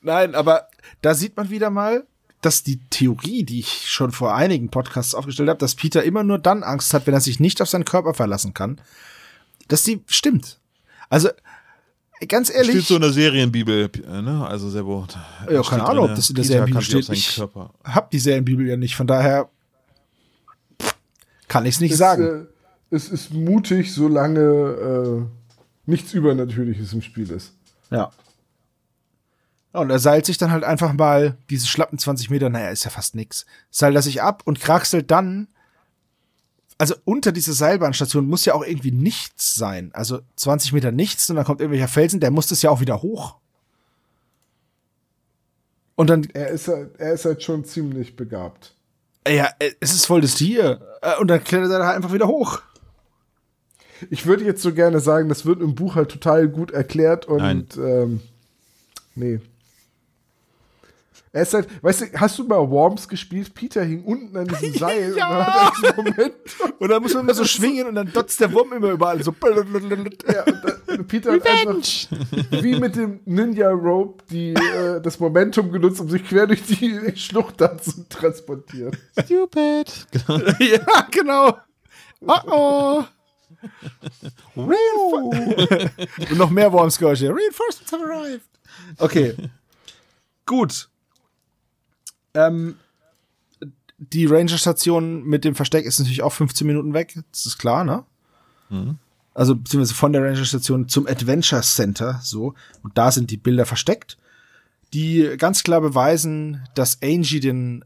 [0.00, 0.68] Nein, aber
[1.02, 2.06] da sieht man wieder mal,
[2.40, 6.38] dass die Theorie, die ich schon vor einigen Podcasts aufgestellt habe, dass Peter immer nur
[6.38, 8.80] dann Angst hat, wenn er sich nicht auf seinen Körper verlassen kann,
[9.68, 10.58] dass die stimmt.
[11.08, 11.28] Also
[12.26, 12.70] ganz ehrlich.
[12.70, 14.46] Steht so in der Serienbibel, äh, ne?
[14.46, 15.16] Also sehr gut.
[15.50, 17.08] Ja, keine Ahnung, ob das in der Serienbibel steht.
[17.10, 17.72] Ich Körper.
[17.84, 19.48] hab die Serienbibel ja nicht, von daher
[21.48, 22.46] kann ich es nicht sagen.
[22.90, 25.22] Äh, es ist mutig, solange äh,
[25.86, 27.54] nichts Übernatürliches im Spiel ist.
[27.90, 28.10] Ja.
[29.72, 32.90] Und er seilt sich dann halt einfach mal diese schlappen 20 Meter, naja, ist ja
[32.90, 33.46] fast nix.
[33.70, 35.48] Seilt er sich ab und kraxelt dann
[36.82, 39.90] also unter dieser Seilbahnstation muss ja auch irgendwie nichts sein.
[39.92, 43.02] Also 20 Meter nichts und dann kommt irgendwelcher Felsen, der muss das ja auch wieder
[43.02, 43.36] hoch.
[45.94, 46.26] Und dann.
[46.32, 48.74] Er ist halt, er ist halt schon ziemlich begabt.
[49.28, 50.80] Ja, es ist voll das Tier.
[51.02, 52.60] Äh, und dann klettert er halt einfach wieder hoch.
[54.10, 57.38] Ich würde jetzt so gerne sagen, das wird im Buch halt total gut erklärt und
[57.38, 57.68] Nein.
[57.76, 58.20] Ähm,
[59.14, 59.40] nee.
[61.34, 63.54] Er ist halt, weißt du, hast du mal Worms gespielt?
[63.54, 65.72] Peter hing unten an diesem Seil ja.
[65.82, 66.34] und, Moment.
[66.78, 69.34] und dann muss man immer so schwingen und dann dotzt der Wurm immer überall so.
[69.42, 71.76] ja, dann, Peter hat einfach
[72.50, 77.16] wie mit dem Ninja Rope die, äh, das Momentum genutzt, um sich quer durch die
[77.16, 78.94] Schlucht dann zu transportieren.
[79.24, 80.06] Stupid.
[80.58, 81.56] ja, genau.
[82.20, 83.04] Oh oh.
[84.54, 87.28] und noch mehr Wormsgeräusche.
[87.28, 88.42] Reinforcements have arrived.
[88.98, 89.34] Okay.
[90.44, 90.88] Gut.
[92.34, 92.76] Ähm,
[93.98, 98.04] die Ranger-Station mit dem Versteck ist natürlich auch 15 Minuten weg, das ist klar, ne?
[98.70, 98.98] Mhm.
[99.34, 102.54] Also beziehungsweise von der Ranger-Station zum Adventure Center, so.
[102.82, 104.18] Und da sind die Bilder versteckt,
[104.92, 107.84] die ganz klar beweisen, dass Angie den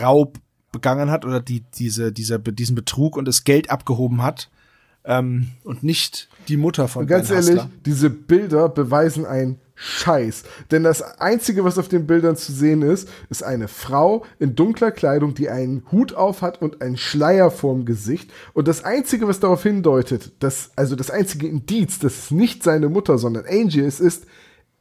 [0.00, 0.38] Raub
[0.72, 4.50] begangen hat oder die, diese, dieser, diesen Betrug und das Geld abgehoben hat
[5.04, 10.44] ähm, und nicht die Mutter von und Ganz ben ehrlich, diese Bilder beweisen ein Scheiß.
[10.70, 14.90] Denn das Einzige, was auf den Bildern zu sehen ist, ist eine Frau in dunkler
[14.90, 18.32] Kleidung, die einen Hut auf hat und einen Schleier vorm Gesicht.
[18.54, 22.88] Und das Einzige, was darauf hindeutet, dass, also das einzige Indiz, dass es nicht seine
[22.88, 24.26] Mutter, sondern Angie ist, ist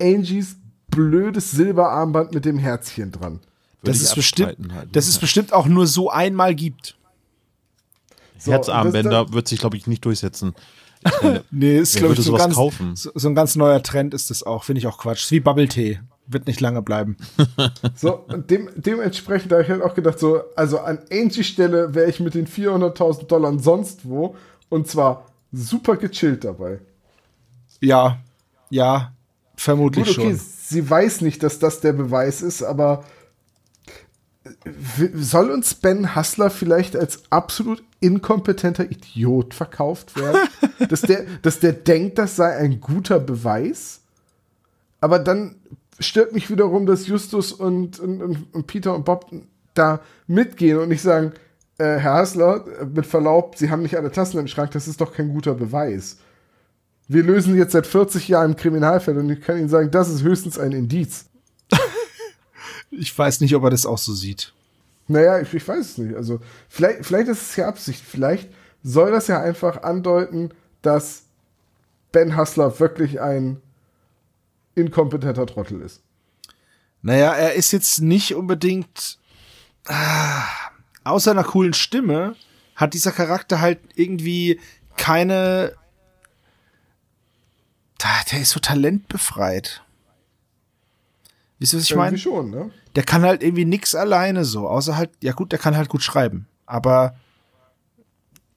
[0.02, 0.56] Angies
[0.88, 3.42] blödes Silberarmband mit dem Herzchen dran.
[3.84, 6.98] Das ist, bestimmt, halt, das ist bestimmt auch nur so einmal gibt.
[8.38, 10.56] So, Herzarmbänder wird sich, glaube ich, nicht durchsetzen.
[11.52, 14.64] Nee, ist glaube ich so, ganz, so, so, ein ganz neuer Trend ist das auch,
[14.64, 15.24] finde ich auch Quatsch.
[15.24, 16.00] Ist wie Bubble Tea.
[16.28, 17.18] Wird nicht lange bleiben.
[17.96, 22.10] so, und dem, dementsprechend habe ich halt auch gedacht, so, also an Angie Stelle wäre
[22.10, 24.36] ich mit den 400.000 Dollar sonst wo
[24.70, 26.80] und zwar super gechillt dabei.
[27.80, 28.20] Ja,
[28.70, 29.14] ja,
[29.56, 30.42] vermutlich Gut, okay, schon.
[30.64, 33.04] Sie weiß nicht, dass das der Beweis ist, aber
[35.16, 40.48] soll uns Ben Hassler vielleicht als absolut inkompetenter Idiot verkauft werden?
[40.90, 44.02] dass, der, dass der denkt, das sei ein guter Beweis?
[45.02, 45.56] Aber dann
[46.00, 49.32] stört mich wiederum, dass Justus und, und, und Peter und Bob
[49.74, 51.34] da mitgehen und nicht sagen,
[51.78, 55.14] äh, Herr Hassler, mit Verlaub, Sie haben nicht alle Tassen im Schrank, das ist doch
[55.14, 56.18] kein guter Beweis.
[57.08, 60.58] Wir lösen jetzt seit 40 Jahren Kriminalfälle und ich kann Ihnen sagen, das ist höchstens
[60.58, 61.26] ein Indiz.
[62.92, 64.54] Ich weiß nicht, ob er das auch so sieht.
[65.08, 66.16] Naja, ich, ich weiß es nicht.
[66.16, 66.40] Also,
[66.70, 68.02] vielleicht, vielleicht ist es ja Absicht.
[68.02, 68.50] Vielleicht
[68.84, 70.52] soll das ja einfach andeuten,
[70.82, 71.24] dass
[72.12, 73.62] Ben Hustler wirklich ein
[74.76, 76.02] inkompetenter Trottel ist.
[77.02, 79.20] Naja, er ist jetzt nicht unbedingt.
[79.88, 80.44] Ah,
[81.04, 82.36] außer einer coolen Stimme
[82.76, 84.60] hat dieser Charakter halt irgendwie
[84.98, 85.74] keine.
[88.32, 89.82] Der ist so talentbefreit.
[91.60, 92.18] Wisst ihr, was ich meine?
[92.18, 92.72] schon, ne?
[92.96, 96.04] Der kann halt irgendwie nix alleine so, außer halt, ja gut, der kann halt gut
[96.04, 96.48] schreiben.
[96.66, 97.16] Aber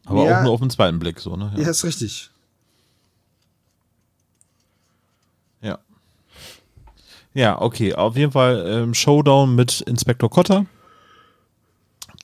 [0.07, 0.39] Aber Ja.
[0.39, 1.53] auch nur auf den zweiten Blick so, ne?
[1.57, 2.31] Ja, ist richtig.
[5.61, 5.79] Ja.
[7.35, 7.95] Ja, okay.
[7.95, 10.67] Auf jeden Fall ähm, Showdown mit Inspektor Cotter,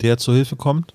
[0.01, 0.94] der zur Hilfe kommt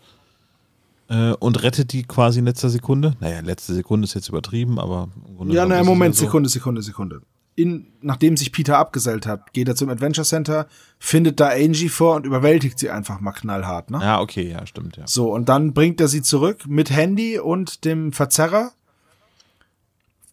[1.10, 3.16] äh, und rettet die quasi in letzter Sekunde.
[3.20, 6.16] Naja, letzte Sekunde ist jetzt übertrieben, aber im Grunde Ja, genommen na, ist es Moment,
[6.16, 6.26] so.
[6.26, 7.22] Sekunde, Sekunde, Sekunde.
[7.60, 10.68] In, nachdem sich Peter abgesellt hat, geht er zum Adventure Center,
[10.98, 14.00] findet da Angie vor und überwältigt sie einfach mal knallhart, ne?
[14.02, 15.04] Ja, okay, ja, stimmt, ja.
[15.06, 18.72] So, und dann bringt er sie zurück mit Handy und dem Verzerrer.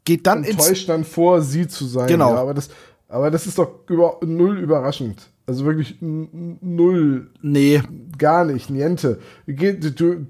[0.05, 0.69] Geht dann Und ins.
[0.69, 2.07] täuscht dann vor, sie zu sein.
[2.07, 2.33] Genau.
[2.33, 2.71] Ja, aber, das,
[3.09, 5.29] aber das ist doch über, null überraschend.
[5.49, 7.83] Also wirklich null, Nee,
[8.19, 9.19] gar nicht, niente.
[9.49, 10.27] Geht, du, du,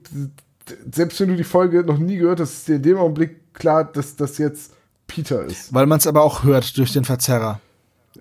[0.91, 3.85] selbst wenn du die Folge noch nie gehört hast, ist dir in dem Augenblick klar,
[3.85, 4.73] dass das jetzt
[5.07, 5.73] Peter ist.
[5.73, 7.61] weil man es aber auch hört durch den Verzerrer.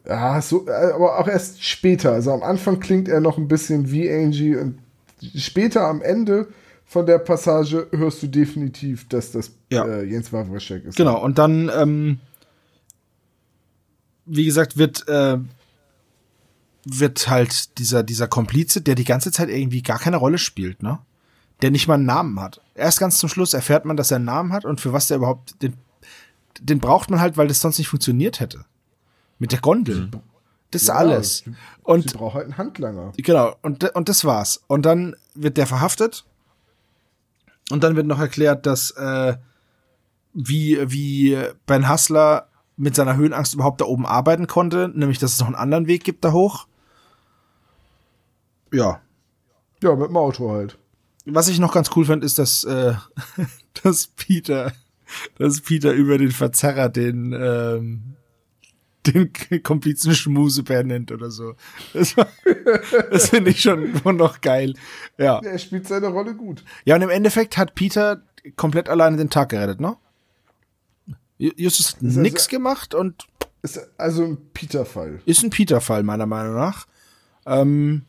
[0.08, 2.12] Ja, so, äh, aber auch erst später.
[2.12, 4.80] Also am Anfang klingt er noch ein bisschen wie Angie und
[5.36, 6.48] später am Ende
[6.86, 9.86] von der Passage hörst du definitiv, dass das Ja.
[9.86, 10.98] äh, Jens Wawrczyk ist.
[10.98, 12.20] Genau, und dann, ähm,
[14.26, 15.38] wie gesagt, wird, äh,
[16.86, 21.00] wird halt dieser, dieser Komplize, der die ganze Zeit irgendwie gar keine Rolle spielt, ne?
[21.62, 22.62] Der nicht mal einen Namen hat.
[22.76, 25.18] Erst ganz zum Schluss erfährt man, dass er einen Namen hat und für was der
[25.18, 25.74] überhaupt, den,
[26.62, 28.66] den braucht man halt, weil das sonst nicht funktioniert hätte.
[29.40, 30.10] Mit der Gondel.
[30.72, 31.38] Das ist Ja, alles.
[31.40, 31.54] sie-
[31.84, 33.12] Und Sie braucht halt einen Handlanger.
[33.18, 34.64] Genau, und, und das war's.
[34.68, 36.26] Und dann wird der verhaftet.
[37.72, 39.36] Und dann wird noch erklärt, dass äh,
[40.34, 45.40] wie, wie Ben Hassler mit seiner Höhenangst überhaupt da oben arbeiten konnte, nämlich dass es
[45.40, 46.68] noch einen anderen Weg gibt da hoch.
[48.74, 49.00] Ja.
[49.82, 50.78] Ja, mit dem Auto halt.
[51.26, 52.94] Was ich noch ganz cool fand, ist, dass, äh,
[53.84, 54.72] dass Peter,
[55.38, 58.16] dass Peter über den Verzerrer den, ähm,
[59.08, 59.32] den
[59.64, 61.54] Komplizen Schmusebär nennt oder so.
[61.94, 62.28] Das, war-
[63.12, 64.74] das finde ich schon noch geil.
[65.18, 65.40] Ja.
[65.44, 66.64] Er spielt seine Rolle gut.
[66.86, 68.24] Ja, und im Endeffekt hat Peter
[68.56, 69.96] komplett alleine den Tag gerettet, ne?
[71.40, 73.26] Ju- Justus hat also- nix gemacht und
[73.62, 75.22] Ist also ein Peter-Fall.
[75.26, 76.88] ist ein Peter-Fall, meiner Meinung nach.
[77.46, 78.04] Ähm,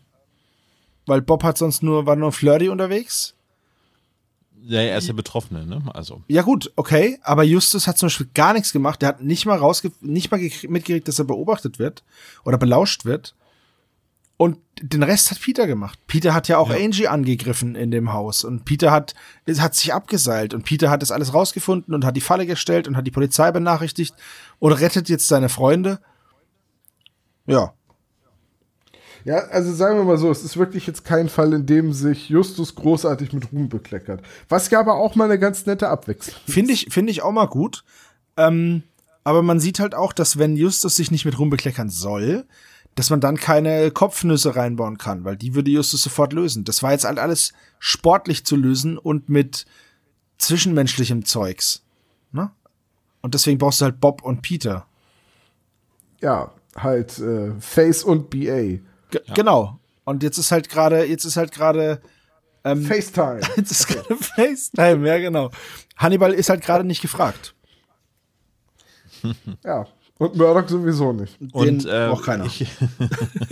[1.06, 3.34] weil Bob hat sonst nur, war nur flirty unterwegs.
[4.62, 5.82] Ja, er ist der Betroffene, ne?
[5.94, 6.22] Also.
[6.26, 9.00] Ja gut, okay, aber Justus hat zum Beispiel gar nichts gemacht.
[9.00, 12.02] Der hat nicht mal rausge nicht mal gekrie- mitgekriegt, dass er beobachtet wird
[12.44, 13.34] oder belauscht wird.
[14.38, 15.98] Und den Rest hat Peter gemacht.
[16.08, 19.14] Peter hat ja auch Angie angegriffen in dem Haus und Peter hat
[19.46, 22.86] es hat sich abgeseilt und Peter hat das alles rausgefunden und hat die Falle gestellt
[22.86, 24.14] und hat die Polizei benachrichtigt
[24.58, 26.00] und rettet jetzt seine Freunde.
[27.46, 27.72] Ja,
[29.26, 32.28] Ja, also sagen wir mal so, es ist wirklich jetzt kein Fall, in dem sich
[32.28, 34.22] Justus großartig mit Ruhm bekleckert.
[34.48, 36.36] Was ja aber auch mal eine ganz nette Abwechslung.
[36.46, 37.82] Finde ich, finde ich auch mal gut.
[38.36, 38.84] Ähm,
[39.24, 42.46] aber man sieht halt auch, dass wenn Justus sich nicht mit rumbekleckern soll,
[42.94, 46.62] dass man dann keine Kopfnüsse reinbauen kann, weil die würde Justus sofort lösen.
[46.62, 49.66] Das war jetzt halt alles sportlich zu lösen und mit
[50.38, 51.82] zwischenmenschlichem Zeugs.
[52.30, 52.52] Ne?
[53.22, 54.86] Und deswegen brauchst du halt Bob und Peter.
[56.20, 58.78] Ja, halt äh, Face und BA.
[59.10, 59.78] G Genau.
[60.04, 62.00] Und jetzt ist halt gerade, jetzt ist halt gerade,
[62.62, 63.40] FaceTime.
[63.56, 65.50] jetzt ist gerade FaceTime, ja genau.
[65.96, 67.54] Hannibal ist halt gerade nicht gefragt.
[69.64, 69.86] ja.
[70.18, 71.38] Und Murdoch sowieso nicht.
[71.52, 72.46] Und Den äh, braucht keiner.
[72.46, 72.66] Ich,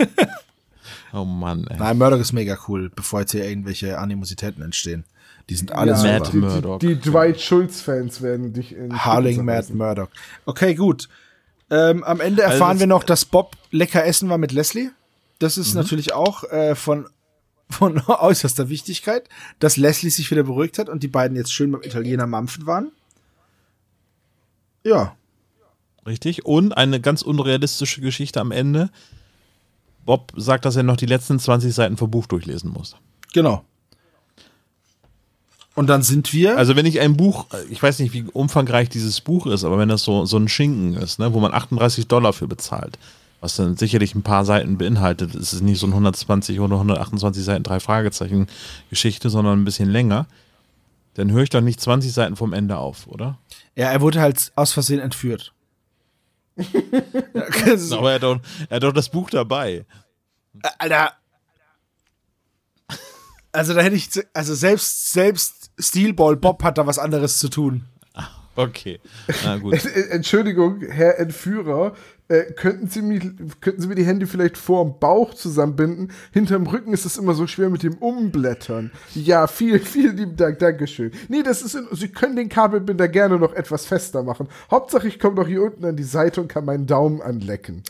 [1.13, 1.77] oh Mann, ey.
[1.77, 5.05] Nein, Murdoch ist mega cool, bevor jetzt hier irgendwelche Animositäten entstehen.
[5.49, 6.19] Die sind alle ja, super.
[6.19, 6.79] Matt die, Murdoch.
[6.79, 9.77] Die, die Dwight Schultz-Fans werden dich in Harling Matt zerreißen.
[9.77, 10.09] Murdoch.
[10.45, 11.07] Okay, gut.
[11.69, 14.89] Ähm, am Ende erfahren Also wir noch, dass Bob lecker essen war mit Leslie.
[15.39, 17.07] Das ist natürlich auch äh, von,
[17.69, 19.27] von äußerster Wichtigkeit,
[19.59, 22.91] dass Leslie sich wieder beruhigt hat und die beiden jetzt schön beim Italiener mampfen waren.
[24.83, 25.15] Ja,
[26.05, 26.45] Richtig.
[26.45, 28.89] Und eine ganz unrealistische Geschichte am Ende.
[30.05, 32.95] Bob sagt, dass er noch die letzten 20 Seiten vom Buch durchlesen muss.
[33.33, 33.65] genau.
[35.73, 36.57] Und dann sind wir.
[36.57, 39.89] Also wenn ich ein Buch, ich weiß nicht, wie umfangreich dieses Buch ist, aber wenn
[39.89, 42.97] das so, so ein Schinken ist, ne, wo man 38 Dollar für bezahlt,
[43.45, 47.43] was dann sicherlich ein paar Seiten beinhaltet, ist es nicht so ein 120 oder 128
[47.43, 48.47] Seiten drei Fragezeichen
[48.89, 50.25] Geschichte, sondern ein bisschen länger,
[51.13, 53.37] dann höre ich doch nicht 20 Seiten vom Ende auf, oder?
[53.75, 55.53] ja, er wurde halt aus Versehen entführt.
[57.65, 58.39] Ist- Aber er hat doch,
[58.69, 59.85] er hat doch das Buch dabei.
[60.79, 61.13] Alter.
[63.51, 67.85] Also da hätte ich, also selbst, selbst Steelball Bob hat da was anderes zu tun.
[68.57, 69.01] Okay,
[69.43, 69.73] na gut.
[69.85, 71.93] Äh, Entschuldigung, Herr Entführer,
[72.27, 73.19] äh, könnten, Sie mir,
[73.61, 76.11] könnten Sie mir die Hände vielleicht vor dem Bauch zusammenbinden?
[76.31, 78.91] Hinterm Rücken ist es immer so schwer mit dem Umblättern.
[79.13, 81.11] Ja, viel, vielen lieben Dank, Dankeschön.
[81.27, 84.47] Nee, das ist in, Sie können den Kabelbinder gerne noch etwas fester machen.
[84.71, 87.83] Hauptsache, ich komme doch hier unten an die Seite und kann meinen Daumen anlecken.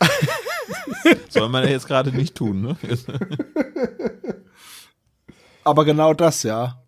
[1.30, 2.78] Soll man ja jetzt gerade nicht tun, ne?
[5.64, 6.82] Aber genau das, ja.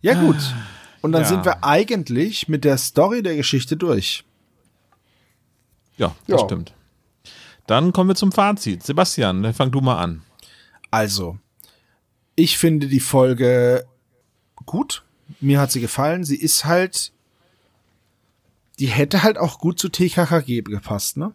[0.00, 0.36] Ja, gut.
[1.02, 1.28] Und dann ja.
[1.28, 4.24] sind wir eigentlich mit der Story der Geschichte durch.
[5.96, 6.46] Ja, das ja.
[6.46, 6.74] stimmt.
[7.66, 8.82] Dann kommen wir zum Fazit.
[8.82, 10.22] Sebastian, dann fang du mal an.
[10.90, 11.38] Also,
[12.36, 13.86] ich finde die Folge
[14.66, 15.04] gut.
[15.40, 16.24] Mir hat sie gefallen.
[16.24, 17.12] Sie ist halt,
[18.78, 21.34] die hätte halt auch gut zu TKKG gepasst, ne?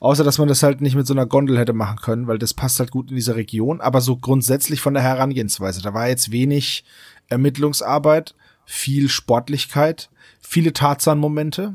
[0.00, 2.54] Außer, dass man das halt nicht mit so einer Gondel hätte machen können, weil das
[2.54, 3.82] passt halt gut in dieser Region.
[3.82, 5.82] Aber so grundsätzlich von der Herangehensweise.
[5.82, 6.84] Da war jetzt wenig
[7.28, 8.34] Ermittlungsarbeit,
[8.64, 10.08] viel Sportlichkeit,
[10.40, 11.74] viele Tarzan-Momente,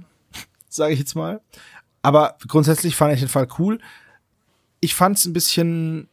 [0.76, 1.41] sage ich jetzt mal.
[2.02, 3.80] Aber grundsätzlich fand ich den Fall cool.
[4.80, 6.07] Ich fand es ein bisschen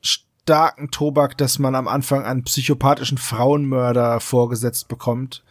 [0.00, 5.42] starken Tobak, dass man am Anfang einen psychopathischen Frauenmörder vorgesetzt bekommt,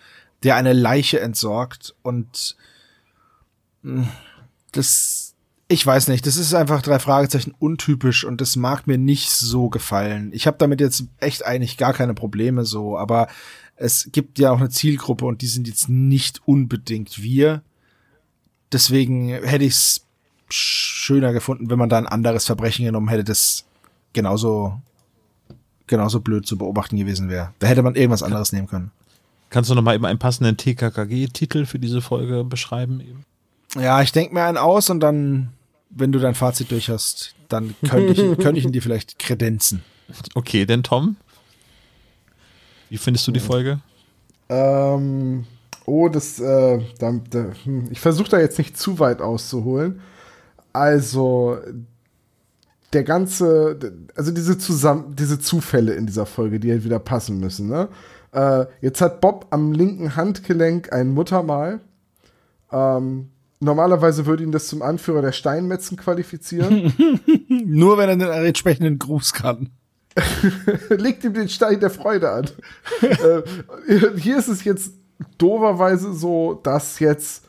[0.44, 2.56] der eine Leiche entsorgt und
[3.84, 4.08] hm,
[4.72, 5.30] das
[5.72, 9.70] ich weiß nicht, das ist einfach drei Fragezeichen untypisch und das mag mir nicht so
[9.70, 10.32] gefallen.
[10.34, 13.28] Ich habe damit jetzt echt eigentlich gar keine Probleme so, aber
[13.76, 17.62] es gibt ja auch eine Zielgruppe und die sind jetzt nicht unbedingt wir.
[18.72, 20.06] Deswegen hätte ich es
[20.50, 23.66] schöner gefunden, wenn man da ein anderes Verbrechen genommen hätte, das
[24.14, 24.80] genauso
[25.88, 27.52] genauso blöd zu beobachten gewesen wäre.
[27.58, 28.92] Da hätte man irgendwas anderes nehmen können.
[29.50, 33.02] Kannst du noch mal eben einen passenden TKKG-Titel für diese Folge beschreiben?
[33.02, 33.26] Eben?
[33.74, 35.50] Ja, ich denke mir einen aus und dann
[35.90, 39.84] wenn du dein Fazit durch hast, dann könnte ich, könnte ich ihn dir vielleicht kredenzen.
[40.36, 41.18] Okay, denn Tom?
[42.90, 43.80] Wie findest du die Folge?
[44.50, 45.46] Ähm,
[45.90, 50.02] oh, das, äh, da, da, hm, ich versuche da jetzt nicht zu weit auszuholen.
[50.72, 51.58] Also,
[52.94, 53.78] der ganze,
[54.16, 57.90] also diese, Zusamm diese Zufälle in dieser Folge, die halt wieder passen müssen, ne?
[58.32, 61.80] Äh, jetzt hat Bob am linken Handgelenk ein Muttermal.
[62.72, 63.30] Ähm,
[63.62, 66.94] Normalerweise würde ihn das zum Anführer der Steinmetzen qualifizieren.
[67.50, 69.70] Nur wenn er den entsprechenden Gruß kann.
[70.90, 72.46] Legt ihm den Stein der Freude an.
[73.02, 73.42] äh,
[74.18, 74.94] hier ist es jetzt
[75.38, 77.46] doverweise so, dass jetzt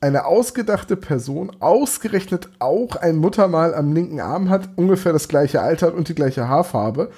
[0.00, 5.94] eine ausgedachte Person ausgerechnet auch ein Muttermal am linken Arm hat, ungefähr das gleiche Alter
[5.94, 7.10] und die gleiche Haarfarbe.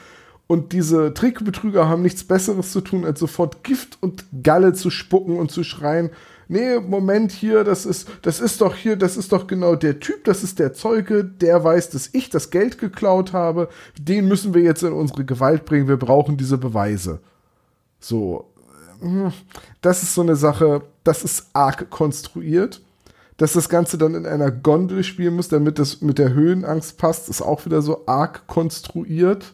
[0.48, 5.38] Und diese Trickbetrüger haben nichts Besseres zu tun, als sofort Gift und Galle zu spucken
[5.38, 6.10] und zu schreien,
[6.48, 10.24] nee, Moment hier, das ist, das ist doch hier, das ist doch genau der Typ,
[10.24, 13.68] das ist der Zeuge, der weiß, dass ich das Geld geklaut habe,
[13.98, 17.20] den müssen wir jetzt in unsere Gewalt bringen, wir brauchen diese Beweise.
[17.98, 18.51] So,
[19.80, 22.80] das ist so eine Sache, das ist arg konstruiert.
[23.38, 27.28] Dass das Ganze dann in einer Gondel spielen muss, damit das mit der Höhenangst passt,
[27.28, 29.52] ist auch wieder so arg konstruiert.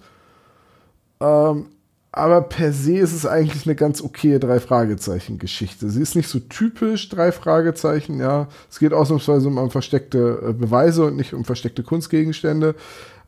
[1.20, 1.66] Ähm,
[2.10, 5.88] aber per se ist es eigentlich eine ganz okaye Drei-Fragezeichen-Geschichte.
[5.90, 8.48] Sie ist nicht so typisch Drei Fragezeichen, ja.
[8.70, 12.74] Es geht ausnahmsweise um versteckte äh, Beweise und nicht um versteckte Kunstgegenstände.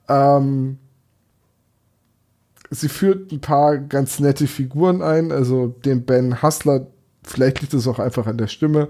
[0.09, 0.79] Ähm,
[2.71, 6.87] sie führt ein paar ganz nette Figuren ein, also den Ben Hustler,
[7.23, 8.89] vielleicht liegt es auch einfach an der Stimme,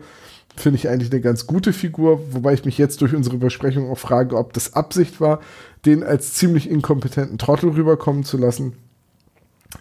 [0.55, 3.99] finde ich eigentlich eine ganz gute Figur, wobei ich mich jetzt durch unsere Besprechung auch
[3.99, 5.41] frage, ob das Absicht war,
[5.87, 8.75] den als ziemlich inkompetenten Trottel rüberkommen zu lassen.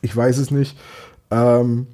[0.02, 0.78] Ich weiß es nicht.
[1.32, 1.88] Ähm,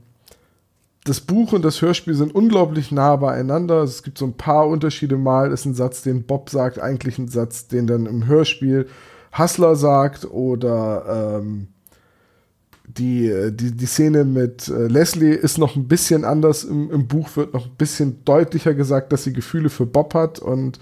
[1.06, 3.84] das Buch und das Hörspiel sind unglaublich nah beieinander.
[3.84, 5.52] Es gibt so ein paar Unterschiede mal.
[5.52, 8.88] Ist ein Satz, den Bob sagt, eigentlich ein Satz, den dann im Hörspiel
[9.38, 11.68] Hustler sagt oder ähm,
[12.88, 16.64] die, die, die Szene mit äh, Leslie ist noch ein bisschen anders.
[16.64, 20.40] Im, Im Buch wird noch ein bisschen deutlicher gesagt, dass sie Gefühle für Bob hat
[20.40, 20.80] und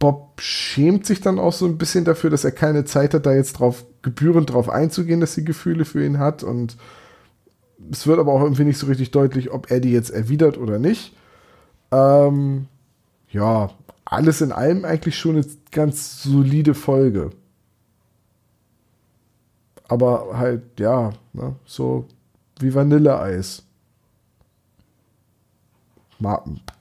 [0.00, 3.34] Bob schämt sich dann auch so ein bisschen dafür, dass er keine Zeit hat, da
[3.34, 6.42] jetzt drauf gebührend drauf einzugehen, dass sie Gefühle für ihn hat.
[6.42, 6.78] Und
[7.92, 10.78] es wird aber auch irgendwie nicht so richtig deutlich, ob er die jetzt erwidert oder
[10.78, 11.14] nicht.
[11.92, 12.66] Ähm,
[13.30, 13.70] ja,
[14.06, 17.30] alles in allem eigentlich schon eine ganz solide Folge.
[19.90, 22.06] Aber halt, ja, ne, so
[22.60, 23.64] wie Vanilleeis.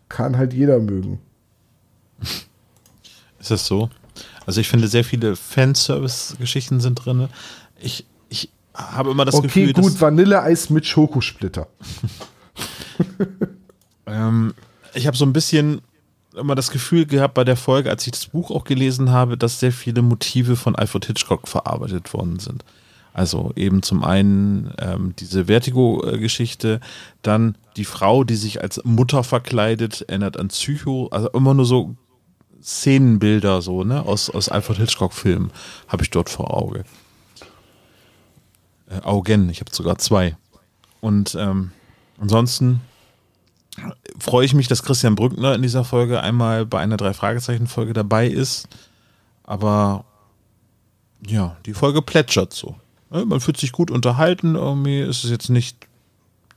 [0.10, 1.20] Kann halt jeder mögen.
[3.40, 3.90] Ist das so?
[4.46, 7.30] Also ich finde, sehr viele Fanservice-Geschichten sind drin.
[7.80, 11.68] Ich, ich habe immer das okay, Gefühl, Okay, gut, Vanilleeis mit Schokosplitter.
[14.06, 14.54] ähm,
[14.94, 15.82] ich habe so ein bisschen
[16.36, 19.60] immer das Gefühl gehabt bei der Folge, als ich das Buch auch gelesen habe, dass
[19.60, 22.64] sehr viele Motive von Alfred Hitchcock verarbeitet worden sind.
[23.20, 26.80] Also eben zum einen ähm, diese Vertigo-Geschichte,
[27.22, 31.98] dann die Frau, die sich als Mutter verkleidet, erinnert an Psycho, also immer nur so
[32.64, 35.52] Szenenbilder so, ne, aus, aus Alfred Hitchcock-Filmen
[35.90, 36.86] habe ich dort vor Auge.
[38.90, 40.38] Äh, Augen, ich habe sogar zwei.
[41.02, 41.72] Und ähm,
[42.22, 42.80] ansonsten
[44.18, 48.70] freue ich mich, dass Christian Brückner in dieser Folge einmal bei einer Drei-Fragezeichen-Folge dabei ist.
[49.44, 50.06] Aber
[51.28, 52.78] ja, die Folge plätschert so.
[53.10, 55.88] Man fühlt sich gut unterhalten, irgendwie ist es jetzt nicht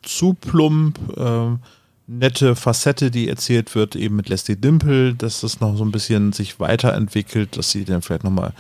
[0.02, 0.98] zu plump.
[1.16, 1.60] Ähm,
[2.06, 6.32] nette Facette, die erzählt wird, eben mit Leslie Dimple, dass das noch so ein bisschen
[6.32, 8.52] sich weiterentwickelt, dass sie dann vielleicht nochmal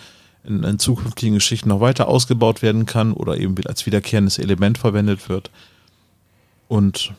[0.44, 5.28] in, in zukünftigen Geschichten noch weiter ausgebaut werden kann oder eben als wiederkehrendes Element verwendet
[5.28, 5.50] wird.
[6.68, 7.12] Und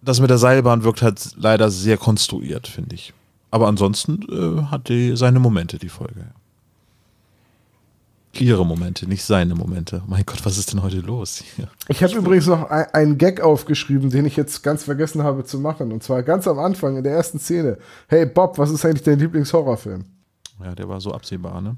[0.00, 3.12] das mit der Seilbahn wirkt halt leider sehr konstruiert, finde ich.
[3.50, 6.26] Aber ansonsten äh, hat die seine Momente, die Folge.
[8.38, 10.02] Ihre Momente, nicht seine Momente.
[10.06, 11.42] Mein Gott, was ist denn heute los?
[11.56, 11.68] Hier?
[11.88, 15.58] Ich habe übrigens noch ein, einen Gag aufgeschrieben, den ich jetzt ganz vergessen habe zu
[15.58, 15.92] machen.
[15.92, 17.78] Und zwar ganz am Anfang in der ersten Szene.
[18.08, 20.04] Hey Bob, was ist eigentlich dein Lieblingshorrorfilm?
[20.64, 21.76] Ja, der war so absehbar, ne?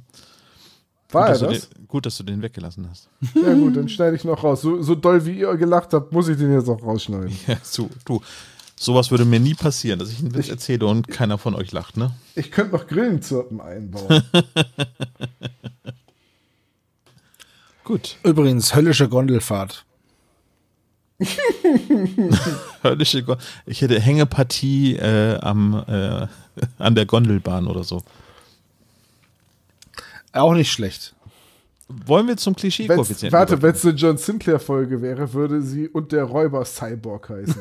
[1.10, 1.68] War gut, er das?
[1.70, 3.09] Den, gut, dass du den weggelassen hast.
[3.35, 4.62] Ja gut, dann schneide ich noch raus.
[4.62, 7.36] So, so doll wie ihr gelacht habt, muss ich den jetzt auch rausschneiden.
[7.47, 8.20] Ja, so, du.
[8.76, 11.97] Sowas würde mir nie passieren, dass ich einen Witz erzähle und keiner von euch lacht,
[11.97, 12.10] ne?
[12.35, 14.22] Ich könnte noch Grillenzirpen einbauen.
[17.85, 18.16] Gut.
[18.23, 19.85] Übrigens, höllische Gondelfahrt.
[22.82, 23.36] Höllische Go
[23.66, 26.27] ich hätte Hängepartie äh, am, äh,
[26.78, 28.02] an der Gondelbahn oder so.
[30.32, 31.15] Auch nicht schlecht.
[31.89, 33.32] Wollen wir zum Klischee-Koeffizienten?
[33.32, 37.61] warte, wenn es eine John Sinclair-Folge wäre, würde sie und der Räuber Cyborg heißen.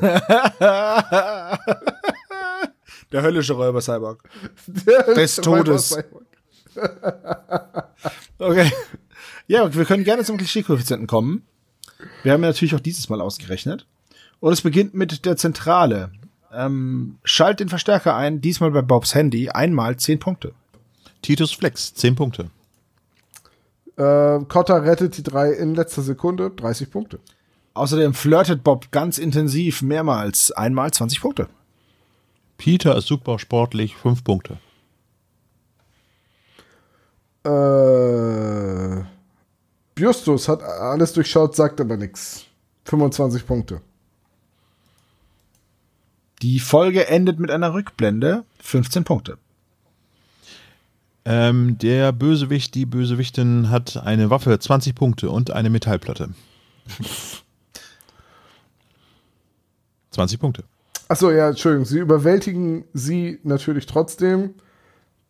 [3.12, 4.24] Der höllische Räuber Cyborg.
[4.66, 5.90] Der Des Räuber Todes.
[5.90, 6.24] Cyborg.
[8.38, 8.72] Okay.
[9.46, 11.42] Ja, wir können gerne zum Klischee-Koeffizienten kommen.
[12.22, 13.86] Wir haben ja natürlich auch dieses Mal ausgerechnet.
[14.40, 16.10] Und es beginnt mit der Zentrale.
[16.52, 20.52] Ähm, schalt den Verstärker ein, diesmal bei Bobs Handy, einmal 10 Punkte.
[21.22, 22.50] Titus Flex, 10 Punkte.
[23.96, 27.20] Äh, Cotta rettet die drei in letzter Sekunde, 30 Punkte.
[27.74, 31.48] Außerdem flirtet Bob ganz intensiv mehrmals, einmal 20 Punkte.
[32.56, 34.58] Peter ist super sportlich, 5 Punkte.
[37.44, 39.04] Äh,
[39.98, 42.46] Justus hat alles durchschaut, sagt aber nichts.
[42.84, 43.80] 25 Punkte.
[46.42, 49.38] Die Folge endet mit einer Rückblende, 15 Punkte.
[51.24, 56.34] Ähm, der Bösewicht, die Bösewichtin hat eine Waffe, 20 Punkte und eine Metallplatte.
[60.10, 60.64] 20 Punkte.
[61.08, 61.86] Achso, ja, Entschuldigung.
[61.86, 64.54] Sie überwältigen sie natürlich trotzdem.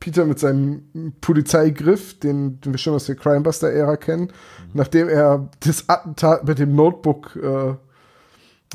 [0.05, 4.31] Peter mit seinem Polizeigriff, den, den wir schon aus der Crimebuster-Ära kennen,
[4.75, 7.75] nachdem er das Attentat mit dem Notebook äh,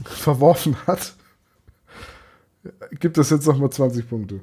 [0.04, 1.14] verworfen hat,
[3.00, 4.40] gibt es jetzt nochmal 20 Punkte.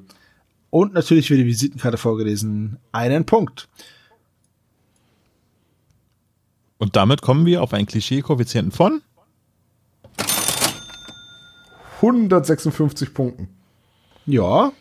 [0.69, 3.67] Und natürlich wird die Visitenkarte vorgelesen, einen Punkt.
[6.77, 9.01] Und damit kommen wir auf einen Klischee-Koeffizienten von
[11.97, 13.49] 156 Punkten.
[14.25, 14.71] Ja,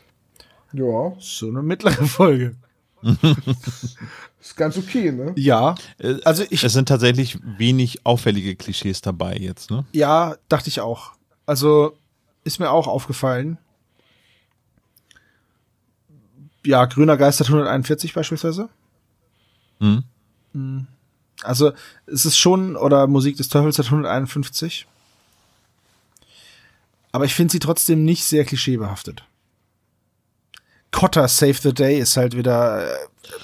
[0.77, 2.55] Ja, so eine mittlere Folge.
[4.41, 5.33] ist ganz okay, ne?
[5.37, 9.85] Ja, Äh, also ich, Es sind tatsächlich wenig auffällige Klischees dabei jetzt, ne?
[9.93, 11.13] ja, dachte ich auch.
[11.47, 11.97] Also
[12.45, 13.59] ist mir auch aufgefallen.
[16.65, 18.69] Ja, Grüner Geist hat 141 beispielsweise.
[19.79, 20.87] Mhm.
[21.43, 21.73] Also
[22.07, 24.87] es ist schon, oder Musik des Teufels hat 151.
[27.13, 29.25] Aber ich finde sie trotzdem nicht sehr klischeebehaftet.
[30.93, 32.97] Cotter Save the Day ist halt wieder, äh,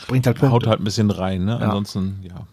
[0.08, 0.52] bringt halt Punkte.
[0.52, 1.58] Haut halt ein bisschen rein, ne?
[1.60, 1.68] Ja.
[1.68, 2.46] Ansonsten, ja.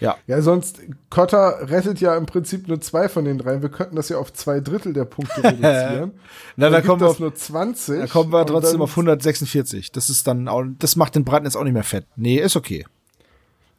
[0.00, 0.80] Ja, Ja, sonst,
[1.10, 3.60] Cotta rettet ja im Prinzip nur zwei von den drei.
[3.60, 6.12] Wir könnten das ja auf zwei Drittel der Punkte reduzieren.
[6.56, 7.98] Na, da Dann kommen wir das auf, nur 20.
[8.00, 9.92] da kommen wir trotzdem auf 146.
[9.92, 12.06] Das ist dann auch, das macht den Braten jetzt auch nicht mehr fett.
[12.16, 12.86] Nee, ist okay.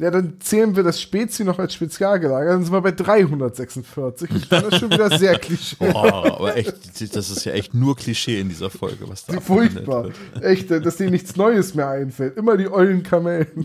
[0.01, 2.53] Ja, dann zählen wir das Spezi noch als Spezialgelager.
[2.53, 4.31] Dann sind wir bei 346.
[4.31, 5.75] Und dann ist schon wieder sehr klischee.
[5.91, 10.05] Boah, aber echt, das ist ja echt nur Klischee in dieser Folge, was da furchtbar.
[10.05, 10.43] wird.
[10.43, 12.35] Echt, dass denen nichts Neues mehr einfällt.
[12.35, 13.63] Immer die ollen Kamellen.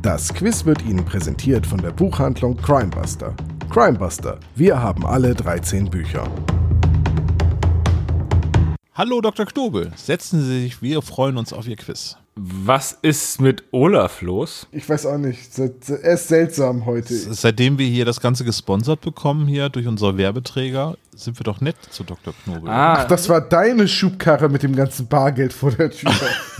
[0.00, 3.34] Das Quiz wird Ihnen präsentiert von der Buchhandlung Crimebuster.
[3.68, 6.30] Crimebuster, wir haben alle 13 Bücher.
[8.96, 9.44] Hallo Dr.
[9.44, 12.16] Knobel, setzen Sie sich, wir freuen uns auf Ihr Quiz.
[12.34, 14.66] Was ist mit Olaf los?
[14.72, 17.14] Ich weiß auch nicht, er ist seltsam heute.
[17.14, 21.76] Seitdem wir hier das Ganze gesponsert bekommen, hier durch unser Werbeträger, sind wir doch nett
[21.90, 22.32] zu Dr.
[22.44, 22.70] Knobel.
[22.70, 26.10] Ah, Das war deine Schubkarre mit dem ganzen Bargeld vor der Tür.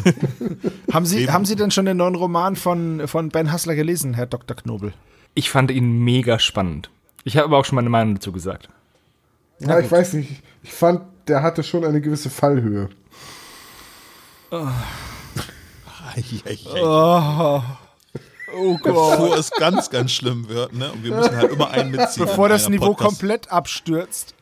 [0.92, 1.32] Haben Sie, Eben.
[1.32, 4.56] haben Sie denn schon den neuen Roman von, von Ben Hassler gelesen, Herr Dr.
[4.56, 4.92] Knobel?
[5.34, 6.88] ich fand ihn mega spannend.
[7.24, 8.70] Ich habe aber auch schon meine Meinung dazu gesagt.
[9.58, 10.42] Ja, ich weiß nicht.
[10.62, 12.89] Ich fand, der hatte schon eine gewisse Fallhöhe.
[14.51, 14.66] Oh,
[18.55, 20.90] oh Bevor es ganz, ganz schlimm wird, ne?
[20.93, 22.27] Und wir müssen halt immer einen mitziehen.
[22.27, 24.35] Bevor das Niveau Podcast- komplett abstürzt.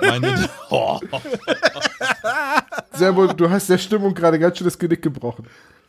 [0.00, 0.98] Meine, oh.
[2.92, 5.46] Servo, du hast der Stimmung gerade ganz schön das Genick gebrochen.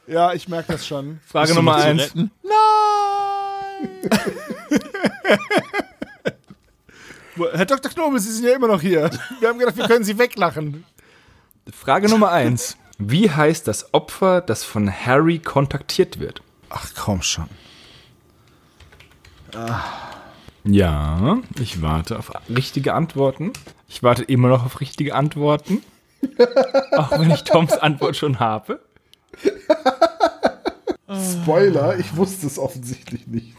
[0.07, 1.19] Ja, ich merke das schon.
[1.25, 2.03] Frage Nummer eins.
[2.03, 2.31] retten?
[7.35, 7.91] Herr Dr.
[7.91, 9.09] Knobel, Sie sind ja immer noch hier.
[9.39, 10.83] Wir haben gedacht, wir können Sie weglachen.
[11.71, 12.77] Frage Nummer eins.
[12.97, 16.41] Wie heißt das Opfer, das von Harry kontaktiert wird?
[16.69, 17.49] Ach, komm schon.
[20.63, 23.53] Ja, ich warte auf richtige Antworten.
[23.87, 25.83] Ich warte immer noch auf richtige Antworten.
[26.91, 28.79] Auch wenn ich Toms Antwort schon habe.
[31.09, 33.57] Spoiler, ich wusste es offensichtlich nicht.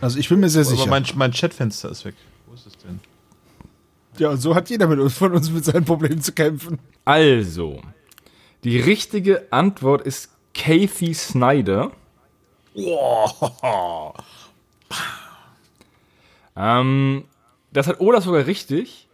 [0.00, 0.90] Also ich bin mir sehr Aber sicher.
[0.90, 2.14] mein, mein Chatfenster ist weg.
[2.46, 3.00] Wo ist es denn?
[4.18, 6.78] ja, und so hat jeder mit uns, von uns mit seinen Problemen zu kämpfen.
[7.04, 7.82] Also,
[8.64, 11.90] die richtige Antwort ist Kathy Snyder.
[16.56, 17.24] Ähm,
[17.72, 19.08] das hat Olaf sogar richtig.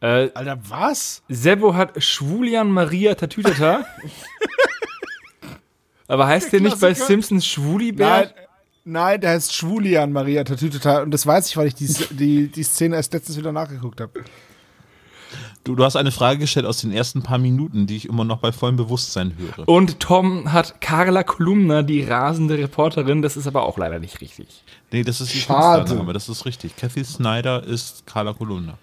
[0.00, 1.22] Äh, Alter, was?
[1.28, 3.86] Sebo hat Schwulian Maria Tatütata.
[6.08, 6.92] Aber heißt der nicht bei.
[6.92, 8.34] Simpsons Nein, Schwulibert?
[8.84, 11.02] Nein, der heißt Schwulian Maria Tatütata.
[11.02, 14.24] Und das weiß ich, weil ich die, die, die Szene erst letztens wieder nachgeguckt habe.
[15.64, 18.38] Du, du hast eine Frage gestellt aus den ersten paar Minuten, die ich immer noch
[18.38, 19.66] bei vollem Bewusstsein höre.
[19.66, 23.22] Und Tom hat Carla Kolumna, die rasende Reporterin.
[23.22, 24.62] Das ist aber auch leider nicht richtig.
[24.92, 25.78] Nee, das ist die Schade.
[25.78, 26.76] Künstlername, das ist richtig.
[26.76, 28.76] Kathy Snyder ist Carla Kolumna.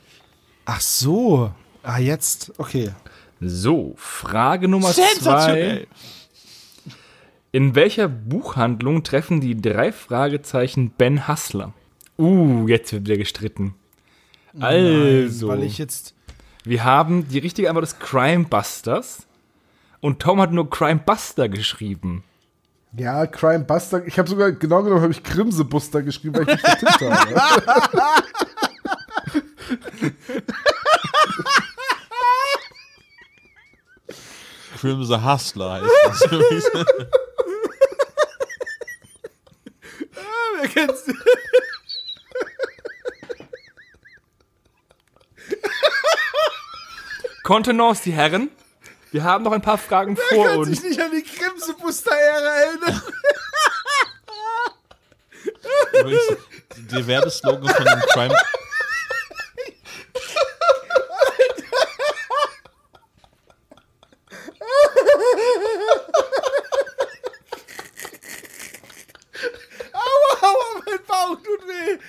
[0.65, 1.51] Ach so.
[1.83, 2.51] Ah, jetzt.
[2.57, 2.91] Okay.
[3.39, 5.87] So, Frage Nummer zwei.
[7.53, 11.73] In welcher Buchhandlung treffen die drei Fragezeichen Ben Hassler?
[12.17, 13.75] Uh, jetzt wird wieder gestritten.
[14.57, 16.13] Also, Weil ich jetzt.
[16.63, 19.27] wir haben die richtige Antwort ist Crime Busters
[19.99, 22.23] und Tom hat nur Crime Buster geschrieben.
[22.95, 24.05] Ja, Crime Buster.
[24.05, 27.41] Ich habe sogar, genau genommen, habe ich Grimsebuster geschrieben, weil ich mich vertippt habe.
[34.79, 35.85] Crimson Hustler heißt
[36.31, 36.71] das.
[40.59, 41.05] Wer kennt's?
[47.43, 48.49] Kontenance, die Herren.
[49.11, 50.69] Wir haben noch ein paar Fragen vor kann uns.
[50.69, 53.01] sich nicht an die Krimsebuster-Ära erinnern.
[55.93, 56.37] Übrigens,
[56.91, 58.35] der Werbeslogan von dem Crime.
[71.21, 71.99] Bauch tut weh.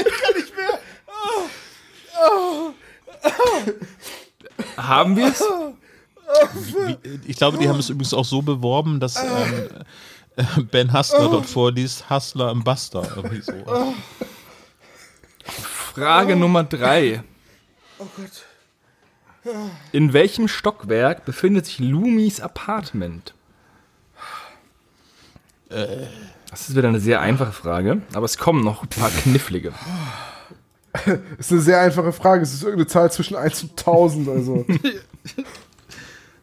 [0.00, 0.78] Ich kann nicht mehr.
[4.76, 5.42] Haben wir es?
[7.26, 9.84] Ich glaube, die haben es übrigens auch so beworben, dass ähm, äh,
[10.70, 13.02] Ben Hustler dort vorliest, Hustler im Buster.
[13.16, 13.94] Irgendwie so.
[15.44, 17.22] Frage Nummer drei.
[17.98, 18.44] Oh Gott.
[19.92, 23.34] In welchem Stockwerk befindet sich Lumis Apartment?
[25.68, 29.72] Das ist wieder eine sehr einfache Frage, aber es kommen noch ein paar knifflige.
[31.04, 32.42] Das ist eine sehr einfache Frage.
[32.42, 34.28] Es ist irgendeine Zahl zwischen 1 und 1000.
[34.28, 34.66] Also.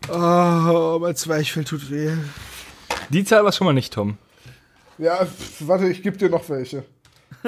[0.08, 2.12] Oh, mein Zwerchfell tut weh.
[3.10, 4.18] Die Zahl war schon mal nicht, Tom.
[4.98, 5.28] Ja,
[5.60, 6.84] warte, ich gebe dir noch welche.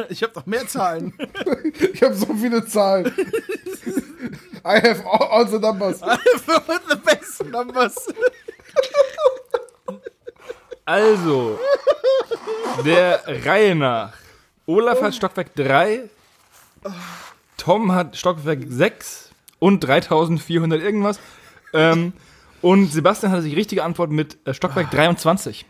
[0.10, 1.14] Ich habe noch mehr Zahlen.
[1.94, 3.06] Ich habe so viele Zahlen.
[4.64, 6.02] I have all, all the numbers.
[6.02, 7.96] With the best numbers.
[10.86, 11.60] Also,
[12.86, 14.14] der Reihe nach.
[14.68, 16.10] Olaf hat Stockwerk 3,
[17.58, 21.20] Tom hat Stockwerk 6 und 3400 irgendwas.
[21.74, 22.14] Ähm,
[22.62, 25.66] und Sebastian hatte die richtige Antwort mit äh, Stockwerk 23.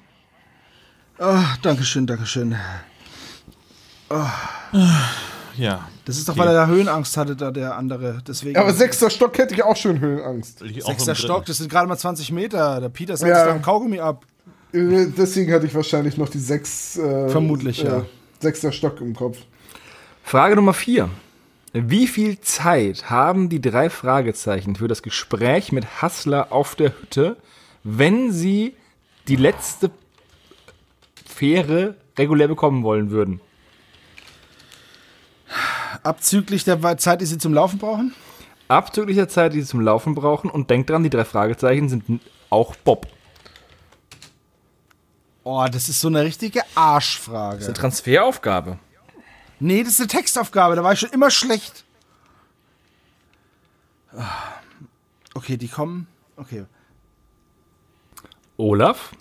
[1.20, 2.56] Oh, Dankeschön, Dankeschön.
[5.58, 5.88] Ja.
[6.06, 8.20] Das ist doch, weil er da Höhenangst hatte, da der andere.
[8.26, 8.56] Deswegen.
[8.56, 10.60] Ja, aber sechster Stock hätte ich auch schon Höhenangst.
[10.60, 12.80] Sechster Stock, das sind gerade mal 20 Meter.
[12.80, 13.46] Der Peter setzt Ja.
[13.46, 14.24] da ein Kaugummi ab.
[14.72, 16.98] Äh, Deswegen hatte ich wahrscheinlich noch die sechs.
[16.98, 18.06] Äh, Vermutlich, ja.
[18.40, 19.40] Sechster Stock im Kopf.
[20.24, 21.10] Frage Nummer 4.
[21.80, 27.38] Wie viel Zeit haben die drei Fragezeichen für das Gespräch mit Hassler auf der Hütte,
[27.84, 28.76] wenn sie
[29.28, 29.92] die letzte
[31.24, 33.42] Fähre regulär bekommen wollen würden?
[36.02, 38.16] Abzüglich der Zeit, die sie zum Laufen brauchen?
[38.70, 40.50] Abzüglich der Zeit, die sie zum Laufen brauchen.
[40.50, 43.06] Und denkt dran, die drei Fragezeichen sind auch Bob.
[45.44, 47.66] Oh, das ist so eine richtige Arschfrage.
[47.66, 48.80] Eine Transferaufgabe.
[49.60, 51.86] Nee, das ist eine Textaufgabe, da war ich schon immer schlecht.
[54.16, 54.54] Ah.
[55.34, 56.08] Okay, die kommen.
[56.36, 56.66] Okay.
[58.58, 59.12] Olaf?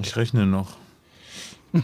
[0.00, 0.76] Ich rechne noch.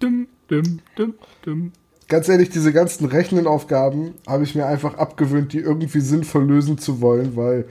[0.00, 1.72] Dum, dum, dum, dum.
[2.08, 7.00] Ganz ehrlich, diese ganzen Rechenaufgaben habe ich mir einfach abgewöhnt, die irgendwie sinnvoll lösen zu
[7.00, 7.66] wollen, weil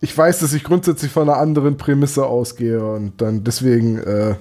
[0.00, 4.36] ich weiß, dass ich grundsätzlich von einer anderen Prämisse ausgehe und dann deswegen, äh,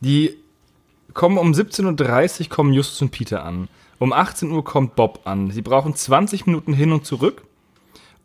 [0.00, 0.36] Die
[1.14, 3.68] kommen um 17.30 Uhr kommen Justus und Peter an.
[3.98, 5.50] Um 18 Uhr kommt Bob an.
[5.50, 7.42] Sie brauchen 20 Minuten hin und zurück.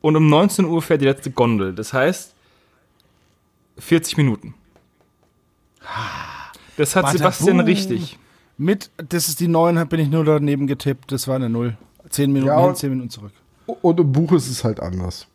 [0.01, 1.73] Und um 19 Uhr fährt die letzte Gondel.
[1.73, 2.33] Das heißt
[3.79, 4.53] 40 Minuten.
[6.77, 7.65] Das hat Bada Sebastian boom.
[7.65, 8.19] richtig.
[8.57, 11.11] Mit, das ist die 9, bin ich nur daneben getippt.
[11.11, 11.75] Das war eine 0.
[12.09, 13.31] 10 Minuten Ja, hin, und- 10 Minuten zurück.
[13.65, 15.25] Und im Buch ist es halt anders.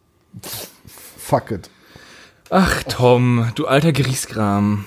[1.17, 1.71] Fuck it.
[2.51, 4.85] Ach Tom, du alter Griesgram.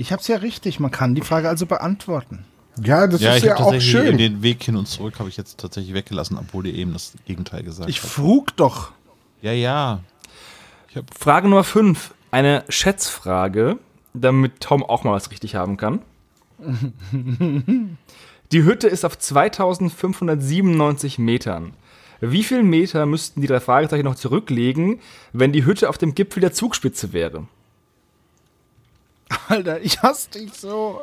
[0.00, 2.46] Ich hab's ja richtig, man kann die Frage also beantworten.
[2.82, 4.16] Ja, das Ja, ist ich ja habe auch schön.
[4.16, 7.62] den Weg hin und zurück habe ich jetzt tatsächlich weggelassen, obwohl ihr eben das Gegenteil
[7.64, 8.10] gesagt Ich habt.
[8.10, 8.92] frug doch.
[9.42, 10.00] Ja, ja.
[11.18, 12.14] Frage Nummer 5.
[12.30, 13.76] Eine Schätzfrage,
[14.14, 16.00] damit Tom auch mal was richtig haben kann.
[18.52, 21.74] Die Hütte ist auf 2597 Metern.
[22.22, 25.00] Wie viel Meter müssten die drei Fragezeichen noch zurücklegen,
[25.34, 27.46] wenn die Hütte auf dem Gipfel der Zugspitze wäre?
[29.48, 31.02] Alter, ich hasse dich so.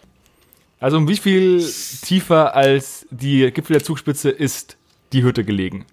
[0.80, 1.68] Also um wie viel
[2.04, 4.78] tiefer als die Gipfel der Zugspitze ist
[5.14, 5.86] die Hütte gelegen?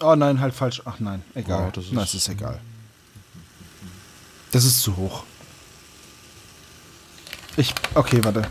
[0.00, 0.82] Oh nein, halt falsch.
[0.84, 1.66] Ach nein, egal.
[1.68, 2.60] Oh, das ist- Na, es ist egal.
[4.52, 5.24] Das ist zu hoch.
[7.56, 8.42] Ich, okay, warte.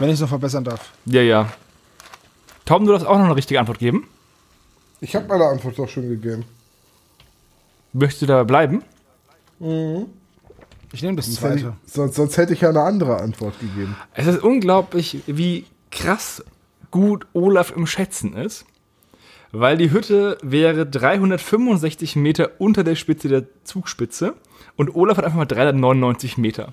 [0.00, 0.90] Wenn ich es noch verbessern darf.
[1.04, 1.52] Ja, ja.
[2.64, 4.08] Tom, du darfst auch noch eine richtige Antwort geben.
[5.00, 6.44] Ich habe meine Antwort doch schon gegeben.
[7.92, 8.82] Möchtest du dabei bleiben?
[10.92, 11.76] Ich nehme das Sonst hätte, zweite.
[11.86, 13.96] ich, sonst, sonst hätte ich ja eine andere Antwort gegeben.
[14.14, 16.44] Es ist unglaublich, wie krass
[16.90, 18.64] gut Olaf im Schätzen ist.
[19.52, 24.34] Weil die Hütte wäre 365 Meter unter der Spitze der Zugspitze
[24.76, 26.72] und Olaf hat einfach mal 399 Meter.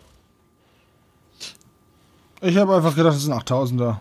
[2.42, 4.00] Ich habe einfach gedacht, das ist ein 8000er.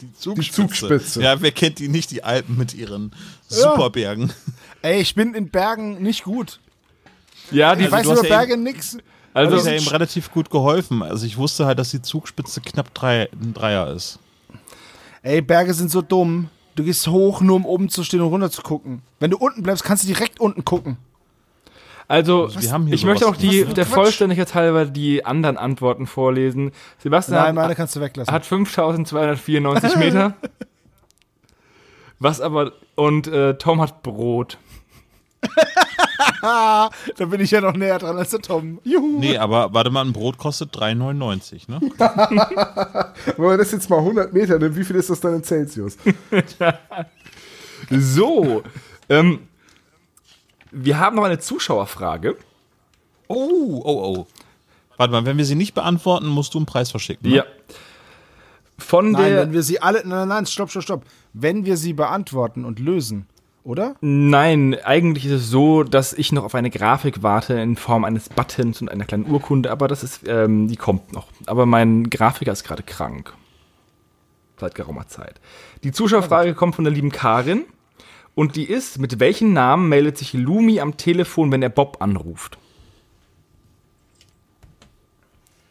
[0.00, 0.12] Die
[0.50, 1.22] Zugspitze.
[1.22, 3.12] Ja, wer kennt die nicht, die Alpen mit ihren
[3.48, 4.32] Superbergen?
[4.82, 6.60] Ey, ich bin in Bergen nicht gut.
[7.50, 8.96] Ja, die Ich weiß über Berge nix.
[9.32, 11.02] Also, also das ist ja ihm relativ gut geholfen.
[11.02, 14.18] Also ich wusste halt, dass die Zugspitze knapp drei, ein Dreier ist.
[15.22, 16.48] Ey, Berge sind so dumm.
[16.74, 19.02] Du gehst hoch, nur um oben zu stehen und runter zu gucken.
[19.18, 20.96] Wenn du unten bleibst, kannst du direkt unten gucken.
[22.08, 23.86] Also, wir haben hier ich möchte auch die, der Quatsch.
[23.86, 26.72] Vollständigkeit halber die anderen Antworten vorlesen.
[26.98, 28.34] Sebastian Nein, meine hat, kannst du weglassen.
[28.34, 30.34] hat 5294 Meter.
[32.18, 34.58] Was aber, und äh, Tom hat Brot.
[36.42, 38.80] da bin ich ja noch näher dran als der Tom.
[38.84, 39.18] Juhu.
[39.18, 41.80] Nee, aber warte mal, ein Brot kostet 3,99, ne?
[43.36, 45.96] Wenn man das jetzt mal 100 Meter nimmt, wie viel ist das dann in Celsius?
[47.88, 48.62] So,
[49.08, 49.48] ähm,
[50.70, 52.36] wir haben noch eine Zuschauerfrage.
[53.26, 54.26] Oh, oh, oh.
[54.96, 57.30] Warte mal, wenn wir sie nicht beantworten, musst du einen Preis verschicken.
[57.30, 57.36] Ne?
[57.36, 57.44] Ja.
[58.78, 59.42] Von Nein, der.
[59.42, 60.06] wenn wir sie alle.
[60.06, 61.04] Nein, nein, stopp, stopp, stopp.
[61.32, 63.26] Wenn wir sie beantworten und lösen,
[63.64, 63.96] oder?
[64.00, 68.28] Nein, eigentlich ist es so, dass ich noch auf eine Grafik warte in Form eines
[68.28, 71.28] Buttons und einer kleinen Urkunde, aber das ist, ähm, die kommt noch.
[71.46, 73.34] Aber mein Grafiker ist gerade krank.
[74.58, 75.40] Seit geraumer Zeit.
[75.84, 77.64] Die Zuschauerfrage kommt von der lieben Karin
[78.34, 82.58] und die ist, mit welchem Namen meldet sich Lumi am Telefon, wenn er Bob anruft?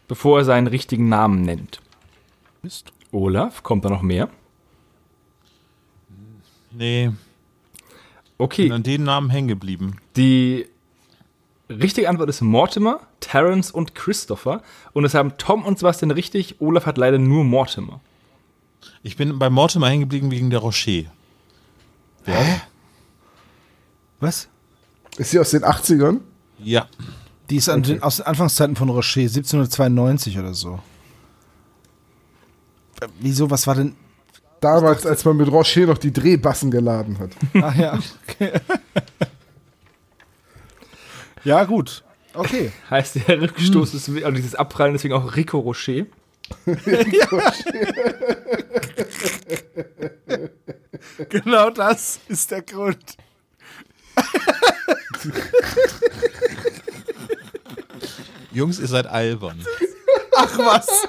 [0.08, 1.80] Bevor er seinen richtigen Namen nennt.
[2.62, 2.92] Mist.
[3.12, 4.28] Olaf, kommt da noch mehr?
[6.72, 7.10] Nee,
[8.40, 8.72] bin Okay.
[8.72, 9.96] an den Namen hängen geblieben.
[10.16, 10.66] Die
[11.68, 14.62] richtige Antwort ist Mortimer, Terence und Christopher.
[14.92, 16.60] Und es haben Tom und Sebastian richtig.
[16.60, 18.00] Olaf hat leider nur Mortimer.
[19.02, 21.04] Ich bin bei Mortimer hängen geblieben wegen der Rocher.
[22.24, 22.60] Wer?
[24.20, 24.48] Was?
[25.16, 26.20] Ist sie aus den 80ern?
[26.58, 26.86] Ja.
[27.48, 30.78] Die ist an den, aus den Anfangszeiten von Rocher, 1792 oder so.
[33.00, 33.94] Äh, Wieso, was war denn.
[34.60, 37.30] Damals, als man mit Rocher noch die Drehbassen geladen hat.
[37.62, 38.52] Ach ja, okay.
[41.44, 42.04] ja, gut.
[42.34, 42.70] Okay.
[42.88, 46.06] Heißt der Rückstoß ist, also dieses Abprallen deswegen auch Rico Rocher.
[51.28, 53.16] Genau das ist der Grund.
[58.52, 59.64] Jungs, ihr seid albern.
[60.36, 61.08] Ach was.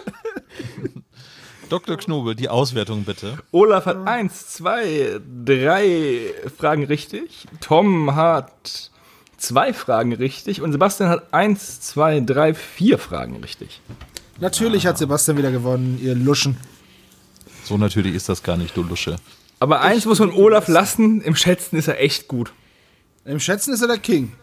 [1.72, 1.96] Dr.
[1.96, 3.38] Knobel, die Auswertung bitte.
[3.52, 7.48] Olaf hat eins, zwei, drei Fragen richtig.
[7.62, 8.92] Tom hat
[9.38, 13.80] zwei Fragen richtig und Sebastian hat eins, zwei, drei, vier Fragen richtig.
[14.42, 16.58] Natürlich hat Sebastian wieder gewonnen, ihr Luschen.
[17.64, 19.16] So natürlich ist das gar nicht, du Lusche.
[19.62, 22.52] Aber eins muss man Olaf lassen, im Schätzen ist er echt gut.
[23.24, 24.34] Im Schätzen ist er der King.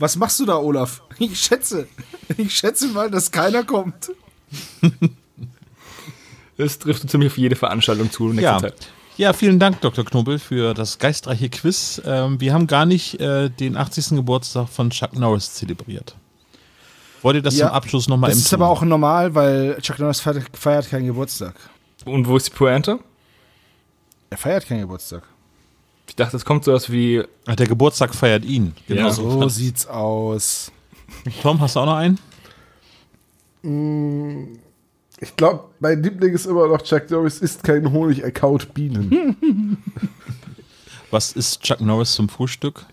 [0.00, 1.02] Was machst du da, Olaf?
[1.20, 1.86] Ich schätze.
[2.36, 4.10] Ich schätze mal, dass keiner kommt.
[6.62, 8.52] Das trifft ziemlich auf jede Veranstaltung zu in Ja.
[8.52, 8.88] nächster Zeit.
[9.16, 10.04] ja, vielen Dank, Dr.
[10.04, 12.00] Knobel, für das geistreiche Quiz.
[12.04, 14.10] Ähm, wir haben gar nicht äh, den 80.
[14.16, 16.14] Geburtstag von Chuck Norris zelebriert.
[17.22, 19.98] Wollt ihr das Ja, zum Abschluss nochmal Das im ist aber auch normal, weil Chuck
[19.98, 21.54] Norris feiert, feiert keinen Geburtstag.
[22.04, 22.98] Und wo ist die Pointe?
[24.30, 25.22] Er feiert keinen Geburtstag.
[26.08, 27.22] Ich dachte, es kommt sowas wie.
[27.46, 28.74] Ach, Der Geburtstag feiert ihn.
[28.88, 29.10] Genau Ja.
[29.12, 29.40] so.
[29.42, 30.72] So sieht's aus.
[31.42, 32.18] Tom, hast du auch noch einen?
[35.22, 39.78] Ich glaube, mein Liebling ist immer noch Chuck Norris ist kein Honig, er kaut Bienen.
[41.12, 42.84] Was ist Chuck Norris zum Frühstück?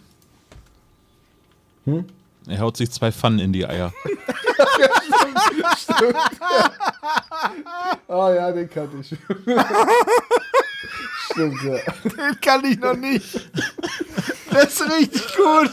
[2.46, 3.92] Er haut sich zwei Pfannen in die Eier.
[8.08, 9.08] Ah ja, den kannte ich.
[11.32, 11.78] Stimmt, ja.
[12.04, 13.50] Den kann ich noch nicht.
[14.52, 15.72] Das ist richtig gut.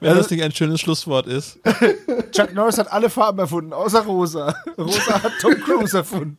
[0.00, 1.58] Wenn das nicht ein schönes Schlusswort ist.
[2.32, 4.54] Chuck Norris hat alle Farben erfunden, außer rosa.
[4.76, 6.36] Rosa hat Tom Cruise erfunden.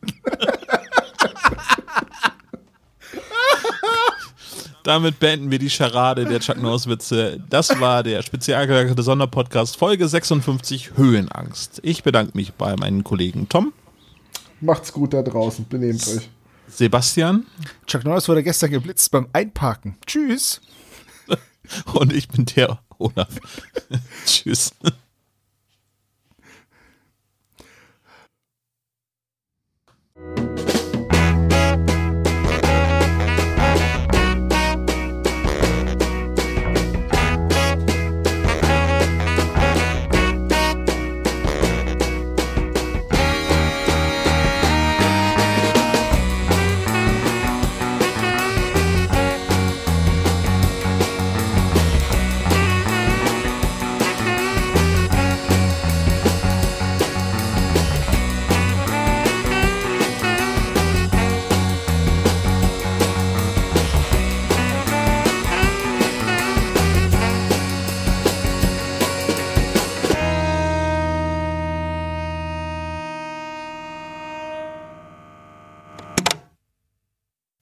[4.84, 7.42] Damit beenden wir die Charade der Chuck Norris-Witze.
[7.50, 11.80] Das war der spezial gelagerte Sonderpodcast Folge 56 Höhenangst.
[11.82, 13.72] Ich bedanke mich bei meinen Kollegen Tom,
[14.60, 16.28] Macht's gut da draußen, benehmt euch.
[16.66, 17.46] Sebastian
[17.86, 19.96] Chuck Norris wurde gestern geblitzt beim Einparken.
[20.06, 20.60] Tschüss.
[21.94, 23.28] und ich bin der Olaf.
[24.26, 24.72] Tschüss.